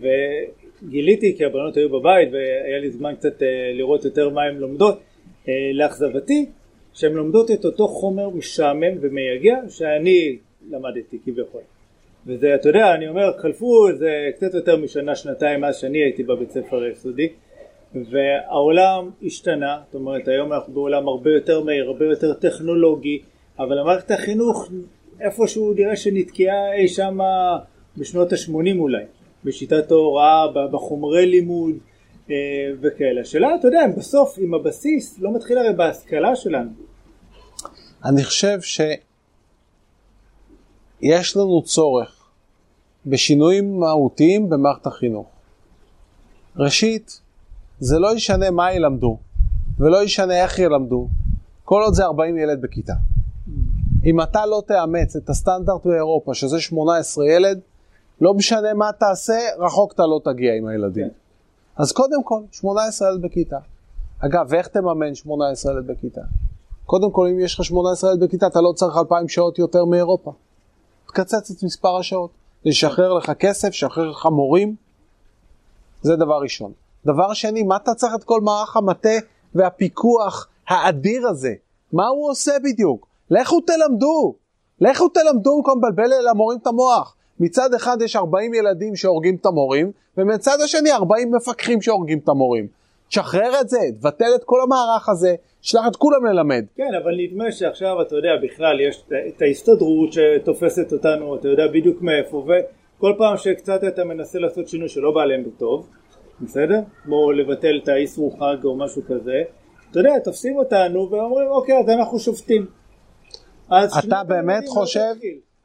וגיליתי 0.00 1.36
כי 1.36 1.44
הבנות 1.44 1.76
היו 1.76 1.88
בבית 1.88 2.28
והיה 2.32 2.78
לי 2.80 2.90
זמן 2.90 3.14
קצת 3.14 3.42
אה, 3.42 3.72
לראות 3.74 4.04
יותר 4.04 4.28
מה 4.28 4.42
הן 4.42 4.56
לומדות. 4.56 5.00
אה, 5.48 5.52
לאכזבתי, 5.72 6.46
שהן 6.94 7.12
לומדות 7.12 7.50
את 7.50 7.64
אותו 7.64 7.88
חומר 7.88 8.28
משעמם 8.28 8.98
ומייגע 9.00 9.56
שאני 9.68 10.38
למדתי 10.70 11.18
כביכול. 11.24 11.60
וזה, 12.26 12.54
אתה 12.54 12.68
יודע, 12.68 12.94
אני 12.94 13.08
אומר, 13.08 13.38
חלפו 13.38 13.88
איזה 13.88 14.30
קצת 14.36 14.54
יותר 14.54 14.76
משנה, 14.76 15.16
שנתיים 15.16 15.60
מאז 15.60 15.76
שאני 15.76 15.98
הייתי 15.98 16.22
בבית 16.22 16.50
ספר 16.50 16.82
היסודי, 16.82 17.28
והעולם 17.94 19.10
השתנה, 19.22 19.80
זאת 19.86 19.94
אומרת, 19.94 20.28
היום 20.28 20.52
אנחנו 20.52 20.72
בעולם 20.72 21.08
הרבה 21.08 21.30
יותר 21.30 21.64
מהיר, 21.64 21.86
הרבה 21.86 22.04
יותר 22.04 22.34
טכנולוגי, 22.34 23.22
אבל 23.58 23.78
המערכת 23.78 24.10
החינוך 24.10 24.70
איפשהו 25.20 25.74
נראה 25.74 25.96
שנתקעה 25.96 26.74
אי 26.74 26.88
שם 26.88 27.18
בשנות 27.96 28.32
ה-80 28.32 28.78
אולי, 28.78 29.04
בשיטת 29.44 29.90
ההוראה, 29.90 30.46
בחומרי 30.72 31.26
לימוד 31.26 31.74
אה, 32.30 32.36
וכאלה. 32.80 33.20
השאלה, 33.20 33.54
אתה 33.54 33.68
יודע, 33.68 33.80
בסוף, 33.96 34.38
אם 34.38 34.54
הבסיס 34.54 35.18
לא 35.18 35.34
מתחיל 35.34 35.58
הרי 35.58 35.72
בהשכלה 35.72 36.36
שלנו. 36.36 36.70
אני 38.04 38.24
חושב 38.24 38.60
שיש 38.60 38.96
לנו 41.36 41.62
צורך 41.62 42.30
בשינויים 43.06 43.80
מהותיים 43.80 44.50
במערכת 44.50 44.86
החינוך. 44.86 45.26
ראשית, 46.56 47.20
זה 47.80 47.98
לא 47.98 48.14
ישנה 48.14 48.50
מה 48.50 48.72
ילמדו, 48.72 49.18
ולא 49.78 50.02
ישנה 50.02 50.42
איך 50.42 50.58
ילמדו, 50.58 51.08
כל 51.64 51.82
עוד 51.82 51.94
זה 51.94 52.04
40 52.04 52.38
ילד 52.38 52.60
בכיתה. 52.60 52.94
אם 54.04 54.20
אתה 54.20 54.46
לא 54.46 54.62
תאמץ 54.66 55.16
את 55.16 55.28
הסטנדרט 55.28 55.86
באירופה, 55.86 56.34
שזה 56.34 56.60
18 56.60 57.26
ילד, 57.26 57.60
לא 58.20 58.34
משנה 58.34 58.74
מה 58.74 58.92
תעשה, 58.92 59.38
רחוק 59.58 59.92
אתה 59.92 60.02
לא 60.02 60.20
תגיע 60.24 60.54
עם 60.54 60.66
הילדים. 60.66 61.08
כן. 61.08 61.14
אז 61.76 61.92
קודם 61.92 62.22
כל, 62.24 62.40
18 62.52 63.08
ילד 63.08 63.22
בכיתה. 63.22 63.58
אגב, 64.18 64.46
ואיך 64.48 64.68
תממן 64.68 65.14
18 65.14 65.72
ילד 65.72 65.86
בכיתה? 65.86 66.20
קודם 66.86 67.10
כל, 67.10 67.28
אם 67.32 67.40
יש 67.40 67.54
לך 67.54 67.64
18 67.64 68.10
ילד 68.10 68.20
בכיתה, 68.20 68.46
אתה 68.46 68.60
לא 68.60 68.72
צריך 68.72 68.96
2,000 68.96 69.28
שעות 69.28 69.58
יותר 69.58 69.84
מאירופה. 69.84 70.32
תקצץ 71.06 71.50
את 71.50 71.62
מספר 71.62 71.96
השעות. 71.96 72.30
לשחרר 72.64 73.12
לך 73.12 73.30
כסף, 73.30 73.68
לשחרר 73.68 74.10
לך 74.10 74.26
מורים. 74.26 74.76
זה 76.02 76.16
דבר 76.16 76.42
ראשון. 76.42 76.72
דבר 77.08 77.32
שני, 77.32 77.62
מה 77.62 77.76
אתה 77.76 77.94
צריך 77.94 78.14
את 78.14 78.24
כל 78.24 78.40
מערך 78.40 78.76
המטה 78.76 79.18
והפיקוח 79.54 80.48
האדיר 80.68 81.28
הזה? 81.28 81.52
מה 81.92 82.06
הוא 82.06 82.30
עושה 82.30 82.52
בדיוק? 82.64 83.06
לכו 83.30 83.60
תלמדו. 83.60 84.34
לכו 84.80 85.08
תלמדו 85.08 85.56
במקום 85.56 85.78
לבלבל 85.78 86.10
למורים 86.30 86.58
את 86.62 86.66
המוח. 86.66 87.16
מצד 87.40 87.74
אחד 87.74 87.96
יש 88.02 88.16
40 88.16 88.54
ילדים 88.54 88.96
שהורגים 88.96 89.36
את 89.40 89.46
המורים, 89.46 89.92
ומצד 90.16 90.56
השני 90.64 90.92
40 90.92 91.34
מפקחים 91.34 91.82
שהורגים 91.82 92.18
את 92.18 92.28
המורים. 92.28 92.66
תשחרר 93.08 93.60
את 93.60 93.68
זה, 93.68 93.78
תבטל 94.00 94.34
את 94.34 94.44
כל 94.44 94.60
המערך 94.62 95.08
הזה, 95.08 95.34
שלח 95.62 95.86
את 95.90 95.96
כולם 95.96 96.26
ללמד. 96.26 96.64
כן, 96.76 96.94
אבל 97.02 97.12
נדמה 97.16 97.52
שעכשיו, 97.52 98.02
אתה 98.02 98.16
יודע, 98.16 98.30
בכלל 98.42 98.80
יש 98.80 99.04
את 99.28 99.42
ההסתדרות 99.42 100.10
שתופסת 100.12 100.92
אותנו, 100.92 101.36
אתה 101.36 101.48
יודע 101.48 101.66
בדיוק 101.66 102.02
מאיפה, 102.02 102.36
וכל 102.36 103.12
פעם 103.18 103.36
שקצת 103.36 103.84
אתה 103.88 104.04
מנסה 104.04 104.38
לעשות 104.38 104.68
שינוי 104.68 104.88
שלא 104.88 105.10
בא 105.10 105.24
להם 105.24 105.44
בטוב, 105.44 105.88
בסדר? 106.40 106.80
כמו 107.04 107.32
לבטל 107.32 107.80
את 107.82 107.88
האיסרו 107.88 108.30
חג 108.30 108.64
או 108.64 108.76
משהו 108.76 109.02
כזה, 109.08 109.42
אתה 109.90 109.98
יודע, 109.98 110.18
תופסים 110.24 110.56
אותנו 110.56 111.10
ואומרים, 111.10 111.48
אוקיי, 111.48 111.78
אז 111.78 111.88
אנחנו 111.88 112.18
שופטים. 112.18 112.66
אתה 113.98 114.24
באמת 114.28 114.68
חושב, 114.68 115.14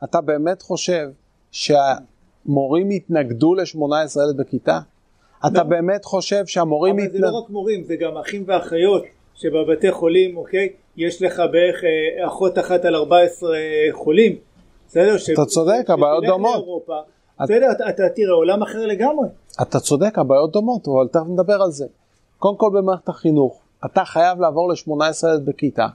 אתה 0.04 0.22
באמת 0.22 0.62
חושב 0.62 1.08
שהמורים 1.52 2.92
יתנגדו 2.92 3.56
ל-18 3.56 4.20
ילד 4.24 4.38
בכיתה? 4.38 4.80
אתה 5.48 5.64
לא. 5.64 5.64
באמת 5.64 6.06
חושב 6.06 6.46
שהמורים... 6.46 7.00
אבל 7.00 7.12
זה 7.12 7.20
לא 7.20 7.38
רק 7.38 7.50
מורים, 7.50 7.84
זה 7.84 7.96
גם 7.96 8.18
אחים 8.18 8.44
ואחיות 8.48 9.04
שבבתי 9.36 9.92
חולים, 9.92 10.38
אוקיי? 10.38 10.70
יש 10.98 11.22
לך 11.22 11.42
בערך 11.52 11.84
אה, 11.84 12.28
אחות 12.28 12.60
אחת 12.60 12.86
על 12.86 12.96
14 12.96 13.58
חולים, 13.92 14.36
בסדר? 14.88 15.16
אתה 15.34 15.46
צודק, 15.46 15.90
הבעיות 15.90 16.24
דומות. 16.26 16.86
בסדר, 17.42 17.72
אתה 17.90 18.10
תראה 18.16 18.34
עולם 18.34 18.64
אחר 18.64 18.86
לגמרי. 18.86 19.28
אתה 19.62 19.80
צודק, 19.80 20.20
הבעיות 20.20 20.52
דומות, 20.52 20.88
אבל 20.88 21.08
תכף 21.08 21.28
נדבר 21.28 21.62
על 21.62 21.72
זה. 21.72 21.86
קודם 22.40 22.58
כל 22.58 22.70
במערכת 22.74 23.10
החינוך, 23.10 23.60
אתה 23.86 24.06
חייב 24.06 24.40
לעבור 24.40 24.70
ל-18 24.70 25.28
ילד 25.28 25.46
בכיתה, 25.46 25.88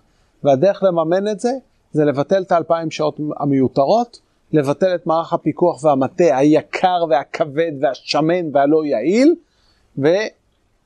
והדרך 0.45 0.83
לממן 0.83 1.29
את 1.29 1.41
זה, 1.41 1.51
זה 1.93 2.05
לבטל 2.05 2.43
את 2.43 2.53
האלפיים 2.53 2.91
שעות 2.91 3.17
המיותרות, 3.37 4.21
לבטל 4.53 4.95
את 4.95 5.07
מערך 5.07 5.33
הפיקוח 5.33 5.85
והמטה 5.85 6.37
היקר 6.37 7.05
והכבד 7.11 7.73
והשמן 7.81 8.55
והלא 8.57 8.85
יעיל, 8.85 9.35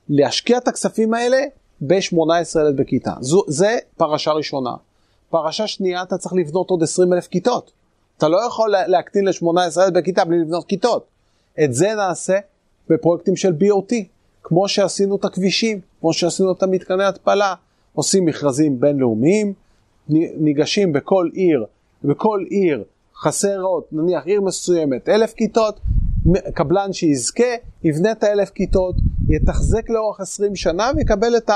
ולהשקיע 0.09 0.57
את 0.57 0.67
הכספים 0.67 1.13
האלה 1.13 1.37
ב-18 1.81 2.59
ילד 2.59 2.77
בכיתה. 2.77 3.13
זו, 3.19 3.43
זה 3.47 3.77
פרשה 3.97 4.31
ראשונה. 4.31 4.71
פרשה 5.29 5.67
שנייה, 5.67 6.03
אתה 6.03 6.17
צריך 6.17 6.33
לבנות 6.33 6.69
עוד 6.69 6.83
20 6.83 7.13
אלף 7.13 7.27
כיתות. 7.27 7.71
אתה 8.17 8.27
לא 8.27 8.47
יכול 8.47 8.73
להקטין 8.87 9.25
ל-18 9.25 9.81
ילד 9.83 9.93
בכיתה 9.93 10.25
בלי 10.25 10.39
לבנות 10.39 10.65
כיתות. 10.65 11.05
את 11.63 11.73
זה 11.73 11.93
נעשה 11.95 12.37
בפרויקטים 12.89 13.35
של 13.35 13.53
BOT, 13.61 13.93
כמו 14.43 14.67
שעשינו 14.67 15.15
את 15.15 15.25
הכבישים, 15.25 15.79
כמו 15.99 16.13
שעשינו 16.13 16.51
את 16.51 16.63
המתקני 16.63 17.03
התפלה, 17.03 17.53
עושים 17.93 18.25
מכרזים 18.25 18.79
בינלאומיים, 18.79 19.53
ניגשים 20.37 20.93
בכל 20.93 21.29
עיר, 21.33 21.65
בכל 22.03 22.43
עיר 22.49 22.83
חסרות, 23.15 23.87
נניח 23.91 24.25
עיר 24.25 24.41
מסוימת, 24.41 25.09
אלף 25.09 25.33
כיתות, 25.33 25.79
קבלן 26.53 26.93
שיזכה, 26.93 27.43
יבנה 27.83 28.11
את 28.11 28.23
האלף 28.23 28.49
כיתות, 28.49 28.95
יתחזק 29.29 29.89
לאורך 29.89 30.19
20 30.19 30.55
שנה 30.55 30.91
ויקבל 30.95 31.37
את 31.37 31.49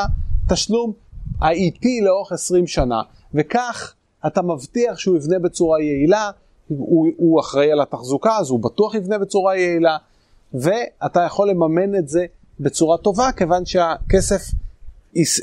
התשלום 0.46 0.94
האיטי 1.40 2.02
לאורך 2.02 2.32
20 2.32 2.68
שנה. 2.68 3.02
וכך 3.34 3.94
אתה 4.28 4.42
מבטיח 4.42 4.98
שהוא 4.98 5.18
יבנה 5.18 5.40
בצורה 5.40 5.82
יעילה, 5.82 6.32
הוא, 6.68 7.08
הוא 7.18 7.40
אחראי 7.40 7.72
על 7.72 7.82
התחזוקה, 7.82 8.38
אז 8.38 8.50
הוא 8.50 8.60
בטוח 8.60 8.96
יבנה 8.96 9.18
בצורה 9.18 9.58
יעילה, 9.58 9.98
ואתה 10.54 11.22
יכול 11.26 11.50
לממן 11.50 11.96
את 11.96 12.08
זה 12.08 12.26
בצורה 12.60 12.98
טובה, 12.98 13.32
כיוון 13.38 13.66
שהכסף 13.66 14.42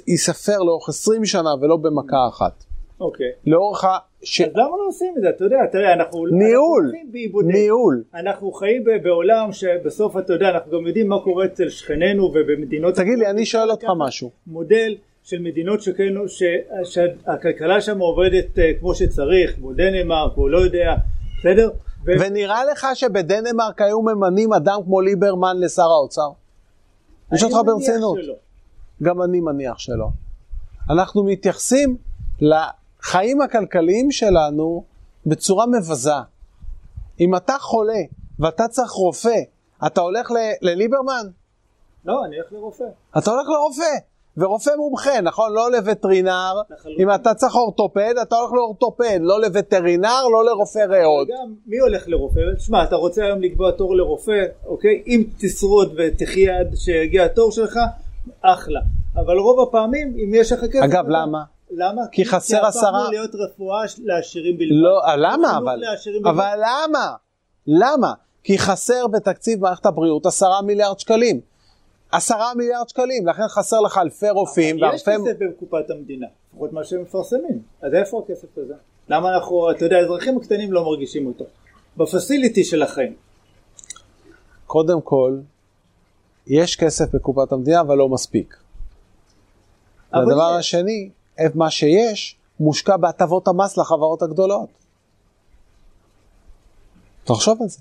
ייספר 0.07 0.59
לאורך 0.59 0.89
20 0.89 1.25
שנה 1.25 1.51
ולא 1.61 1.77
במכה 1.77 2.29
אחת. 2.29 2.65
אוקיי. 3.01 3.31
לאורך 3.47 3.85
ה... 3.85 3.99
ש... 4.23 4.41
אז 4.41 4.51
למה 4.55 4.69
לא 4.69 4.87
עושים 4.89 5.15
את 5.17 5.23
זה? 5.23 5.29
אתה 5.29 5.45
יודע, 5.45 5.57
תראה, 5.73 5.93
אנחנו... 5.93 6.27
ניהול, 6.27 6.93
אנחנו 6.95 7.41
ניהול. 7.43 8.03
אנחנו 8.15 8.53
חיים 8.53 8.85
בעולם 9.03 9.53
שבסוף, 9.53 10.17
אתה 10.17 10.33
יודע, 10.33 10.49
אנחנו 10.49 10.73
גם 10.73 10.87
יודעים 10.87 11.09
מה 11.09 11.21
קורה 11.21 11.45
אצל 11.45 11.69
שכנינו 11.69 12.25
ובמדינות... 12.25 12.95
תגיד 12.95 13.19
לי, 13.19 13.27
אני 13.27 13.47
שואל 13.47 13.71
אותך 13.71 13.87
משהו. 13.99 14.31
מודל 14.47 14.95
של 15.25 15.39
מדינות 15.43 15.83
שכאילו, 15.83 16.25
שהכלכלה 16.85 17.81
שם 17.81 17.99
עובדת 17.99 18.59
אה, 18.59 18.71
כמו 18.81 18.95
שצריך, 18.95 19.55
כמו 19.55 19.73
דנמרק, 19.73 20.37
או 20.37 20.49
לא 20.49 20.59
יודע, 20.59 20.95
בסדר? 21.45 21.71
ו... 22.07 22.11
ונראה 22.21 22.65
לך 22.65 22.87
שבדנמרק 22.95 23.81
היו 23.83 24.03
ממנים 24.03 24.53
אדם 24.53 24.81
כמו 24.85 25.01
ליברמן 25.01 25.61
לשר 25.61 25.83
האוצר? 25.91 26.29
אני 27.31 27.39
שואל 27.39 27.53
אותך 27.53 27.67
ברצינות. 27.67 28.19
גם 29.03 29.23
אני 29.23 29.41
מניח 29.41 29.79
שלא. 29.79 30.09
אנחנו 30.91 31.25
מתייחסים 31.25 31.97
לחיים 32.41 33.41
הכלכליים 33.41 34.11
שלנו 34.11 34.85
בצורה 35.27 35.67
מבזה. 35.67 36.13
אם 37.21 37.37
אתה 37.37 37.57
חולה 37.61 38.01
ואתה 38.39 38.69
צריך 38.69 38.91
רופא, 38.91 39.39
אתה 39.87 40.01
הולך 40.01 40.31
ל- 40.31 40.37
לליברמן? 40.69 41.27
לא, 42.05 42.25
אני 42.25 42.37
הולך 42.37 42.53
לרופא. 42.53 42.85
אתה 43.19 43.31
הולך 43.31 43.47
לרופא, 43.49 43.97
ורופא 44.39 44.71
מומחה, 44.77 45.21
נכון? 45.21 45.53
לא 45.53 45.73
לווטרינר. 45.73 46.53
אם 46.99 47.15
אתה 47.15 47.35
צריך 47.35 47.55
אורתופד, 47.55 48.15
אתה 48.23 48.37
הולך 48.37 48.53
לאורתופד, 48.53 49.19
לא 49.23 49.41
לווטרינר, 49.41 50.29
לא 50.33 50.45
לרופא 50.45 50.79
ריאות. 50.79 51.29
גם 51.29 51.55
מי 51.67 51.79
הולך 51.79 52.05
לרופא? 52.09 52.41
תשמע, 52.57 52.85
אתה 52.85 52.97
רוצה 52.97 53.25
היום 53.25 53.43
לקבוע 53.43 53.71
תור 53.71 53.97
לרופא, 53.97 54.43
אוקיי? 54.67 55.03
אם 55.07 55.25
תשרוד 55.39 55.95
ותחיה 55.99 56.59
עד 56.61 56.71
שיגיע 56.77 57.25
התור 57.25 57.51
שלך, 57.53 57.79
אחלה. 58.43 58.81
אבל 59.17 59.39
רוב 59.39 59.69
הפעמים, 59.69 60.09
אם 60.09 60.31
יש 60.35 60.53
לך 60.53 60.61
כסף... 60.65 60.85
אגב, 60.85 61.05
למה? 61.09 61.43
למה? 61.71 62.03
כי 62.13 62.25
חסר 62.25 62.61
כי 62.61 62.67
עשרה- 62.67 62.89
הפכנו 62.89 63.11
להיות 63.11 63.31
רפואה 63.35 63.83
לעשירים 64.05 64.59
בלבד. 64.59 64.71
לא, 64.73 65.05
אה, 65.07 65.17
למה? 65.17 65.59
אבל. 65.59 65.81
אבל 66.25 66.55
למה? 66.59 67.13
למה? 67.67 68.13
כי 68.43 68.59
חסר 68.59 69.07
בתקציב 69.07 69.61
מערכת 69.61 69.87
הבריאות 69.87 70.27
עשרה 70.27 70.63
מיליארד 70.63 70.99
שקלים. 70.99 71.54
עשרה 72.17 72.55
מיליארד 72.55 72.89
שקלים, 72.89 73.27
לכן 73.27 73.49
חסר 73.49 73.81
לך 73.81 73.99
אלפי 73.99 74.31
רופאים 74.31 74.77
יש 74.77 74.83
ואלפי... 74.83 75.11
כסף 75.11 75.37
בקופת 75.41 75.91
המדינה, 75.91 76.27
לפחות 76.53 76.73
מה 76.73 76.85
שהם 76.85 77.03
מפרסמים. 77.03 77.63
אז 77.83 77.95
איפה 77.95 78.23
הכסף 78.25 78.59
הזה? 78.59 78.75
למה 79.09 79.35
אנחנו, 79.35 79.71
אתה 79.71 79.85
יודע, 79.85 79.97
האזרחים 79.97 80.37
הקטנים 80.37 80.73
לא 80.73 80.85
מרגישים 80.85 81.27
אותו. 81.27 81.45
בפסיליטי 81.97 82.65
של 82.65 82.83
החיים. 82.83 83.15
קודם 84.67 85.01
כל, 85.01 85.39
יש 86.47 86.77
כסף 86.77 87.15
בקופת 87.15 87.53
המדינה, 87.53 87.81
אבל 87.81 87.97
לא 87.97 88.09
מספיק. 88.09 88.57
אבל 90.13 90.25
והדבר 90.25 90.51
יש. 90.53 90.59
השני, 90.59 91.11
מה 91.55 91.71
שיש, 91.71 92.37
מושקע 92.61 92.97
בהטבות 92.97 93.49
המס 93.49 93.77
לחברות 93.77 94.23
הגדולות. 94.23 94.69
תחשוב 97.25 97.63
על 97.63 97.69
זה. 97.69 97.79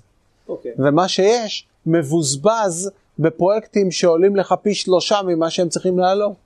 אוקיי. 0.48 0.72
ומה 0.78 1.08
שיש 1.08 1.66
מבוזבז 1.86 2.90
בפרויקטים 3.18 3.90
שעולים 3.90 4.36
לך 4.36 4.54
פי 4.62 4.74
שלושה 4.74 5.20
ממה 5.26 5.50
שהם 5.50 5.68
צריכים 5.68 5.98
לעלות. 5.98 6.36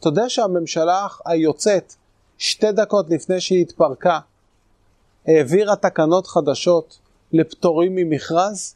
אתה 0.00 0.08
יודע 0.08 0.28
שהממשלה 0.28 1.06
היוצאת, 1.26 1.94
שתי 2.38 2.72
דקות 2.72 3.06
לפני 3.10 3.40
שהיא 3.40 3.62
התפרקה, 3.62 4.18
העבירה 5.26 5.76
תקנות 5.76 6.26
חדשות 6.26 6.98
לפטורים 7.32 7.94
ממכרז? 7.94 8.74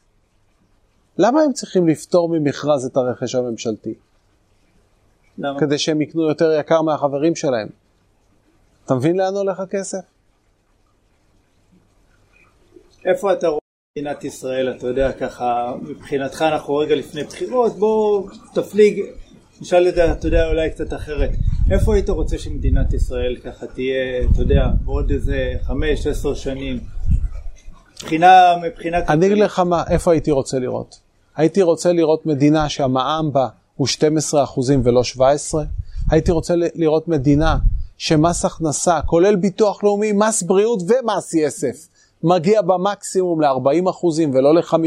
למה 1.17 1.41
הם 1.41 1.53
צריכים 1.53 1.87
לפטור 1.87 2.29
ממכרז 2.29 2.85
את 2.85 2.97
הרכש 2.97 3.35
הממשלתי? 3.35 3.93
למה? 5.37 5.59
כדי 5.59 5.77
שהם 5.77 6.01
יקנו 6.01 6.29
יותר 6.29 6.51
יקר 6.59 6.81
מהחברים 6.81 7.35
שלהם. 7.35 7.67
אתה 8.85 8.95
מבין 8.95 9.17
לאן 9.17 9.35
הולך 9.35 9.59
הכסף? 9.59 9.99
איפה 13.05 13.33
אתה 13.33 13.47
רואה 13.47 13.66
מדינת 14.01 14.23
ישראל, 14.23 14.71
אתה 14.77 14.87
יודע, 14.87 15.11
ככה, 15.11 15.73
מבחינתך 15.81 16.41
אנחנו 16.41 16.75
רגע 16.75 16.95
לפני 16.95 17.23
בחירות, 17.23 17.79
בוא 17.79 18.29
תפליג, 18.53 19.01
נשאל 19.61 19.87
את 19.87 19.95
זה, 19.95 20.11
אתה 20.11 20.27
יודע, 20.27 20.47
אולי 20.47 20.69
קצת 20.69 20.93
אחרת. 20.93 21.29
איפה 21.71 21.95
היית 21.95 22.09
רוצה 22.09 22.37
שמדינת 22.37 22.93
ישראל 22.93 23.35
ככה 23.43 23.67
תהיה, 23.67 24.23
אתה 24.31 24.41
יודע, 24.41 24.67
בעוד 24.85 25.11
איזה 25.11 25.53
חמש, 25.61 26.07
עשר 26.07 26.33
שנים? 26.33 26.79
מבחינה, 28.01 28.53
מבחינה 28.67 28.97
אני 29.09 29.25
אגיד 29.25 29.37
לך 29.37 29.59
מה, 29.59 29.83
איפה 29.89 30.11
הייתי 30.11 30.31
רוצה 30.31 30.59
לראות. 30.59 30.99
הייתי 31.35 31.61
רוצה 31.61 31.91
לראות 31.93 32.25
מדינה 32.25 32.69
שהמע"מ 32.69 33.33
בה 33.33 33.47
הוא 33.75 33.87
12% 33.87 33.93
ולא 34.83 35.01
17%. 35.15 35.19
הייתי 36.11 36.31
רוצה 36.31 36.53
לראות 36.75 37.07
מדינה 37.07 37.57
שמס 37.97 38.45
הכנסה, 38.45 38.99
כולל 39.05 39.35
ביטוח 39.35 39.83
לאומי, 39.83 40.11
מס 40.11 40.43
בריאות 40.43 40.79
ומס 40.81 41.33
יסף, 41.33 41.87
מגיע 42.23 42.61
במקסימום 42.61 43.41
ל-40% 43.41 44.05
ולא 44.33 44.55
ל-50%. 44.55 44.77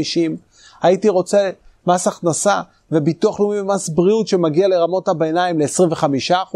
הייתי 0.81 1.09
רוצה 1.09 1.49
מס 1.87 2.07
הכנסה 2.07 2.61
וביטוח 2.91 3.39
לאומי 3.39 3.59
ומס 3.59 3.89
בריאות 3.89 4.27
שמגיע 4.27 4.67
לרמות 4.67 5.07
הביניים 5.07 5.59
ל-25% 5.59 6.55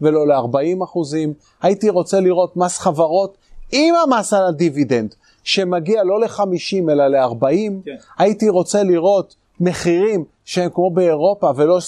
ולא 0.00 0.26
ל-40%. 0.26 1.18
הייתי 1.62 1.90
רוצה 1.90 2.20
לראות 2.20 2.56
מס 2.56 2.78
חברות 2.78 3.36
עם 3.72 3.94
המס 3.94 4.32
על 4.32 4.46
הדיבידנד, 4.46 5.14
שמגיע 5.44 6.04
לא 6.04 6.20
ל-50 6.20 6.90
אלא 6.92 7.06
ל-40. 7.06 7.44
כן. 7.84 7.96
הייתי 8.18 8.48
רוצה 8.48 8.82
לראות 8.82 9.34
מחירים 9.60 10.24
שהם 10.44 10.70
כמו 10.74 10.90
באירופה 10.90 11.50
ולא 11.56 11.78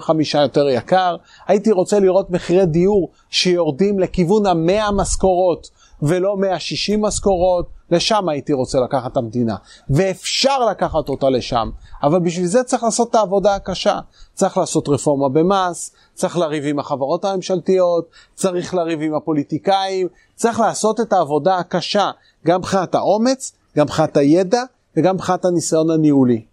25-35 0.00 0.38
יותר 0.42 0.68
יקר. 0.68 1.16
הייתי 1.46 1.72
רוצה 1.72 1.98
לראות 1.98 2.30
מחירי 2.30 2.66
דיור 2.66 3.10
שיורדים 3.30 3.98
לכיוון 3.98 4.46
ה-100 4.46 4.92
משכורות 4.92 5.70
ולא 6.02 6.36
160 6.36 7.02
משכורות. 7.02 7.78
לשם 7.90 8.28
הייתי 8.28 8.52
רוצה 8.52 8.78
לקחת 8.80 9.12
את 9.12 9.16
המדינה, 9.16 9.56
ואפשר 9.90 10.66
לקחת 10.70 11.08
אותה 11.08 11.30
לשם, 11.30 11.70
אבל 12.02 12.18
בשביל 12.18 12.46
זה 12.46 12.62
צריך 12.62 12.82
לעשות 12.82 13.10
את 13.10 13.14
העבודה 13.14 13.54
הקשה. 13.54 13.98
צריך 14.34 14.56
לעשות 14.56 14.88
רפורמה 14.88 15.28
במס, 15.28 15.94
צריך 16.14 16.38
לריב 16.38 16.64
עם 16.66 16.78
החברות 16.78 17.24
הממשלתיות, 17.24 18.10
צריך 18.34 18.74
לריב 18.74 19.02
עם 19.02 19.14
הפוליטיקאים, 19.14 20.08
צריך 20.34 20.60
לעשות 20.60 21.00
את 21.00 21.12
העבודה 21.12 21.56
הקשה, 21.56 22.10
גם 22.46 22.58
מבחינת 22.58 22.94
האומץ, 22.94 23.52
גם 23.76 23.84
מבחינת 23.86 24.16
הידע 24.16 24.62
וגם 24.96 25.14
מבחינת 25.14 25.44
הניסיון 25.44 25.90
הניהולי. 25.90 26.44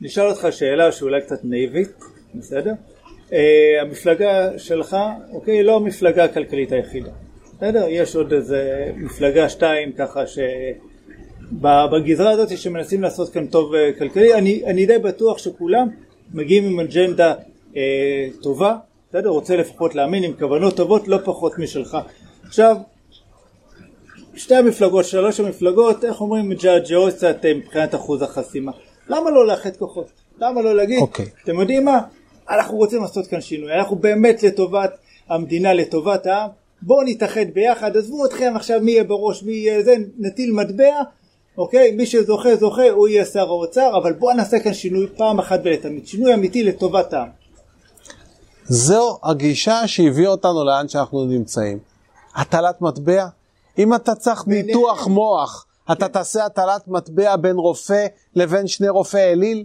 נשאל 0.00 0.26
אותך 0.26 0.46
שאלה 0.50 0.92
שאולי 0.92 1.20
קצת 1.20 1.44
נאיבית, 1.44 2.04
בסדר? 2.34 2.72
Uh, 3.28 3.32
המפלגה 3.80 4.58
שלך, 4.58 4.96
אוקיי, 5.32 5.62
לא 5.62 5.76
המפלגה 5.76 6.24
הכלכלית 6.24 6.72
היחידה, 6.72 7.10
בסדר? 7.58 7.86
יש 7.88 8.16
עוד 8.16 8.32
איזה 8.32 8.90
מפלגה 8.96 9.48
שתיים 9.48 9.92
ככה 9.92 10.26
ש... 10.26 10.38
בגזרה 11.52 12.30
הזאת 12.30 12.58
שמנסים 12.58 13.02
לעשות 13.02 13.28
כאן 13.32 13.46
טוב 13.46 13.74
אה, 13.74 13.90
כלכלי, 13.98 14.34
אני, 14.34 14.62
אני 14.66 14.86
די 14.86 14.98
בטוח 14.98 15.38
שכולם 15.38 15.88
מגיעים 16.34 16.64
עם 16.64 16.80
אג'נדה 16.80 17.34
אה, 17.76 18.28
טובה, 18.42 18.76
בסדר? 19.10 19.28
רוצה 19.28 19.56
לפחות 19.56 19.94
להאמין 19.94 20.24
עם 20.24 20.32
כוונות 20.38 20.76
טובות 20.76 21.08
לא 21.08 21.18
פחות 21.24 21.58
משלך. 21.58 21.98
עכשיו, 22.46 22.76
שתי 24.34 24.54
המפלגות, 24.54 25.04
שלוש 25.04 25.40
המפלגות, 25.40 26.04
איך 26.04 26.20
אומרים, 26.20 26.48
מג'עג'עות 26.48 27.14
קצת 27.14 27.36
מבחינת 27.56 27.94
אחוז 27.94 28.22
החסימה. 28.22 28.72
למה 29.08 29.30
לא 29.30 29.46
לאחד 29.46 29.76
כוחות? 29.76 30.10
למה 30.38 30.62
לא 30.62 30.76
להגיד, 30.76 30.98
אוקיי. 31.00 31.26
אתם 31.44 31.60
יודעים 31.60 31.84
מה? 31.84 32.00
אנחנו 32.50 32.76
רוצים 32.76 33.02
לעשות 33.02 33.26
כאן 33.26 33.40
שינוי, 33.40 33.72
אנחנו 33.72 33.96
באמת 33.96 34.42
לטובת 34.42 34.90
המדינה, 35.28 35.72
לטובת 35.72 36.26
העם, 36.26 36.50
בואו 36.82 37.02
נתאחד 37.02 37.46
ביחד, 37.54 37.96
עזבו 37.96 38.24
אתכם 38.26 38.52
עכשיו 38.56 38.80
מי 38.80 38.90
יהיה 38.90 39.04
בראש, 39.04 39.42
מי 39.42 39.52
יהיה 39.52 39.82
זה, 39.82 39.94
נטיל 40.18 40.52
מטבע, 40.52 41.02
אוקיי? 41.58 41.90
מי 41.90 42.06
שזוכה 42.06 42.56
זוכה, 42.56 42.90
הוא 42.90 43.08
יהיה 43.08 43.24
שר 43.24 43.48
האוצר, 43.48 43.96
אבל 44.02 44.12
בואו 44.12 44.36
נעשה 44.36 44.60
כאן 44.60 44.74
שינוי 44.74 45.06
פעם 45.16 45.38
אחת 45.38 45.60
ולתמיד, 45.64 46.06
שינוי 46.06 46.34
אמיתי 46.34 46.64
לטובת 46.64 47.12
העם. 47.12 47.28
זו 48.64 49.18
הגישה 49.22 49.86
שהביאה 49.86 50.30
אותנו 50.30 50.64
לאן 50.64 50.88
שאנחנו 50.88 51.24
נמצאים. 51.24 51.78
הטלת 52.34 52.80
מטבע? 52.80 53.26
אם 53.78 53.94
אתה 53.94 54.14
צריך 54.14 54.46
ניתוח 54.46 55.06
מוח, 55.06 55.66
אתה 55.92 56.08
תעשה 56.08 56.44
הטלת 56.44 56.88
מטבע 56.88 57.36
בין 57.36 57.56
רופא 57.56 58.06
לבין 58.34 58.66
שני 58.66 58.88
רופאי 58.88 59.32
אליל? 59.32 59.64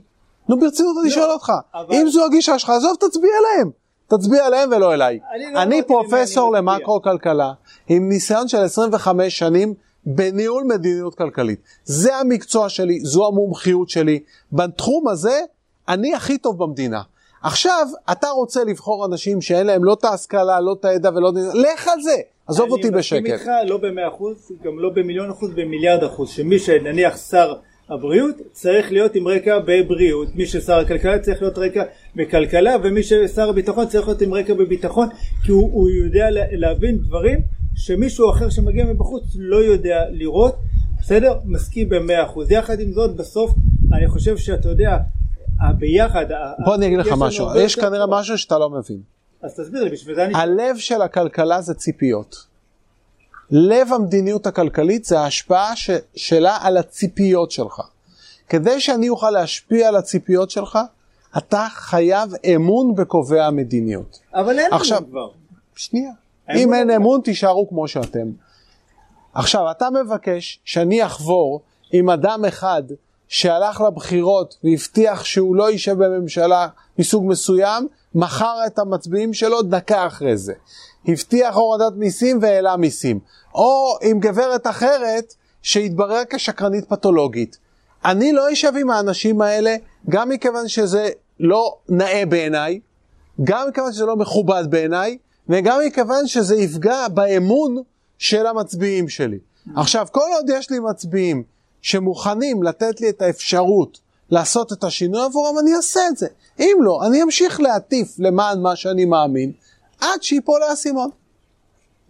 נו 0.49 0.59
ברצינות 0.59 0.95
אני 1.01 1.11
שואל 1.11 1.31
אותך, 1.31 1.51
אם 1.91 2.07
זו 2.09 2.25
הגישה 2.25 2.59
שלך, 2.59 2.69
עזוב 2.69 2.95
תצביע 2.99 3.31
להם. 3.41 3.82
תצביע 4.07 4.45
עליהם 4.45 4.69
ולא 4.71 4.93
אליי. 4.93 5.19
אני 5.35 5.53
לא 5.53 5.61
אני 5.61 5.75
אמרתי 5.75 5.87
פרופסור 5.87 6.51
למי 6.51 6.57
אני 6.57 6.75
מצביע. 6.75 6.77
למקרו 6.77 7.01
כלכלה, 7.01 7.53
עם 7.87 8.09
ניסיון 8.09 8.47
של 8.47 8.57
25 8.57 9.39
שנים 9.39 9.73
בניהול 10.05 10.63
מדיניות 10.63 11.15
כלכלית. 11.15 11.59
זה 11.83 12.15
המקצוע 12.15 12.69
שלי, 12.69 12.99
זו 12.99 13.27
המומחיות 13.27 13.89
שלי. 13.89 14.19
בתחום 14.51 15.07
הזה, 15.07 15.39
אני 15.87 16.15
הכי 16.15 16.37
טוב 16.37 16.63
במדינה. 16.63 17.01
עכשיו, 17.43 17.87
אתה 18.11 18.29
רוצה 18.29 18.63
לבחור 18.63 19.05
אנשים 19.05 19.41
שאין 19.41 19.67
להם 19.67 19.83
לא 19.83 19.93
את 19.93 20.03
ההשכלה, 20.03 20.59
לא 20.59 20.75
את 20.79 20.85
הידע 20.85 21.09
ולא. 21.09 21.31
לך 21.53 21.87
על 21.87 22.01
זה, 22.01 22.15
עזוב 22.47 22.71
אותי 22.71 22.87
אני 22.87 22.97
מסכים 22.97 23.23
בשקט. 23.23 23.39
איתך 23.39 23.51
לא 23.67 23.77
במאה 23.77 24.07
אחוז, 24.07 24.51
גם 24.63 24.79
לא 24.79 24.89
במיליון 24.89 25.29
אחוז, 25.29 25.51
במיליארד 25.55 26.03
אחוז, 26.03 26.29
שמי 26.29 26.59
שנניח 26.59 27.17
שר 27.17 27.53
הבריאות 27.89 28.35
צריך 28.51 28.91
להיות 28.91 29.15
עם 29.15 29.27
רקע 29.27 29.59
בבריאות, 29.59 30.35
מי 30.35 30.45
ששר 30.45 30.73
הכלכלה 30.79 31.19
צריך 31.19 31.41
להיות 31.41 31.57
רקע 31.57 31.83
בכלכלה, 32.15 32.75
ומי 32.83 33.03
ששר 33.03 33.49
הביטחון 33.49 33.87
צריך 33.87 34.07
להיות 34.07 34.21
עם 34.21 34.33
רקע 34.33 34.53
בביטחון, 34.53 35.07
כי 35.45 35.51
הוא, 35.51 35.69
הוא 35.73 35.89
יודע 35.89 36.29
לה- 36.29 36.45
להבין 36.51 36.97
דברים 36.97 37.39
שמישהו 37.75 38.29
אחר 38.29 38.49
שמגיע 38.49 38.85
מבחוץ 38.85 39.23
לא 39.35 39.57
יודע 39.63 40.01
לראות, 40.11 40.55
בסדר? 40.99 41.33
מסכים 41.45 41.89
במאה 41.89 42.23
אחוז. 42.25 42.51
יחד 42.51 42.79
עם 42.79 42.91
זאת, 42.91 43.15
בסוף 43.15 43.51
אני 43.93 44.07
חושב 44.07 44.37
שאתה 44.37 44.69
יודע, 44.69 44.97
הביחד, 45.61 46.25
בוא 46.65 46.75
אני 46.75 46.87
אגיד 46.87 46.99
לך 46.99 47.13
משהו, 47.17 47.47
יש 47.59 47.75
כנראה. 47.75 48.05
משהו 48.09 48.37
שאתה 48.37 48.59
לא 48.59 48.69
מבין. 48.69 48.99
אז 49.41 49.55
תסביר 49.59 49.83
לי, 49.83 49.89
בשביל 49.89 50.15
זה 50.15 50.25
אני... 50.25 50.33
הלב 50.35 50.77
של 50.77 51.01
הכלכלה 51.01 51.61
זה 51.61 51.73
ציפיות. 51.73 52.52
לב 53.51 53.93
המדיניות 53.93 54.47
הכלכלית 54.47 55.05
זה 55.05 55.19
ההשפעה 55.19 55.75
ש, 55.75 55.89
שלה 56.15 56.57
על 56.61 56.77
הציפיות 56.77 57.51
שלך. 57.51 57.81
כדי 58.49 58.81
שאני 58.81 59.09
אוכל 59.09 59.29
להשפיע 59.29 59.87
על 59.87 59.95
הציפיות 59.95 60.51
שלך, 60.51 60.79
אתה 61.37 61.67
חייב 61.71 62.31
אמון 62.55 62.95
בקובעי 62.95 63.39
המדיניות. 63.41 64.19
אבל 64.33 64.59
אין 64.59 64.73
עכשיו- 64.73 64.97
לנו 64.97 65.09
כבר. 65.09 65.29
שנייה. 65.75 66.11
האמון 66.47 66.63
אם 66.63 66.73
אין. 66.73 66.89
אמון, 66.89 67.21
תישארו 67.21 67.69
כמו 67.69 67.87
שאתם. 67.87 68.27
עכשיו, 69.33 69.71
אתה 69.71 69.89
מבקש 69.89 70.59
שאני 70.65 71.05
אחבור 71.05 71.61
עם 71.91 72.09
אדם 72.09 72.45
אחד 72.45 72.83
שהלך 73.27 73.81
לבחירות 73.81 74.57
והבטיח 74.63 75.23
שהוא 75.23 75.55
לא 75.55 75.71
יישב 75.71 76.03
בממשלה 76.03 76.67
מסוג 76.99 77.25
מסוים, 77.27 77.87
מכר 78.15 78.57
את 78.67 78.79
המצביעים 78.79 79.33
שלו 79.33 79.61
דקה 79.61 80.07
אחרי 80.07 80.37
זה. 80.37 80.53
הבטיח 81.07 81.55
הורדת 81.55 81.93
מיסים 81.95 82.39
והעלה 82.41 82.77
מיסים. 82.77 83.19
או 83.55 83.97
עם 84.01 84.19
גברת 84.19 84.67
אחרת 84.67 85.33
שהתברר 85.61 86.21
כשקרנית 86.29 86.85
פתולוגית. 86.85 87.57
אני 88.05 88.33
לא 88.33 88.53
אשב 88.53 88.71
עם 88.81 88.89
האנשים 88.89 89.41
האלה, 89.41 89.75
גם 90.09 90.29
מכיוון 90.29 90.67
שזה 90.67 91.09
לא 91.39 91.77
נאה 91.89 92.25
בעיניי, 92.25 92.79
גם 93.43 93.69
מכיוון 93.69 93.93
שזה 93.93 94.05
לא 94.05 94.15
מכובד 94.15 94.63
בעיניי, 94.69 95.17
וגם 95.49 95.79
מכיוון 95.87 96.27
שזה 96.27 96.55
יפגע 96.55 97.07
באמון 97.07 97.75
של 98.17 98.47
המצביעים 98.47 99.09
שלי. 99.09 99.39
עכשיו, 99.75 100.07
כל 100.11 100.29
עוד 100.35 100.49
יש 100.49 100.69
לי 100.69 100.79
מצביעים 100.79 101.43
שמוכנים 101.81 102.63
לתת 102.63 103.01
לי 103.01 103.09
את 103.09 103.21
האפשרות 103.21 103.99
לעשות 104.29 104.73
את 104.73 104.83
השינוי 104.83 105.21
עבורם, 105.21 105.59
אני 105.59 105.75
אעשה 105.75 105.99
את 106.07 106.17
זה. 106.17 106.27
אם 106.59 106.77
לא, 106.81 107.05
אני 107.05 107.23
אמשיך 107.23 107.59
להטיף 107.61 108.15
למען 108.19 108.61
מה 108.61 108.75
שאני 108.75 109.05
מאמין, 109.05 109.51
עד 110.03 110.23
שיפול 110.23 110.63
האסימון. 110.63 111.09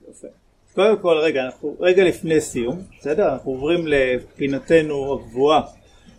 יפה. 0.10 0.28
קודם 0.76 0.98
כל, 1.02 1.18
רגע, 1.18 1.41
אנחנו 1.46 1.76
רגע 1.80 2.04
לפני 2.04 2.41
סיום, 2.41 2.82
בסדר? 3.00 3.34
אנחנו 3.34 3.52
עוברים 3.52 3.88
לפינתנו 3.88 5.14
הקבועה, 5.14 5.62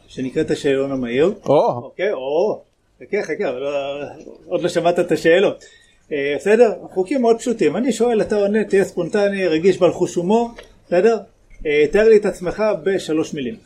שנקראת 0.07 0.51
השאלון 0.51 0.93
המהיר. 0.93 1.35
או, 1.47 1.83
אוקיי, 1.83 2.13
או, 2.13 2.63
חכה, 3.03 3.23
חכה, 3.23 3.51
אבל 3.51 3.59
לא- 3.59 4.01
עוד 4.47 4.63
לא 4.63 4.69
שמעת 4.69 4.99
את 4.99 5.13
השאלות. 5.13 5.65
אה, 6.13 6.35
בסדר? 6.39 6.73
חוקים 6.93 7.23
מאוד 7.23 7.39
פשוטים. 7.39 7.77
אני 7.77 7.93
שואל, 7.93 8.23
אתה 8.23 8.37
עונה, 8.37 8.65
תהיה 8.65 8.85
ספונטני, 8.85 9.47
רגיש 9.47 9.79
בעל 9.79 9.93
חוש 9.93 10.15
הומור, 10.15 10.51
בסדר? 10.87 11.19
אה, 11.67 11.85
תאר 11.93 12.09
לי 12.09 12.17
את 12.17 12.25
עצמך 12.25 12.63
בשלוש 12.85 13.35
מילים. 13.35 13.57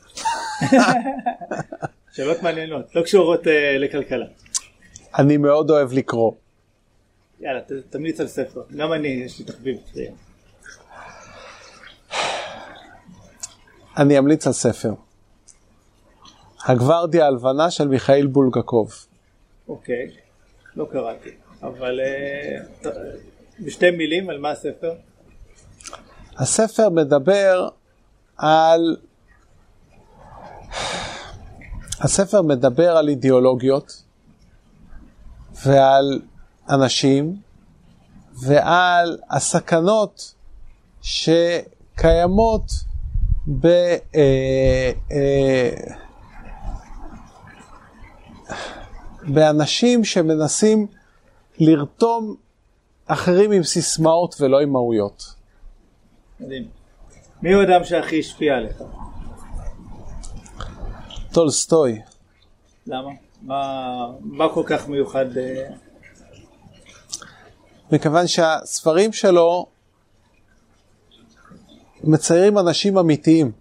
שאלות 2.15 2.43
מעניינות, 2.43 2.95
לא 2.95 3.03
קשורות 3.03 3.47
אה, 3.47 3.79
לכלכלה. 3.79 4.27
אני 5.19 5.37
מאוד 5.37 5.71
אוהב 5.71 5.93
לקרוא. 5.93 6.33
יאללה, 7.41 7.61
ת- 7.61 7.73
תמליץ 7.91 8.21
על 8.21 8.29
ספר. 8.29 8.63
גם 8.77 8.93
אני, 8.93 9.09
יש 9.09 9.39
לי 9.39 9.45
תחביב. 9.45 9.77
אני 13.97 14.19
אמליץ 14.19 14.47
על 14.47 14.53
ספר. 14.53 14.95
הגוורדיה 16.65 17.27
הלבנה 17.27 17.71
של 17.71 17.89
מיכאל 17.89 18.27
בולגקוב. 18.27 18.93
אוקיי, 19.69 20.11
לא 20.77 20.87
קראתי. 20.93 21.31
אבל 21.63 22.01
ת- 22.83 22.87
בשתי 23.61 23.91
מילים, 23.91 24.31
על 24.31 24.39
מה 24.39 24.51
הספר? 24.51 24.93
הספר 26.37 26.89
מדבר 26.91 27.69
על... 28.37 28.97
הספר 32.01 32.43
מדבר 32.43 32.97
על 32.97 33.09
אידיאולוגיות 33.09 34.03
ועל 35.67 36.21
אנשים 36.71 37.37
ועל 38.43 39.19
הסכנות 39.31 40.35
שקיימות 41.03 42.73
ב... 43.61 43.67
אה, 43.67 44.93
אה, 45.13 45.71
באנשים 49.23 50.05
שמנסים 50.05 50.87
לרתום 51.59 52.35
אחרים 53.07 53.53
עם 53.53 53.63
סיסמאות 53.63 54.41
ולא 54.41 54.61
עם 54.61 54.73
מהויות. 54.73 55.35
מדהים. 56.41 56.69
מי 57.43 57.53
הוא 57.53 57.63
האדם 57.63 57.85
שהכי 57.85 58.21
השפיע 58.21 58.55
עליך? 58.55 58.83
טולסטוי. 61.33 62.01
למה? 62.87 63.11
מה, 63.43 64.07
מה 64.21 64.49
כל 64.49 64.63
כך 64.67 64.89
מיוחד? 64.89 65.39
אה, 65.39 65.71
מכיוון 67.93 68.27
שהספרים 68.27 69.13
שלו 69.13 69.67
מציירים 72.05 72.59
אנשים 72.59 72.99
אמיתיים 72.99 73.53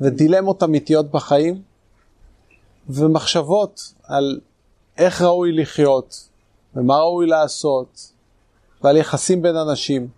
ודילמות 0.00 0.62
אמיתיות 0.62 1.10
בחיים 1.10 1.62
ומחשבות 2.88 3.94
על 4.04 4.40
איך 4.98 5.22
ראוי 5.22 5.52
לחיות 5.52 6.28
ומה 6.74 6.96
ראוי 6.96 7.26
לעשות 7.26 8.12
ועל 8.82 8.96
יחסים 8.96 9.42
בין 9.42 9.56
אנשים. 9.56 10.08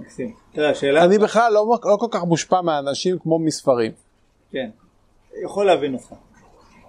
מקסים. 0.00 0.34
תראה, 0.52 0.70
השאלה... 0.70 1.04
אני 1.04 1.18
בכלל 1.18 1.52
לא, 1.52 1.78
לא 1.84 1.96
כל 2.00 2.06
כך 2.10 2.22
מושפע 2.22 2.60
מהאנשים 2.60 3.18
כמו 3.18 3.38
מספרים. 3.38 3.92
כן. 4.50 4.70
יכול 5.44 5.66
להבין 5.66 5.94
אותך. 5.94 6.14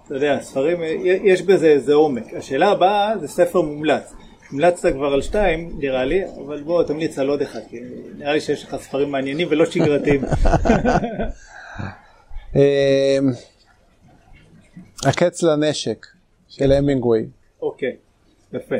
אתה 0.05 0.15
יודע, 0.15 0.41
ספרים, 0.41 0.77
יש 1.23 1.41
בזה 1.41 1.67
איזה 1.67 1.93
עומק. 1.93 2.33
השאלה 2.33 2.69
הבאה 2.69 3.17
זה 3.17 3.27
ספר 3.27 3.61
מומלץ. 3.61 4.13
המלצת 4.51 4.93
כבר 4.93 5.13
על 5.13 5.21
שתיים, 5.21 5.79
נראה 5.79 6.05
לי, 6.05 6.21
אבל 6.45 6.63
בוא 6.63 6.83
תמליץ 6.83 7.19
על 7.19 7.29
עוד 7.29 7.41
אחד, 7.41 7.59
כי 7.69 7.79
נראה 8.17 8.33
לי 8.33 8.41
שיש 8.41 8.63
לך 8.63 8.75
ספרים 8.81 9.11
מעניינים 9.11 9.47
ולא 9.51 9.65
שגרתיים. 9.65 10.21
אה, 12.55 13.17
הקץ 15.05 15.43
לנשק 15.43 16.05
של 16.47 16.71
המינגווי. 16.71 17.25
אוקיי, 17.61 17.95
יפה. 18.53 18.75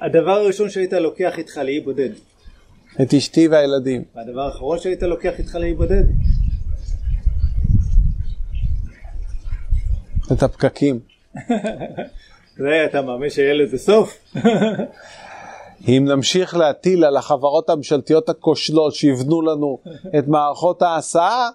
הדבר 0.00 0.30
הראשון 0.30 0.70
שהיית 0.70 0.92
לוקח 0.92 1.38
איתך 1.38 1.56
לאי 1.56 1.80
בודד, 1.80 2.10
את 3.02 3.14
אשתי 3.14 3.48
והילדים. 3.48 4.02
והדבר 4.14 4.40
האחרון 4.40 4.78
שהיית 4.78 5.02
לוקח 5.02 5.38
איתך 5.38 5.54
לאי 5.54 5.74
בודד, 5.74 6.04
את 10.32 10.42
הפקקים. 10.42 11.00
זה 12.56 12.84
אתה 12.84 13.02
מאמין 13.02 13.30
שיהיה 13.30 13.54
לזה 13.54 13.78
סוף? 13.78 14.18
אם 15.88 16.04
נמשיך 16.08 16.56
להטיל 16.56 17.04
על 17.04 17.16
החברות 17.16 17.70
הממשלתיות 17.70 18.28
הכושלות 18.28 18.94
שיבנו 18.94 19.42
לנו 19.42 19.78
את 20.18 20.28
מערכות 20.28 20.82
ההסעה, 20.82 21.48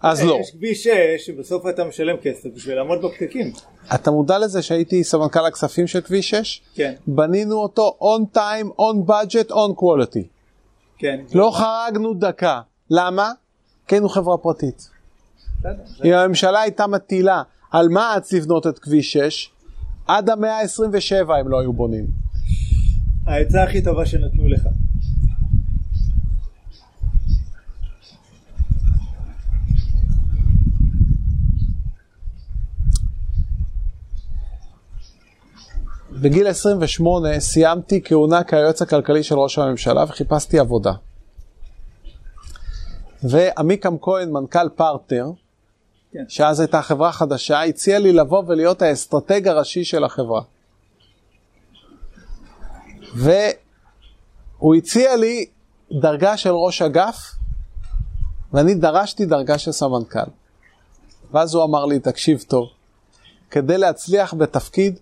אז 0.00 0.24
לא. 0.24 0.38
יש 0.40 0.50
כביש 0.50 0.84
6 0.84 0.90
שבסוף 1.26 1.66
אתה 1.68 1.84
משלם 1.84 2.16
כסף 2.16 2.48
בשביל 2.54 2.76
לעמוד 2.76 2.98
בפקקים. 3.02 3.52
אתה 3.94 4.10
מודע 4.10 4.38
לזה 4.38 4.62
שהייתי 4.62 5.04
סמנכ"ל 5.04 5.46
הכספים 5.46 5.86
של 5.86 6.00
כביש 6.00 6.30
6? 6.30 6.62
כן, 6.74 6.94
בנינו 7.06 7.56
אותו 7.56 7.98
on 8.00 8.36
time, 8.36 8.80
on 8.80 9.10
budget, 9.10 9.50
on 9.50 9.80
quality. 9.80 10.26
כן. 10.98 11.20
לא 11.34 11.52
חרגנו 11.54 12.14
דקה. 12.14 12.60
למה? 12.90 13.32
כי 13.88 13.94
היינו 13.94 14.08
חברה 14.08 14.38
פרטית. 14.38 14.90
אם 16.04 16.12
הממשלה 16.12 16.60
הייתה 16.60 16.86
מטילה 16.86 17.42
על 17.70 17.88
מע"צ 17.88 18.32
לבנות 18.32 18.66
את 18.66 18.78
כביש 18.78 19.12
6, 19.12 19.50
עד 20.06 20.30
המאה 20.30 20.60
ה-27 20.60 21.32
הם 21.32 21.48
לא 21.48 21.60
היו 21.60 21.72
בונים. 21.72 22.06
העצה 23.26 23.62
הכי 23.62 23.82
טובה 23.82 24.06
שנתנו 24.06 24.48
לך. 24.48 24.68
בגיל 36.12 36.46
28 36.46 37.40
סיימתי 37.40 38.00
כהונה 38.04 38.44
כהיועץ 38.44 38.82
הכלכלי 38.82 39.22
של 39.22 39.34
ראש 39.34 39.58
הממשלה 39.58 40.04
וחיפשתי 40.08 40.58
עבודה. 40.58 40.92
ועמיקם 43.22 43.98
כהן, 43.98 44.30
מנכ"ל 44.30 44.68
פרטנר, 44.68 45.30
כן. 46.14 46.24
שאז 46.28 46.60
הייתה 46.60 46.82
חברה 46.82 47.12
חדשה, 47.12 47.62
הציע 47.62 47.98
לי 47.98 48.12
לבוא 48.12 48.42
ולהיות 48.46 48.82
האסטרטג 48.82 49.48
הראשי 49.48 49.84
של 49.84 50.04
החברה. 50.04 50.42
והוא 53.14 54.74
הציע 54.74 55.16
לי 55.16 55.46
דרגה 56.00 56.36
של 56.36 56.50
ראש 56.50 56.82
אגף, 56.82 57.16
ואני 58.52 58.74
דרשתי 58.74 59.26
דרגה 59.26 59.58
של 59.58 59.72
סמנכ"ל. 59.72 60.30
ואז 61.32 61.54
הוא 61.54 61.64
אמר 61.64 61.84
לי, 61.84 61.98
תקשיב 61.98 62.44
טוב, 62.48 62.68
כדי 63.50 63.78
להצליח 63.78 64.34
בתפקיד, 64.34 64.98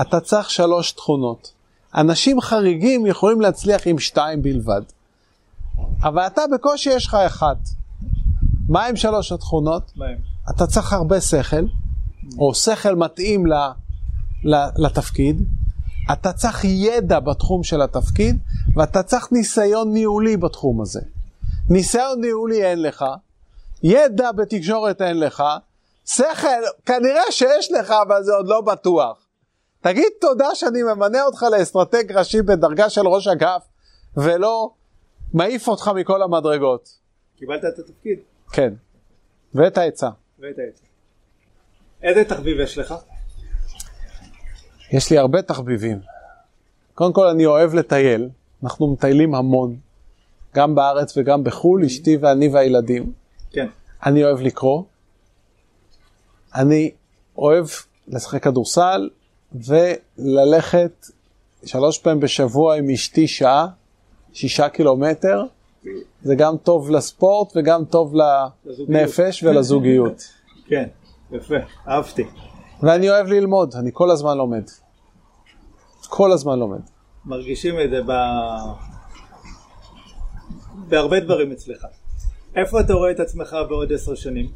אתה 0.00 0.20
צריך 0.20 0.50
שלוש 0.50 0.92
תכונות. 0.92 1.52
אנשים 1.94 2.40
חריגים 2.40 3.06
יכולים 3.06 3.40
להצליח 3.40 3.86
עם 3.86 3.98
שתיים 3.98 4.42
בלבד. 4.42 4.82
אבל 6.02 6.26
אתה 6.26 6.42
בקושי 6.54 6.90
יש 6.90 7.06
לך 7.06 7.14
אחת. 7.14 7.58
מה 8.68 8.86
עם 8.86 8.96
שלוש 8.96 9.32
התכונות? 9.32 9.92
מה 9.96 10.06
הם? 10.06 10.29
אתה 10.50 10.66
צריך 10.66 10.92
הרבה 10.92 11.20
שכל, 11.20 11.64
או 12.38 12.54
שכל 12.54 12.94
מתאים 12.94 13.46
ל, 13.46 13.52
ל, 14.44 14.54
לתפקיד, 14.76 15.42
אתה 16.12 16.32
צריך 16.32 16.64
ידע 16.64 17.20
בתחום 17.20 17.62
של 17.62 17.82
התפקיד, 17.82 18.38
ואתה 18.74 19.02
צריך 19.02 19.32
ניסיון 19.32 19.92
ניהולי 19.92 20.36
בתחום 20.36 20.80
הזה. 20.80 21.00
ניסיון 21.68 22.20
ניהולי 22.20 22.64
אין 22.64 22.82
לך, 22.82 23.04
ידע 23.82 24.32
בתקשורת 24.32 25.02
אין 25.02 25.20
לך, 25.20 25.42
שכל 26.06 26.62
כנראה 26.86 27.22
שיש 27.30 27.72
לך, 27.72 27.90
אבל 28.08 28.22
זה 28.22 28.32
עוד 28.32 28.48
לא 28.48 28.60
בטוח. 28.60 29.26
תגיד 29.80 30.08
תודה 30.20 30.54
שאני 30.54 30.82
ממנה 30.82 31.22
אותך 31.22 31.44
לאסטרטג 31.52 32.12
ראשי 32.12 32.42
בדרגה 32.42 32.90
של 32.90 33.08
ראש 33.08 33.28
אגף, 33.28 33.62
ולא 34.16 34.70
מעיף 35.34 35.68
אותך 35.68 35.90
מכל 35.94 36.22
המדרגות. 36.22 36.88
קיבלת 37.38 37.64
את 37.64 37.78
התפקיד 37.78 38.18
כן. 38.52 38.74
ואת 39.54 39.78
העצה. 39.78 40.08
ואת 40.40 40.58
העצה. 40.58 40.84
איזה 42.02 42.24
תחביב 42.24 42.60
יש 42.60 42.78
לך? 42.78 42.94
יש 44.92 45.10
לי 45.10 45.18
הרבה 45.18 45.42
תחביבים. 45.42 46.00
קודם 46.94 47.12
כל 47.12 47.26
אני 47.26 47.46
אוהב 47.46 47.74
לטייל, 47.74 48.28
אנחנו 48.64 48.92
מטיילים 48.92 49.34
המון, 49.34 49.76
גם 50.54 50.74
בארץ 50.74 51.16
וגם 51.16 51.44
בחו"ל, 51.44 51.84
אשתי 51.84 52.16
ואני 52.16 52.48
והילדים. 52.48 53.12
כן. 53.50 53.66
אני 54.06 54.24
אוהב 54.24 54.40
לקרוא, 54.40 54.82
אני 56.54 56.90
אוהב 57.36 57.66
לשחק 58.08 58.42
כדורסל 58.42 59.10
וללכת 59.52 61.06
שלוש 61.64 61.98
פעמים 61.98 62.20
בשבוע 62.20 62.76
עם 62.76 62.90
אשתי 62.90 63.28
שעה, 63.28 63.66
שישה 64.32 64.68
קילומטר. 64.68 65.44
זה 66.22 66.34
גם 66.34 66.56
טוב 66.56 66.90
לספורט 66.90 67.52
וגם 67.56 67.84
טוב 67.84 68.14
לנפש 68.88 69.42
ולזוגיות. 69.42 70.22
כן, 70.68 70.88
יפה, 71.32 71.54
אהבתי. 71.88 72.24
ואני 72.82 73.10
אוהב 73.10 73.26
ללמוד, 73.26 73.74
אני 73.74 73.90
כל 73.92 74.10
הזמן 74.10 74.36
לומד. 74.36 74.64
כל 76.08 76.32
הזמן 76.32 76.58
לומד. 76.58 76.80
מרגישים 77.24 77.74
את 77.84 77.90
זה 77.90 78.02
ב... 78.06 78.12
בהרבה 80.88 81.20
דברים 81.20 81.52
אצלך. 81.52 81.86
איפה 82.56 82.80
אתה 82.80 82.92
רואה 82.92 83.10
את 83.10 83.20
עצמך 83.20 83.56
בעוד 83.68 83.92
עשר 83.92 84.14
שנים? 84.14 84.50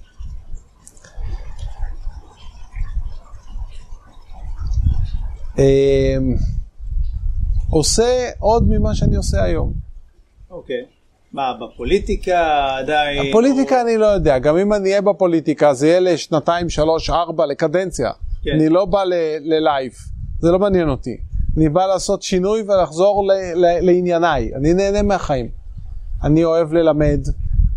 אמ, 5.59 6.35
עושה 7.71 8.31
עוד 8.39 8.65
ממה 8.69 8.95
שאני 8.95 9.17
עושה 9.17 9.45
היום. 9.45 9.73
אוקיי. 10.51 10.94
מה, 11.35 11.53
בפוליטיקה 11.61 12.67
עדיין? 12.79 13.31
הפוליטיקה 13.31 13.81
אני 13.81 13.97
לא 13.97 14.07
יודע, 14.07 14.39
גם 14.39 14.59
אם 14.59 14.73
אני 14.73 14.89
אהיה 14.89 15.01
בפוליטיקה 15.01 15.75
זה 15.75 15.87
יהיה 15.89 16.01
לשנתיים, 16.01 16.69
שלוש, 16.69 17.11
ארבע, 17.11 17.47
לקדנציה. 17.47 18.11
כן. 18.45 18.51
אני 18.51 18.69
לא 18.69 18.85
בא 18.85 19.03
ללייב, 19.41 19.93
זה 20.41 20.51
לא 20.51 20.59
מעניין 20.59 20.89
אותי. 20.89 21.17
אני 21.57 21.69
בא 21.69 21.87
לעשות 21.87 22.23
שינוי 22.23 22.63
ולחזור 22.63 23.27
ל- 23.27 23.33
ל- 23.55 23.87
לענייניי, 23.87 24.55
אני 24.55 24.75
נהנה 24.75 25.03
מהחיים. 25.03 25.49
אני 26.23 26.45
אוהב 26.45 26.73
ללמד, 26.73 27.21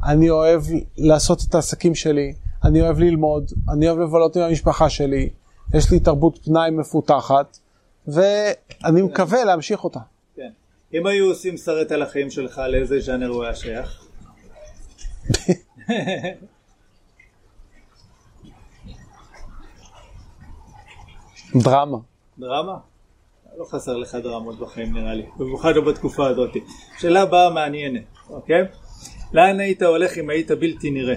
אני 0.05 0.29
אוהב 0.29 0.61
לעשות 0.97 1.41
את 1.49 1.55
העסקים 1.55 1.95
שלי, 1.95 2.33
אני 2.63 2.81
אוהב 2.81 2.99
ללמוד, 2.99 3.51
אני 3.73 3.89
אוהב 3.89 3.99
לבלות 3.99 4.35
עם 4.35 4.41
המשפחה 4.43 4.89
שלי, 4.89 5.29
יש 5.73 5.91
לי 5.91 5.99
תרבות 5.99 6.39
פנאי 6.45 6.69
מפותחת, 6.71 7.57
ואני 8.07 9.01
מקווה 9.01 9.43
להמשיך 9.43 9.83
אותה. 9.83 9.99
אם 10.93 11.07
היו 11.07 11.25
עושים 11.25 11.57
סרט 11.57 11.91
על 11.91 12.01
החיים 12.01 12.29
שלך, 12.31 12.61
לאיזה 12.69 12.99
ז'אנר 12.99 13.27
הוא 13.27 13.43
היה 13.43 13.55
שייך? 13.55 14.05
דרמה. 21.55 21.97
דרמה? 22.39 22.77
לא 23.57 23.65
חסר 23.65 23.97
לך 23.97 24.15
דרמות 24.15 24.59
בחיים 24.59 24.93
נראה 24.93 25.13
לי, 25.13 25.25
במיוחד 25.37 25.75
לא 25.75 25.81
בתקופה 25.81 26.27
הזאת. 26.27 26.51
שאלה 26.99 27.21
הבאה 27.21 27.49
מעניינת, 27.49 28.03
אוקיי? 28.29 28.65
לאן 29.33 29.59
היית 29.59 29.81
הולך 29.81 30.17
אם 30.17 30.29
היית 30.29 30.51
בלתי 30.51 30.91
נראה? 30.91 31.15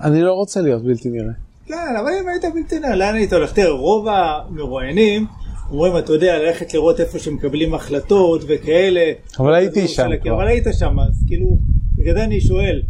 אני 0.00 0.22
לא 0.22 0.32
רוצה 0.32 0.60
להיות 0.60 0.82
בלתי 0.82 1.08
נראה. 1.08 1.45
כן, 1.66 1.96
אבל 2.00 2.10
אם 2.22 2.28
היית 2.28 2.44
בלתי 2.54 2.78
נראה, 2.78 2.96
לאן 2.96 3.14
היית 3.14 3.32
הולך? 3.32 3.52
תראה, 3.52 3.70
רוב 3.70 4.08
המרואיינים 4.08 5.26
אומרים, 5.70 5.98
אתה 5.98 6.12
יודע, 6.12 6.38
ללכת 6.38 6.74
לראות 6.74 7.00
איפה 7.00 7.18
שמקבלים 7.18 7.74
החלטות 7.74 8.42
וכאלה. 8.48 9.12
אבל 9.38 9.54
הייתי 9.54 9.80
כדור 9.80 9.94
שם 9.94 10.08
כבר. 10.22 10.34
אבל 10.34 10.46
היית 10.46 10.66
שם, 10.72 11.00
אז 11.00 11.24
כאילו, 11.26 11.58
בגלל 11.96 12.18
אני 12.18 12.40
שואל, 12.40 12.82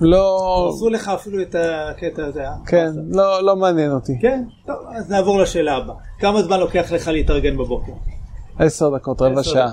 לא, 0.00 0.70
עשו 0.74 0.88
לך 0.88 1.08
אפילו 1.08 1.42
את 1.42 1.54
הקטע 1.58 2.24
הזה, 2.26 2.48
אה? 2.48 2.54
כן, 2.66 2.90
לא, 3.08 3.42
לא 3.42 3.56
מעניין 3.56 3.92
אותי. 3.92 4.18
כן? 4.20 4.42
טוב, 4.66 4.76
אז 4.96 5.10
נעבור 5.10 5.38
לשאלה 5.38 5.76
הבאה. 5.76 5.94
כמה 6.18 6.42
זמן 6.42 6.60
לוקח 6.60 6.92
לך 6.92 7.08
להתארגן 7.08 7.56
בבוקר? 7.56 7.92
עשר 8.58 8.96
דקות, 8.96 9.22
רבע 9.22 9.42
שעה. 9.42 9.72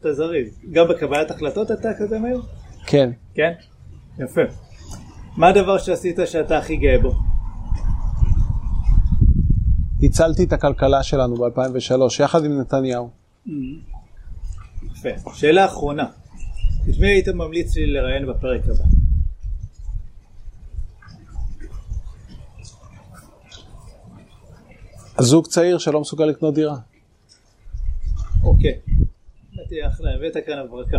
אתה 0.00 0.12
זריז. 0.12 0.58
גם 0.72 0.88
בקבלת 0.88 1.30
החלטות 1.30 1.70
אתה 1.70 1.88
כזה 1.98 2.18
מהיר? 2.18 2.42
כן. 2.86 3.10
כן? 3.34 3.52
יפה. 4.18 4.40
מה 5.38 5.48
הדבר 5.48 5.78
שעשית 5.78 6.18
שאתה 6.26 6.58
הכי 6.58 6.76
גאה 6.76 6.98
בו? 7.02 7.14
הצלתי 10.02 10.44
את 10.44 10.52
הכלכלה 10.52 11.02
שלנו 11.02 11.36
ב-2003, 11.36 12.22
יחד 12.22 12.44
עם 12.44 12.60
נתניהו. 12.60 13.10
יפה. 14.92 15.08
שאלה 15.34 15.64
אחרונה. 15.64 16.06
את 16.90 16.98
מי 16.98 17.06
היית 17.06 17.28
ממליץ 17.28 17.76
לי 17.76 17.86
לראיין 17.86 18.26
בפרק 18.26 18.62
הבא? 18.64 18.84
זוג 25.20 25.46
צעיר 25.46 25.78
שלא 25.78 26.00
מסוגל 26.00 26.24
לקנות 26.24 26.54
דירה. 26.54 26.76
אוקיי. 28.42 28.78
נתתי 29.52 29.86
אחלה, 29.86 30.10
הבאת 30.14 30.36
כאן 30.46 30.58
הברקה. 30.58 30.98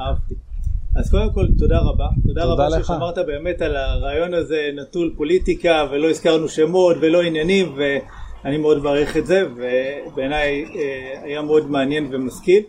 אהבתי. 0.00 0.47
אז 0.96 1.10
קודם 1.10 1.32
כל, 1.32 1.46
תודה 1.58 1.78
רבה. 1.78 2.06
תודה 2.26 2.42
תודה 2.42 2.44
רבה 2.44 2.68
לך. 2.68 2.84
ששמרת 2.84 3.18
באמת 3.26 3.62
על 3.62 3.76
הרעיון 3.76 4.34
הזה 4.34 4.70
נטול 4.74 5.14
פוליטיקה, 5.16 5.86
ולא 5.90 6.10
הזכרנו 6.10 6.48
שמות 6.48 6.96
ולא 7.00 7.22
עניינים, 7.22 7.76
ואני 7.76 8.58
מאוד 8.58 8.82
מעריך 8.82 9.16
את 9.16 9.26
זה, 9.26 9.46
ובעיניי 9.56 10.64
אה, 10.64 11.20
היה 11.22 11.42
מאוד 11.42 11.70
מעניין 11.70 12.08
ומשכיל. 12.10 12.62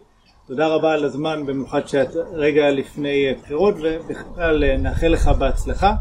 תודה 0.48 0.68
רבה 0.68 0.94
על 0.94 1.06
הזמן, 1.06 1.46
במיוחד 1.46 1.88
שאת 1.88 2.16
רגע 2.34 2.72
לפני 2.72 3.34
בחירות, 3.42 3.76
ובכלל 3.82 4.64
אה, 4.64 4.78
נאחל 4.78 5.08
לך 5.08 5.28
בהצלחה. 5.28 5.94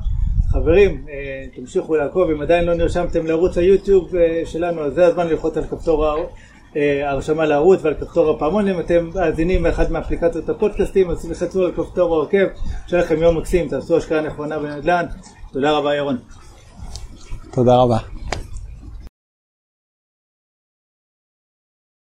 חברים, 0.52 1.04
אה, 1.08 1.44
תמשיכו 1.56 1.96
לעקוב, 1.96 2.30
אם 2.30 2.42
עדיין 2.42 2.64
לא 2.64 2.74
נרשמתם 2.74 3.26
לערוץ 3.26 3.58
היוטיוב 3.58 4.12
שלנו, 4.44 4.80
אז 4.80 4.94
זה 4.94 5.06
הזמן 5.06 5.26
ללחוץ 5.26 5.56
על 5.56 5.64
כפתור 5.64 6.06
אה, 6.78 7.08
ההרשמה 7.08 7.46
לערוץ 7.46 7.80
ועל 7.82 7.94
כפתור 7.94 8.30
הפעמון, 8.30 8.68
אם 8.68 8.80
אתם 8.80 9.10
מאזינים 9.14 9.62
באחד 9.62 9.92
מאפליקציות 9.92 10.48
הפודקאסטים, 10.48 11.10
אז 11.10 11.26
תלחצו 11.26 11.64
על 11.64 11.72
כפתור 11.72 12.14
העוקב, 12.14 12.46
שיהיה 12.86 13.02
לכם 13.02 13.22
יום 13.22 13.38
מקסים, 13.38 13.68
תעשו 13.68 13.96
השקעה 13.96 14.20
נכונה 14.20 14.58
בנדל"ן. 14.58 15.04
תודה 15.52 15.72
רבה 15.72 15.94
ירון. 15.94 16.16
תודה 17.50 17.76
רבה. 17.76 18.17